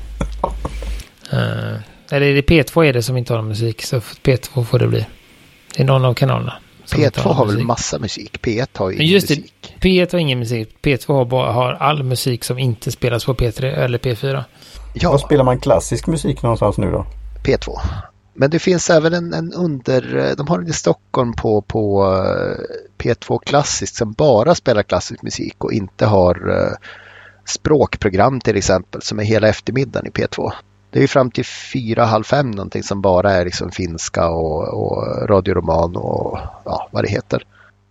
eh, 1.32 1.80
eller 2.12 2.28
är 2.28 2.36
det 2.36 2.42
P2 2.42 2.86
är 2.86 2.94
det 2.94 3.04
som 3.04 3.18
inte 3.18 3.34
har 3.34 3.38
någon 3.38 3.48
musik 3.48 3.82
så 3.82 4.00
P2 4.00 4.64
får 4.64 4.80
det 4.80 4.88
bli. 4.88 5.06
Det 5.76 5.82
är 5.82 5.86
någon 5.86 6.06
av 6.06 6.14
kanalerna. 6.14 6.54
P2 6.88 7.20
har, 7.20 7.34
har 7.34 7.46
väl 7.46 7.64
massa 7.64 8.00
musik. 8.00 8.42
P1 8.42 8.68
har 8.74 8.90
ju 8.90 8.96
ingen 8.96 9.08
just 9.08 9.30
musik. 9.30 9.54
Det, 9.80 9.88
P1 9.88 10.12
har 10.12 10.20
ingen 10.20 10.40
musik. 10.40 10.76
P2 10.82 11.14
har, 11.14 11.26
bara, 11.26 11.52
har 11.52 11.74
all 11.74 12.04
musik 12.04 12.44
som 12.44 12.60
inte 12.60 12.92
spelas 12.92 13.26
på 13.26 13.34
P3 13.34 13.64
eller 13.64 13.98
P4. 13.98 14.44
Ja. 14.94 15.12
Var 15.12 15.18
spelar 15.18 15.44
man 15.44 15.60
klassisk 15.60 16.08
musik 16.08 16.42
någonstans 16.42 16.78
nu 16.78 16.92
då? 16.92 17.06
P2. 17.44 17.80
Men 18.34 18.50
det 18.50 18.60
finns 18.60 18.90
även 18.90 19.14
en, 19.14 19.34
en 19.34 19.54
under, 19.54 20.34
de 20.38 20.48
har 20.48 20.60
en 20.60 20.68
i 20.68 20.74
Stockholm 20.74 21.34
på, 21.34 21.62
på 21.62 22.04
eh, 22.04 23.04
P2 23.04 23.40
klassiskt 23.46 23.96
som 23.96 24.12
bara 24.12 24.56
spelar 24.56 24.84
klassisk 24.84 25.22
musik 25.22 25.64
och 25.64 25.74
inte 25.74 26.06
har 26.06 26.50
uh, 26.50 26.72
språkprogram 27.46 28.40
till 28.40 28.58
exempel 28.58 29.02
som 29.02 29.20
är 29.20 29.24
hela 29.24 29.48
eftermiddagen 29.48 30.08
i 30.08 30.10
P2. 30.10 30.52
Det 30.92 31.00
är 31.00 31.02
ju 31.02 31.08
fram 31.08 31.32
till 31.32 31.46
fyra, 31.46 32.06
halv 32.06 32.24
fem 32.24 32.52
någonting 32.52 32.84
som 32.84 33.02
bara 33.02 33.32
är 33.32 33.46
liksom 33.46 33.72
finska 33.72 34.30
och, 34.30 34.68
och 34.84 35.30
radioroman 35.30 35.96
och 35.96 36.40
ja, 36.66 36.90
vad 36.92 37.04
det 37.04 37.10
heter. 37.10 37.44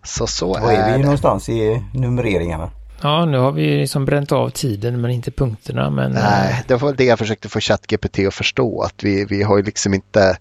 Så 0.04 0.26
så 0.26 0.52
Var 0.52 0.72
är, 0.72 0.76
är 0.76 0.86
vi 0.92 0.98
det. 0.98 1.04
någonstans 1.04 1.48
i 1.48 1.82
numreringarna? 1.94 2.70
Ja, 3.02 3.24
nu 3.24 3.38
har 3.38 3.52
vi 3.52 3.76
liksom 3.76 4.04
bränt 4.04 4.32
av 4.32 4.50
tiden 4.50 5.00
men 5.00 5.10
inte 5.10 5.30
punkterna. 5.30 5.90
Men... 5.90 6.12
Nej, 6.12 6.50
eh, 6.50 6.56
det 6.66 6.76
var 6.76 6.92
det 6.92 7.04
jag 7.04 7.18
försökte 7.18 7.48
få 7.48 7.60
ChatGPT 7.60 8.18
att 8.18 8.34
förstå. 8.34 8.82
Att 8.82 9.04
vi, 9.04 9.24
vi 9.24 9.42
har 9.42 9.56
ju 9.56 9.62
liksom 9.62 9.94
inte... 9.94 10.38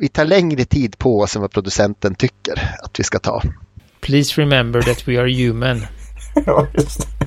Vi 0.00 0.08
tar 0.08 0.24
längre 0.24 0.64
tid 0.64 0.98
på 0.98 1.20
oss 1.20 1.36
än 1.36 1.42
vad 1.42 1.50
producenten 1.52 2.14
tycker 2.14 2.76
att 2.82 3.00
vi 3.00 3.04
ska 3.04 3.18
ta. 3.18 3.42
Please 4.00 4.40
remember 4.40 4.82
that 4.82 5.08
we 5.08 5.20
are 5.20 5.46
human. 5.46 5.82
ja, 6.46 6.66
just 6.74 7.00
det. 7.00 7.26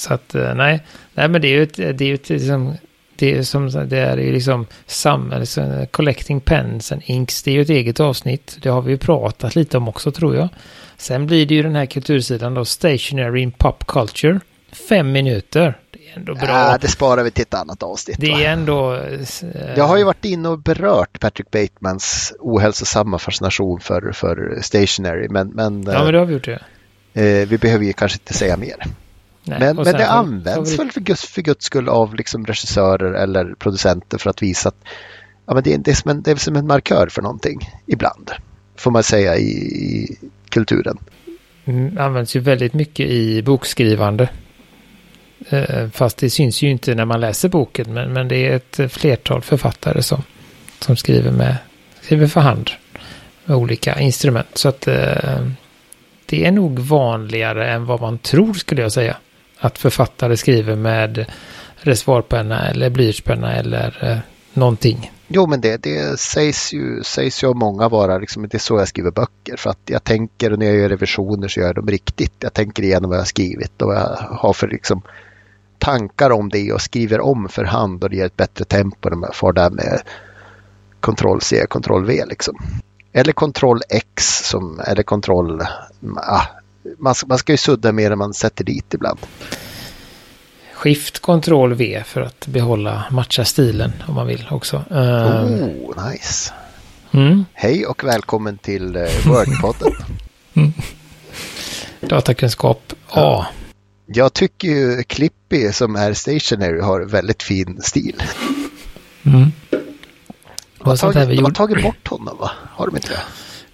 Så 0.00 0.14
att 0.14 0.34
eh, 0.34 0.54
nej, 0.54 0.82
nej 1.14 1.28
men 1.28 1.42
det 1.42 1.48
är 1.48 1.52
ju 1.52 1.62
ett, 1.62 1.76
det 1.76 2.00
är 2.00 2.08
ju 2.08 2.14
ett 2.14 2.28
liksom, 2.28 2.74
det 3.16 3.34
är 3.34 3.42
som 3.42 3.88
det 3.88 3.98
är 3.98 4.16
ju 4.16 4.32
liksom 4.32 4.66
sam, 4.86 5.32
alltså, 5.32 5.86
collecting 5.90 6.40
pens 6.40 6.92
and 6.92 7.02
inks. 7.04 7.42
Det 7.42 7.50
är 7.50 7.54
ju 7.54 7.62
ett 7.62 7.70
eget 7.70 8.00
avsnitt. 8.00 8.58
Det 8.62 8.68
har 8.68 8.82
vi 8.82 8.92
ju 8.92 8.98
pratat 8.98 9.56
lite 9.56 9.76
om 9.76 9.88
också 9.88 10.12
tror 10.12 10.36
jag. 10.36 10.48
Sen 10.96 11.26
blir 11.26 11.46
det 11.46 11.54
ju 11.54 11.62
den 11.62 11.74
här 11.76 11.86
kultursidan 11.86 12.54
då, 12.54 12.64
Stationary 12.64 13.40
in 13.40 13.52
Pop 13.52 13.86
Culture. 13.86 14.40
Fem 14.88 15.12
minuter. 15.12 15.78
Det 15.90 15.98
är 15.98 16.16
ändå 16.16 16.34
bra. 16.34 16.48
Ja, 16.48 16.78
det 16.80 16.88
sparar 16.88 17.22
vi 17.22 17.30
till 17.30 17.42
ett 17.42 17.54
annat 17.54 17.82
avsnitt. 17.82 18.16
Det 18.20 18.44
är 18.44 18.52
ändå... 18.52 18.94
Äh... 18.94 19.20
Jag 19.76 19.84
har 19.84 19.96
ju 19.96 20.04
varit 20.04 20.24
inne 20.24 20.48
och 20.48 20.58
berört 20.58 21.20
Patrick 21.20 21.50
Batemans 21.50 22.32
ohälsosamma 22.38 23.18
fascination 23.18 23.80
för, 23.80 24.12
för 24.12 24.58
Stationary. 24.62 25.28
Men, 25.28 25.48
men, 25.48 25.82
ja, 25.82 26.04
men 26.04 26.12
det 26.12 26.18
har 26.18 26.26
vi 26.26 26.34
gjort 26.34 26.44
det. 26.44 26.62
Eh, 27.14 27.48
vi 27.48 27.58
behöver 27.58 27.84
ju 27.84 27.92
kanske 27.92 28.16
inte 28.16 28.34
säga 28.34 28.56
mer. 28.56 28.76
Nej, 29.44 29.58
men, 29.60 29.76
men 29.76 29.84
det 29.84 30.08
används 30.08 30.78
väl 30.78 30.90
för 30.92 31.00
guds, 31.00 31.26
för 31.26 31.42
guds 31.42 31.64
skull 31.64 31.88
av 31.88 32.14
liksom 32.14 32.46
regissörer 32.46 33.12
eller 33.12 33.54
producenter 33.54 34.18
för 34.18 34.30
att 34.30 34.42
visa 34.42 34.68
att 34.68 34.84
ja, 35.46 35.54
men 35.54 35.62
det, 35.62 35.74
är, 35.74 35.78
det, 35.78 35.90
är 35.90 35.94
som 35.94 36.10
en, 36.10 36.22
det 36.22 36.30
är 36.30 36.36
som 36.36 36.56
en 36.56 36.66
markör 36.66 37.08
för 37.10 37.22
någonting 37.22 37.58
ibland. 37.86 38.30
Får 38.76 38.90
man 38.90 39.02
säga 39.02 39.36
i, 39.36 39.50
i 39.50 40.16
kulturen. 40.48 40.98
Mm, 41.64 41.98
används 41.98 42.36
ju 42.36 42.40
väldigt 42.40 42.74
mycket 42.74 43.06
i 43.06 43.42
bokskrivande. 43.42 44.28
Eh, 45.48 45.88
fast 45.88 46.16
det 46.16 46.30
syns 46.30 46.62
ju 46.62 46.70
inte 46.70 46.94
när 46.94 47.04
man 47.04 47.20
läser 47.20 47.48
boken. 47.48 47.94
Men, 47.94 48.12
men 48.12 48.28
det 48.28 48.36
är 48.36 48.56
ett 48.56 48.92
flertal 48.92 49.42
författare 49.42 50.02
som, 50.02 50.22
som 50.78 50.96
skriver, 50.96 51.30
med, 51.32 51.56
skriver 52.00 52.26
för 52.26 52.40
hand. 52.40 52.70
Med 53.44 53.56
olika 53.56 54.00
instrument. 54.00 54.48
Så 54.54 54.68
att 54.68 54.86
eh, 54.86 55.46
det 56.26 56.46
är 56.46 56.52
nog 56.52 56.78
vanligare 56.78 57.70
än 57.70 57.86
vad 57.86 58.00
man 58.00 58.18
tror 58.18 58.54
skulle 58.54 58.82
jag 58.82 58.92
säga 58.92 59.16
att 59.60 59.78
författare 59.78 60.36
skriver 60.36 60.76
med 60.76 61.26
reservoarpenna 61.76 62.68
eller 62.68 62.90
blyertspenna 62.90 63.54
eller 63.54 63.98
eh, 64.10 64.18
någonting 64.54 65.10
Jo, 65.32 65.46
men 65.46 65.60
det, 65.60 65.82
det 65.82 66.20
sägs, 66.20 66.72
ju, 66.72 67.02
sägs 67.02 67.44
ju 67.44 67.48
av 67.48 67.56
många 67.56 67.88
vara 67.88 68.18
liksom, 68.18 68.42
det 68.42 68.54
är 68.54 68.58
så 68.58 68.78
jag 68.78 68.88
skriver 68.88 69.10
böcker. 69.10 69.56
För 69.56 69.70
att 69.70 69.78
jag 69.86 70.04
tänker, 70.04 70.52
och 70.52 70.58
när 70.58 70.66
jag 70.66 70.76
gör 70.76 70.88
revisioner 70.88 71.48
så 71.48 71.60
gör 71.60 71.66
jag 71.66 71.74
dem 71.74 71.86
riktigt. 71.86 72.32
Jag 72.38 72.52
tänker 72.52 72.82
igenom 72.82 73.10
vad 73.10 73.16
jag 73.16 73.20
har 73.20 73.26
skrivit 73.26 73.82
och 73.82 73.88
vad 73.88 73.96
jag 73.96 74.16
har 74.16 74.52
för 74.52 74.68
liksom, 74.68 75.02
tankar 75.78 76.30
om 76.30 76.48
det 76.48 76.72
och 76.72 76.80
skriver 76.80 77.20
om 77.20 77.48
för 77.48 77.64
hand 77.64 78.04
och 78.04 78.10
det 78.10 78.16
ger 78.16 78.26
ett 78.26 78.36
bättre 78.36 78.64
tempo 78.64 79.08
när 79.08 79.16
man 79.16 79.30
får 79.32 79.52
där 79.52 79.70
med 79.70 80.02
Ctrl 81.00 81.38
C, 81.40 81.66
Ctrl 81.70 82.04
V 82.04 82.24
liksom. 82.28 82.56
Eller 83.12 83.32
Ctrl 83.32 83.80
X 83.88 84.24
som, 84.48 84.80
eller 84.86 85.02
Ctrl... 85.02 85.62
Ah, 86.16 86.46
man, 86.98 87.14
man 87.26 87.38
ska 87.38 87.52
ju 87.52 87.56
sudda 87.56 87.92
mer 87.92 88.10
än 88.10 88.18
man 88.18 88.34
sätter 88.34 88.64
dit 88.64 88.94
ibland. 88.94 89.18
Skift 90.74 91.18
Ctrl 91.22 91.72
V 91.72 92.02
för 92.06 92.20
att 92.20 92.46
behålla 92.46 93.04
matcha 93.10 93.44
stilen 93.44 93.92
om 94.08 94.14
man 94.14 94.26
vill 94.26 94.46
också. 94.50 94.76
Uh, 94.90 94.96
oh, 94.96 96.10
nice. 96.10 96.52
Mm. 97.10 97.44
Hej 97.52 97.86
och 97.86 98.04
välkommen 98.04 98.58
till 98.58 98.96
uh, 98.96 99.08
Wordpodden. 99.26 99.92
mm. 100.54 100.72
Datakunskap 102.00 102.92
A. 102.92 102.96
Ja. 103.14 103.46
Jag 104.06 104.32
tycker 104.32 104.68
ju 104.68 105.02
Clippy 105.02 105.72
som 105.72 105.96
är 105.96 106.14
stationary 106.14 106.80
har 106.80 107.00
väldigt 107.00 107.42
fin 107.42 107.82
stil. 107.82 108.22
Mm. 109.24 109.52
De 110.78 110.88
har, 110.88 110.96
tagit, 110.96 111.28
de 111.36 111.44
har 111.44 111.50
tagit 111.50 111.82
bort 111.82 112.08
honom 112.08 112.36
va? 112.38 112.50
Har 112.70 112.86
de 112.86 112.96
inte 112.96 113.08
det? 113.08 113.22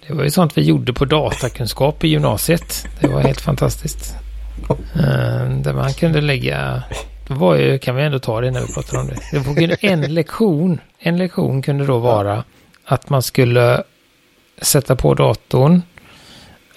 Det 0.09 0.15
var 0.15 0.25
ju 0.25 0.31
sånt 0.31 0.59
vi 0.59 0.63
gjorde 0.63 0.93
på 0.93 1.05
datakunskap 1.05 2.05
i 2.05 2.09
gymnasiet. 2.09 2.89
Det 3.01 3.09
var 3.09 3.21
helt 3.21 3.41
fantastiskt. 3.41 4.15
Uh, 4.71 5.61
där 5.61 5.73
man 5.73 5.93
kunde 5.93 6.21
lägga... 6.21 6.83
Det 7.29 7.35
var 7.35 7.57
ju, 7.57 7.79
kan 7.79 7.97
vi 7.97 8.03
ändå 8.03 8.19
ta 8.19 8.41
det 8.41 8.51
när 8.51 8.61
vi 8.61 8.73
pratar 8.75 8.99
om 9.01 9.07
det. 9.07 9.19
det 9.33 9.39
var 9.39 9.85
en 9.85 10.15
lektion, 10.15 10.81
en 10.99 11.17
lektion 11.17 11.63
kunde 11.63 11.87
då 11.87 11.99
vara 11.99 12.45
att 12.85 13.11
man 13.11 13.23
skulle 13.23 13.83
sätta 14.63 14.97
på 14.97 15.15
datorn, 15.15 15.83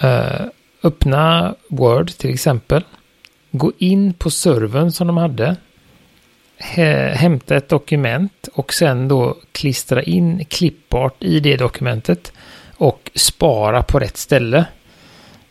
uh, 0.04 0.46
öppna 0.84 1.56
Word 1.70 2.12
till 2.12 2.34
exempel, 2.34 2.84
gå 3.52 3.72
in 3.78 4.14
på 4.14 4.30
servern 4.30 4.92
som 4.92 5.08
de 5.08 5.18
hade, 5.18 5.56
hämta 7.14 7.56
ett 7.56 7.70
dokument 7.70 8.50
och 8.54 8.74
sen 8.74 9.08
då 9.08 9.38
klistra 9.52 10.04
in 10.04 10.46
klippart 10.46 11.24
i 11.24 11.40
det 11.40 11.58
dokumentet 11.58 12.32
och 12.80 13.12
spara 13.16 13.84
på 13.84 14.00
rätt 14.00 14.18
ställe. 14.18 14.66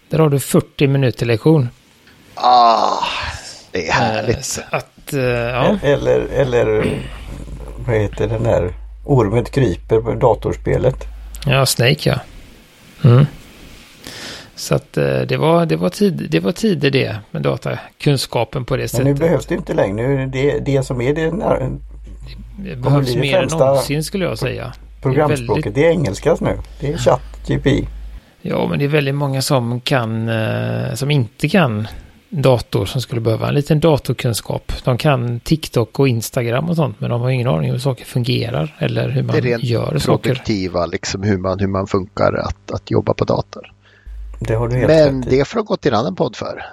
Där 0.09 0.19
har 0.19 0.29
du 0.29 0.41
40 0.41 0.87
minuter 0.87 1.27
lektion. 1.27 1.69
Ah, 2.35 3.05
det 3.73 3.89
är 3.89 3.93
härligt. 3.93 4.59
Eh, 4.59 4.79
att, 4.79 5.15
uh, 5.15 5.21
ja. 5.21 5.79
Eller, 5.83 6.21
eller 6.21 6.99
vad 7.87 7.97
heter 7.97 8.29
den 8.29 8.43
där 8.43 8.73
ormen 9.05 9.45
kryper 9.45 10.01
på 10.01 10.15
datorspelet. 10.15 11.05
Ja, 11.47 11.67
Snake 11.67 12.11
ja. 12.11 12.21
Mm. 13.11 13.27
Så 14.55 14.75
att 14.75 14.99
uh, 14.99 15.21
det 15.21 15.37
var, 15.37 15.67
det, 15.67 15.77
var 15.77 15.89
tid, 15.89 16.27
det 16.31 16.41
var 16.41 16.53
tider 16.53 16.91
det 16.91 17.17
med 17.31 17.43
datakunskapen 17.43 18.65
på 18.65 18.77
det 18.77 18.83
Men 18.83 18.89
sättet. 18.89 19.07
nu 19.07 19.15
behövs 19.15 19.47
det 19.47 19.55
inte 19.55 19.75
längre. 19.75 20.07
Nu 20.07 20.23
är 20.23 20.27
det 20.27 20.59
det 20.59 20.83
som 20.83 21.01
är 21.01 21.15
det. 21.15 21.31
När, 21.31 21.71
det 22.57 22.77
behövs 22.77 23.15
mer 23.15 23.43
än 23.43 23.49
någonsin 23.49 24.05
skulle 24.05 24.25
jag 24.25 24.39
säga. 24.39 24.73
Programspråket, 25.03 25.47
det 25.47 25.51
är, 25.51 25.55
väldigt... 25.55 25.75
det 25.75 25.87
är 25.87 25.91
engelskas 25.91 26.41
nu. 26.41 26.59
Det 26.81 26.93
är 26.93 26.97
chatt, 26.97 27.41
GP. 27.47 27.87
Ja, 28.43 28.67
men 28.67 28.79
det 28.79 28.85
är 28.85 28.89
väldigt 28.89 29.15
många 29.15 29.43
som 29.43 29.81
kan, 29.81 30.31
som 30.95 31.11
inte 31.11 31.49
kan 31.49 31.89
dator 32.29 32.87
som 32.87 33.01
skulle 33.01 33.21
behöva 33.21 33.49
en 33.49 33.55
liten 33.55 33.81
datorkunskap. 33.81 34.73
De 34.85 34.99
kan 34.99 35.41
TikTok 35.41 35.99
och 35.99 36.09
Instagram 36.09 36.69
och 36.69 36.77
sånt 36.77 37.01
men 37.01 37.11
de 37.11 37.21
har 37.21 37.31
ingen 37.31 37.49
aning 37.49 37.71
om 37.71 37.73
hur 37.73 37.79
saker 37.79 38.05
fungerar 38.05 38.77
eller 38.79 39.09
hur 39.09 39.23
man 39.23 39.41
det 39.41 39.53
är 39.53 39.59
gör 39.59 39.99
saker. 39.99 40.31
produktiva, 40.31 40.87
liksom 40.87 41.23
hur 41.23 41.39
man, 41.39 41.59
hur 41.59 41.67
man 41.67 41.87
funkar 41.87 42.33
att, 42.33 42.71
att 42.71 42.91
jobba 42.91 43.15
på 43.15 43.25
dator. 43.25 43.73
Det 44.39 44.55
har 44.55 44.69
du 44.69 44.77
helt 44.77 44.89
Men 44.89 45.21
det 45.21 45.49
får 45.49 45.63
gå 45.63 45.77
till 45.77 45.93
en 45.93 45.99
annan 45.99 46.15
podd 46.15 46.37
för. 46.37 46.65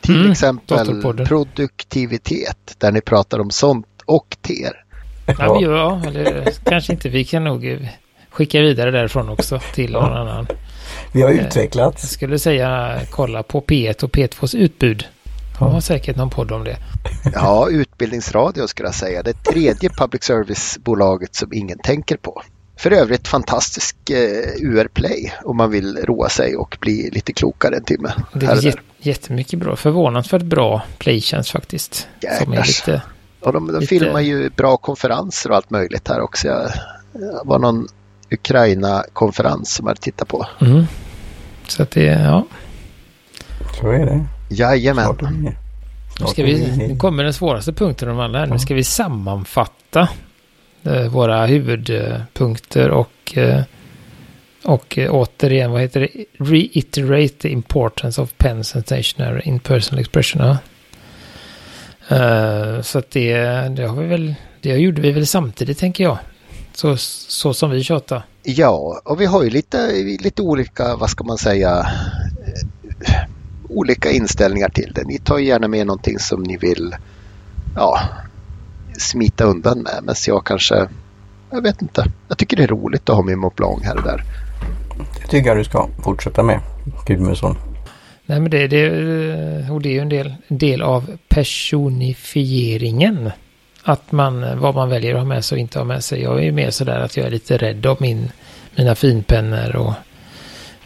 Till 0.00 0.16
mm, 0.16 0.30
exempel 0.30 1.02
produktivitet 1.26 2.74
där 2.78 2.92
ni 2.92 3.00
pratar 3.00 3.38
om 3.38 3.50
sånt 3.50 3.86
och 4.04 4.36
TER. 4.40 4.83
Ja, 5.26 5.58
ja 5.60 6.02
eller 6.06 6.52
kanske 6.64 6.92
inte. 6.92 7.08
Vi 7.08 7.24
kan 7.24 7.44
nog 7.44 7.88
skicka 8.30 8.60
vidare 8.60 8.90
därifrån 8.90 9.28
också 9.28 9.60
till 9.74 9.92
någon 9.92 10.12
annan. 10.12 10.46
Vi 11.12 11.22
har 11.22 11.30
eh, 11.30 11.46
utvecklats. 11.46 12.02
Jag 12.02 12.10
skulle 12.10 12.38
säga 12.38 13.00
kolla 13.10 13.42
på 13.42 13.60
P1 13.60 14.04
och 14.04 14.10
P2s 14.10 14.56
utbud. 14.56 15.06
De 15.58 15.72
har 15.72 15.80
säkert 15.80 16.16
någon 16.16 16.30
podd 16.30 16.52
om 16.52 16.64
det. 16.64 16.76
Ja, 17.34 17.68
Utbildningsradio 17.70 18.66
skulle 18.66 18.88
jag 18.88 18.94
säga. 18.94 19.22
Det 19.22 19.32
tredje 19.32 19.90
public 19.90 20.22
service-bolaget 20.24 21.34
som 21.34 21.52
ingen 21.52 21.78
tänker 21.78 22.16
på. 22.16 22.42
För 22.76 22.90
övrigt 22.90 23.28
fantastisk 23.28 24.10
eh, 24.10 24.16
UR-play 24.62 25.32
om 25.44 25.56
man 25.56 25.70
vill 25.70 25.96
roa 25.96 26.28
sig 26.28 26.56
och 26.56 26.76
bli 26.80 27.10
lite 27.10 27.32
klokare 27.32 27.76
en 27.76 27.84
timme. 27.84 28.12
Det 28.32 28.46
är 28.46 28.64
jät 28.64 28.76
jättemycket 28.98 29.58
bra. 29.58 29.76
Förvånansvärt 29.76 30.42
bra 30.42 30.82
playtjänst 30.98 31.50
faktiskt. 31.50 32.08
Jäklar. 32.20 32.64
Lite, 32.66 33.02
och 33.46 33.52
de, 33.52 33.66
de 33.66 33.80
lite... 33.80 33.86
filmar 33.86 34.20
ju 34.20 34.50
bra 34.50 34.76
konferenser 34.76 35.50
och 35.50 35.56
allt 35.56 35.70
möjligt 35.70 36.08
här 36.08 36.20
också. 36.20 36.48
Jag, 36.48 36.70
jag 37.12 37.44
var 37.44 37.58
någon 37.58 37.86
Ukraina-konferens 38.30 39.74
som 39.74 39.86
jag 39.86 40.00
tittat 40.00 40.28
på. 40.28 40.46
Mm. 40.60 40.84
Så 41.68 41.82
att 41.82 41.90
det, 41.90 42.04
ja. 42.04 42.46
Så 43.80 43.90
är 43.90 44.06
det. 44.06 44.24
Jajamän. 44.50 45.16
Nu, 46.20 46.26
ska 46.26 46.44
vi, 46.44 46.76
nu 46.88 46.96
kommer 46.96 47.24
den 47.24 47.34
svåraste 47.34 47.72
punkten 47.72 48.08
av 48.08 48.20
alla 48.20 48.38
här. 48.38 48.46
Nu 48.46 48.58
ska 48.58 48.74
vi 48.74 48.84
sammanfatta 48.84 50.08
eh, 50.82 51.08
våra 51.08 51.46
huvudpunkter 51.46 52.90
och, 52.90 53.38
eh, 53.38 53.62
och 54.64 54.98
eh, 54.98 55.14
återigen, 55.14 55.70
vad 55.70 55.80
heter 55.80 56.00
det? 56.00 56.24
Reiterate 56.38 57.28
the 57.28 57.48
importance 57.48 58.22
of 58.22 58.32
pens 58.36 58.76
and 58.76 58.84
stationary 58.84 59.42
in 59.44 59.58
personal 59.58 60.00
expression. 60.00 60.42
Ja. 60.42 60.58
Uh, 62.12 62.82
så 62.82 62.98
att 62.98 63.10
det, 63.10 63.34
det 63.76 63.86
har 63.86 63.96
vi 63.96 64.06
väl, 64.06 64.34
det 64.60 64.68
gjorde 64.68 65.02
vi 65.02 65.12
väl 65.12 65.26
samtidigt 65.26 65.78
tänker 65.78 66.04
jag. 66.04 66.18
Så, 66.72 66.96
så 66.96 67.54
som 67.54 67.70
vi 67.70 67.84
tjatar. 67.84 68.22
Ja, 68.42 69.00
och 69.04 69.20
vi 69.20 69.26
har 69.26 69.42
ju 69.42 69.50
lite, 69.50 69.92
lite 70.20 70.42
olika, 70.42 70.96
vad 70.96 71.10
ska 71.10 71.24
man 71.24 71.38
säga, 71.38 71.86
olika 73.68 74.10
inställningar 74.10 74.68
till 74.68 74.92
det. 74.94 75.04
Ni 75.04 75.18
tar 75.18 75.38
gärna 75.38 75.68
med 75.68 75.86
någonting 75.86 76.18
som 76.18 76.42
ni 76.42 76.56
vill 76.56 76.96
ja, 77.76 78.00
smita 78.98 79.44
undan 79.44 79.78
med. 79.78 80.00
Men 80.02 80.14
jag 80.26 80.46
kanske, 80.46 80.88
jag 81.50 81.62
vet 81.62 81.82
inte. 81.82 82.04
Jag 82.28 82.38
tycker 82.38 82.56
det 82.56 82.62
är 82.62 82.68
roligt 82.68 83.08
att 83.08 83.16
ha 83.16 83.22
min 83.22 83.38
Mont 83.38 83.56
Blanc 83.56 83.84
här 83.84 83.96
och 83.96 84.02
där. 84.02 84.24
Det 85.22 85.28
tycker 85.28 85.48
jag 85.48 85.56
du 85.56 85.64
ska 85.64 85.88
fortsätta 86.02 86.42
med, 86.42 86.60
Gudmundsson. 87.06 87.56
Nej 88.26 88.40
men 88.40 88.50
det, 88.50 88.66
det, 88.66 88.90
och 89.70 89.80
det 89.80 89.88
är 89.88 89.92
ju 89.92 90.00
en 90.00 90.08
del, 90.08 90.34
del 90.48 90.82
av 90.82 91.18
personifieringen 91.28 93.30
att 93.82 94.12
man, 94.12 94.60
vad 94.60 94.74
man 94.74 94.88
väljer 94.88 95.14
att 95.14 95.20
ha 95.20 95.24
med 95.24 95.44
sig 95.44 95.56
och 95.56 95.60
inte 95.60 95.78
ha 95.78 95.84
med 95.84 96.04
sig. 96.04 96.22
Jag 96.22 96.38
är 96.38 96.42
ju 96.42 96.52
mer 96.52 96.70
sådär 96.70 97.00
att 97.00 97.16
jag 97.16 97.26
är 97.26 97.30
lite 97.30 97.56
rädd 97.56 97.86
om 97.86 97.96
min, 98.00 98.30
mina 98.74 98.94
finpennor 98.94 99.76
och 99.76 99.92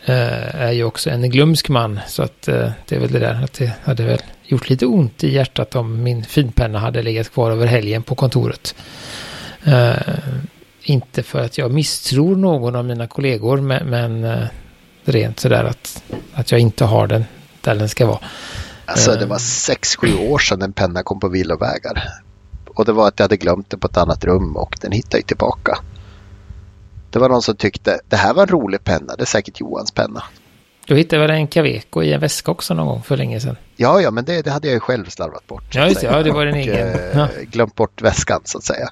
eh, 0.04 0.54
är 0.54 0.72
ju 0.72 0.84
också 0.84 1.10
en 1.10 1.30
glömsk 1.30 1.68
man. 1.68 2.00
Så 2.06 2.22
att 2.22 2.48
eh, 2.48 2.70
det 2.88 2.96
är 2.96 3.00
väl 3.00 3.12
det 3.12 3.18
där 3.18 3.44
att 3.44 3.52
det 3.52 3.72
hade 3.82 4.04
väl 4.04 4.22
gjort 4.44 4.70
lite 4.70 4.86
ont 4.86 5.24
i 5.24 5.34
hjärtat 5.34 5.76
om 5.76 6.02
min 6.02 6.24
finpenna 6.24 6.78
hade 6.78 7.02
legat 7.02 7.32
kvar 7.32 7.50
över 7.50 7.66
helgen 7.66 8.02
på 8.02 8.14
kontoret. 8.14 8.74
Eh, 9.64 9.92
inte 10.82 11.22
för 11.22 11.44
att 11.44 11.58
jag 11.58 11.72
misstror 11.72 12.36
någon 12.36 12.76
av 12.76 12.84
mina 12.84 13.06
kollegor 13.06 13.60
men, 13.60 13.90
men 13.90 14.24
eh, 14.24 14.44
rent 15.08 15.40
sådär 15.40 15.64
att, 15.64 16.02
att 16.34 16.52
jag 16.52 16.60
inte 16.60 16.84
har 16.84 17.06
den 17.06 17.24
där 17.60 17.74
den 17.74 17.88
ska 17.88 18.06
vara. 18.06 18.20
Alltså 18.84 19.14
det 19.14 19.26
var 19.26 19.38
sex 19.38 19.96
sju 19.96 20.14
år 20.14 20.38
sedan 20.38 20.62
en 20.62 20.72
penna 20.72 21.02
kom 21.02 21.20
på 21.20 21.28
vilovägar. 21.28 22.02
Och 22.66 22.84
det 22.84 22.92
var 22.92 23.08
att 23.08 23.14
jag 23.16 23.24
hade 23.24 23.36
glömt 23.36 23.70
det 23.70 23.78
på 23.78 23.86
ett 23.86 23.96
annat 23.96 24.24
rum 24.24 24.56
och 24.56 24.76
den 24.80 24.92
hittade 24.92 25.18
jag 25.18 25.26
tillbaka. 25.26 25.78
Det 27.10 27.18
var 27.18 27.28
någon 27.28 27.42
som 27.42 27.56
tyckte 27.56 28.00
det 28.08 28.16
här 28.16 28.34
var 28.34 28.42
en 28.42 28.48
rolig 28.48 28.84
penna, 28.84 29.16
det 29.16 29.22
är 29.22 29.26
säkert 29.26 29.60
Johans 29.60 29.92
penna. 29.92 30.22
Du 30.86 30.96
hittade 30.96 31.22
väl 31.22 31.30
en 31.30 31.46
Caveco 31.46 32.02
i 32.02 32.12
en 32.12 32.20
väska 32.20 32.50
också 32.50 32.74
någon 32.74 32.86
gång 32.86 33.02
för 33.02 33.16
länge 33.16 33.40
sedan? 33.40 33.56
Ja, 33.76 34.00
ja, 34.00 34.10
men 34.10 34.24
det, 34.24 34.42
det 34.42 34.50
hade 34.50 34.68
jag 34.68 34.74
ju 34.74 34.80
själv 34.80 35.04
slarvat 35.08 35.46
bort. 35.46 35.74
Ja, 35.74 35.88
just 35.88 36.00
det. 36.00 36.06
Ja, 36.06 36.22
det 36.22 36.30
var 36.30 36.46
din 36.46 36.54
egen. 36.54 36.88
Eh, 36.88 37.18
ja. 37.18 37.28
Glömt 37.42 37.74
bort 37.74 38.02
väskan 38.02 38.40
så 38.44 38.58
att 38.58 38.64
säga. 38.64 38.88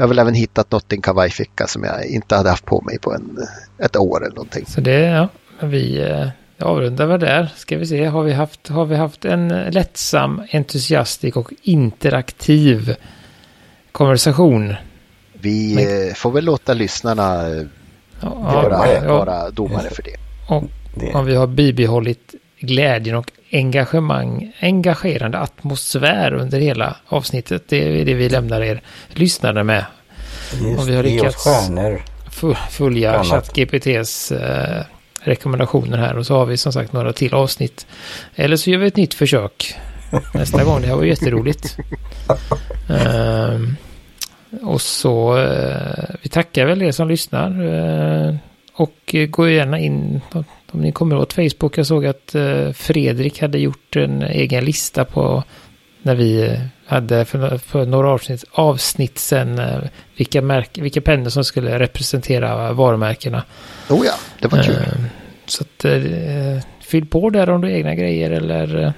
Jag 0.00 0.04
har 0.04 0.08
väl 0.08 0.18
även 0.18 0.34
hittat 0.34 0.70
något 0.70 0.92
i 0.92 0.96
en 0.96 1.02
kavajficka 1.02 1.66
som 1.66 1.84
jag 1.84 2.06
inte 2.06 2.36
hade 2.36 2.50
haft 2.50 2.64
på 2.64 2.80
mig 2.80 2.98
på 2.98 3.14
en, 3.14 3.38
ett 3.78 3.96
år 3.96 4.24
eller 4.24 4.34
någonting. 4.34 4.66
Så 4.66 4.80
det, 4.80 5.00
ja, 5.00 5.28
vi, 5.60 6.00
eh, 6.00 6.28
avrundar 6.58 7.06
vi 7.06 7.18
där. 7.18 7.52
Ska 7.56 7.78
vi 7.78 7.86
se, 7.86 8.04
har 8.04 8.22
vi 8.22 8.32
haft, 8.32 8.68
har 8.68 8.84
vi 8.84 8.96
haft 8.96 9.24
en 9.24 9.48
lättsam, 9.48 10.42
entusiastisk 10.50 11.36
och 11.36 11.52
interaktiv 11.62 12.96
konversation? 13.92 14.74
Vi 15.32 15.74
Men... 15.74 16.08
Eh, 16.08 16.14
får 16.14 16.30
väl 16.30 16.44
låta 16.44 16.74
lyssnarna 16.74 17.48
ja, 18.20 18.34
vara, 18.34 18.92
ja, 18.92 19.16
vara 19.18 19.50
domare 19.50 19.90
för 19.90 20.02
det. 20.02 20.16
Och 20.48 20.64
om 21.14 21.26
vi 21.26 21.34
har 21.34 21.46
bibehållit 21.46 22.34
glädjen 22.60 23.16
och 23.16 23.30
engagemang, 23.52 24.52
engagerande 24.60 25.38
atmosfär 25.38 26.32
under 26.34 26.60
hela 26.60 26.96
avsnittet. 27.06 27.62
Det 27.68 28.00
är 28.00 28.04
det 28.04 28.14
vi 28.14 28.28
lämnar 28.28 28.60
er 28.60 28.82
lyssnare 29.08 29.64
med. 29.64 29.84
Just, 30.52 30.80
Om 30.80 30.86
vi 30.86 30.96
har 30.96 31.02
lyckats- 31.02 31.46
följa. 32.70 33.24
ChatGPTs 33.24 34.32
eh, 34.32 34.82
rekommendationer 35.22 35.98
här 35.98 36.16
och 36.18 36.26
så 36.26 36.34
har 36.38 36.46
vi 36.46 36.56
som 36.56 36.72
sagt 36.72 36.92
några 36.92 37.12
till 37.12 37.34
avsnitt. 37.34 37.86
Eller 38.34 38.56
så 38.56 38.70
gör 38.70 38.78
vi 38.78 38.86
ett 38.86 38.96
nytt 38.96 39.14
försök 39.14 39.74
nästa 40.34 40.64
gång. 40.64 40.80
Det 40.80 40.86
här 40.86 40.96
var 40.96 41.04
jätteroligt. 41.04 41.76
Ehm, 42.88 43.76
och 44.62 44.80
så 44.80 45.38
eh, 45.38 46.04
vi 46.22 46.28
tackar 46.28 46.66
väl 46.66 46.82
er 46.82 46.92
som 46.92 47.08
lyssnar. 47.08 47.50
eh, 47.64 48.34
och 48.80 49.14
eh, 49.14 49.26
gå 49.26 49.48
gärna 49.48 49.78
in 49.78 50.20
om 50.72 50.80
ni 50.80 50.92
kommer 50.92 51.16
åt 51.16 51.32
Facebook. 51.32 51.78
Jag 51.78 51.86
såg 51.86 52.06
att 52.06 52.34
eh, 52.34 52.72
Fredrik 52.72 53.40
hade 53.40 53.58
gjort 53.58 53.96
en 53.96 54.22
egen 54.22 54.64
lista 54.64 55.04
på 55.04 55.44
när 56.02 56.14
vi 56.14 56.42
eh, 56.42 56.58
hade 56.86 57.24
för, 57.24 57.58
för 57.58 57.86
några 57.86 58.10
avsnitt, 58.10 58.44
avsnitt 58.52 59.18
sen 59.18 59.60
vilka, 60.16 60.42
märk, 60.42 60.78
vilka 60.78 61.00
pennor 61.00 61.30
som 61.30 61.44
skulle 61.44 61.78
representera 61.78 62.72
varumärkena. 62.72 63.44
Oh 63.88 64.06
ja, 64.06 64.14
det 64.40 64.48
var 64.48 64.62
kul. 64.62 64.76
Så 65.46 65.64
att, 65.64 65.84
fyll 66.80 67.06
på 67.06 67.30
där 67.30 67.50
om 67.50 67.60
du 67.60 67.68
har 67.68 67.74
egna 67.74 67.94
grejer 67.94 68.30
eller 68.30 68.92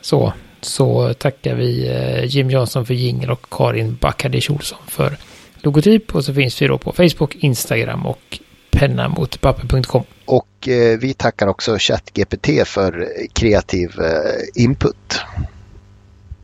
så. 0.00 0.32
Så 0.60 1.14
tackar 1.14 1.54
vi 1.54 1.90
Jim 2.24 2.50
Johnson 2.50 2.86
för 2.86 2.94
jingel 2.94 3.30
och 3.30 3.46
Karin 3.50 3.98
Backadish 4.00 4.50
Olsson 4.50 4.78
för 4.86 5.16
logotyp. 5.62 6.14
Och 6.14 6.24
så 6.24 6.34
finns 6.34 6.62
vi 6.62 6.66
då 6.66 6.78
på 6.78 6.92
Facebook, 6.92 7.34
Instagram 7.34 8.06
och 8.06 8.38
pennamotpapper.com. 8.70 10.04
Och 10.24 10.68
eh, 10.68 10.98
vi 10.98 11.14
tackar 11.14 11.46
också 11.46 11.76
ChatGPT 11.78 12.48
för 12.68 13.08
kreativ 13.32 13.90
eh, 14.00 14.62
input. 14.62 15.20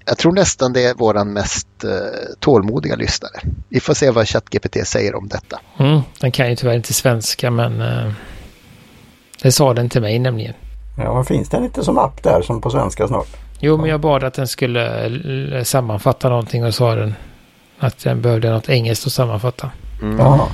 Jag 0.06 0.18
tror 0.18 0.32
nästan 0.32 0.72
det 0.72 0.84
är 0.84 0.94
våran 0.94 1.32
mest 1.32 1.84
eh, 1.84 1.90
tålmodiga 2.40 2.96
lyssnare. 2.96 3.40
Vi 3.68 3.80
får 3.80 3.94
se 3.94 4.10
vad 4.10 4.28
ChatGPT 4.28 4.86
säger 4.86 5.14
om 5.14 5.28
detta. 5.28 5.60
Mm, 5.78 6.00
den 6.20 6.32
kan 6.32 6.50
ju 6.50 6.56
tyvärr 6.56 6.74
inte 6.76 6.94
svenska 6.94 7.50
men 7.50 7.80
eh, 7.80 8.12
det 9.42 9.52
sa 9.52 9.74
den 9.74 9.88
till 9.88 10.00
mig 10.00 10.18
nämligen. 10.18 10.54
Ja, 10.98 11.14
men 11.14 11.24
finns 11.24 11.48
den 11.48 11.64
inte 11.64 11.84
som 11.84 11.98
app 11.98 12.22
där 12.22 12.42
som 12.42 12.60
på 12.60 12.70
svenska 12.70 13.08
snart? 13.08 13.28
Jo, 13.60 13.76
men 13.76 13.90
jag 13.90 14.00
bad 14.00 14.24
att 14.24 14.34
den 14.34 14.48
skulle 14.48 15.04
l- 15.04 15.60
sammanfatta 15.64 16.28
någonting 16.28 16.64
och 16.64 16.74
sa 16.74 16.94
den 16.94 17.14
att 17.78 17.98
den 18.04 18.22
behövde 18.22 18.50
något 18.50 18.68
engelskt 18.68 19.06
att 19.06 19.12
sammanfatta. 19.12 19.70
Mm. 20.04 20.18
Jaha, 20.18 20.48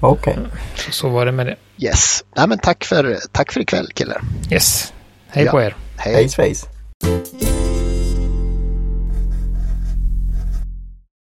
okej. 0.00 0.38
Så, 0.74 0.92
så 0.92 1.08
var 1.08 1.26
det 1.26 1.32
med 1.32 1.46
det. 1.46 1.56
Yes. 1.78 2.24
Nej, 2.36 2.48
men 2.48 2.58
tack, 2.58 2.84
för, 2.84 3.18
tack 3.32 3.52
för 3.52 3.60
ikväll 3.60 3.88
killar. 3.94 4.20
Yes. 4.50 4.92
Hej 5.28 5.44
Ja. 5.44 5.50
på 5.50 5.62
er. 5.62 5.76
Hej. 5.96 6.28
Face 6.28 6.42
face. 6.42 6.66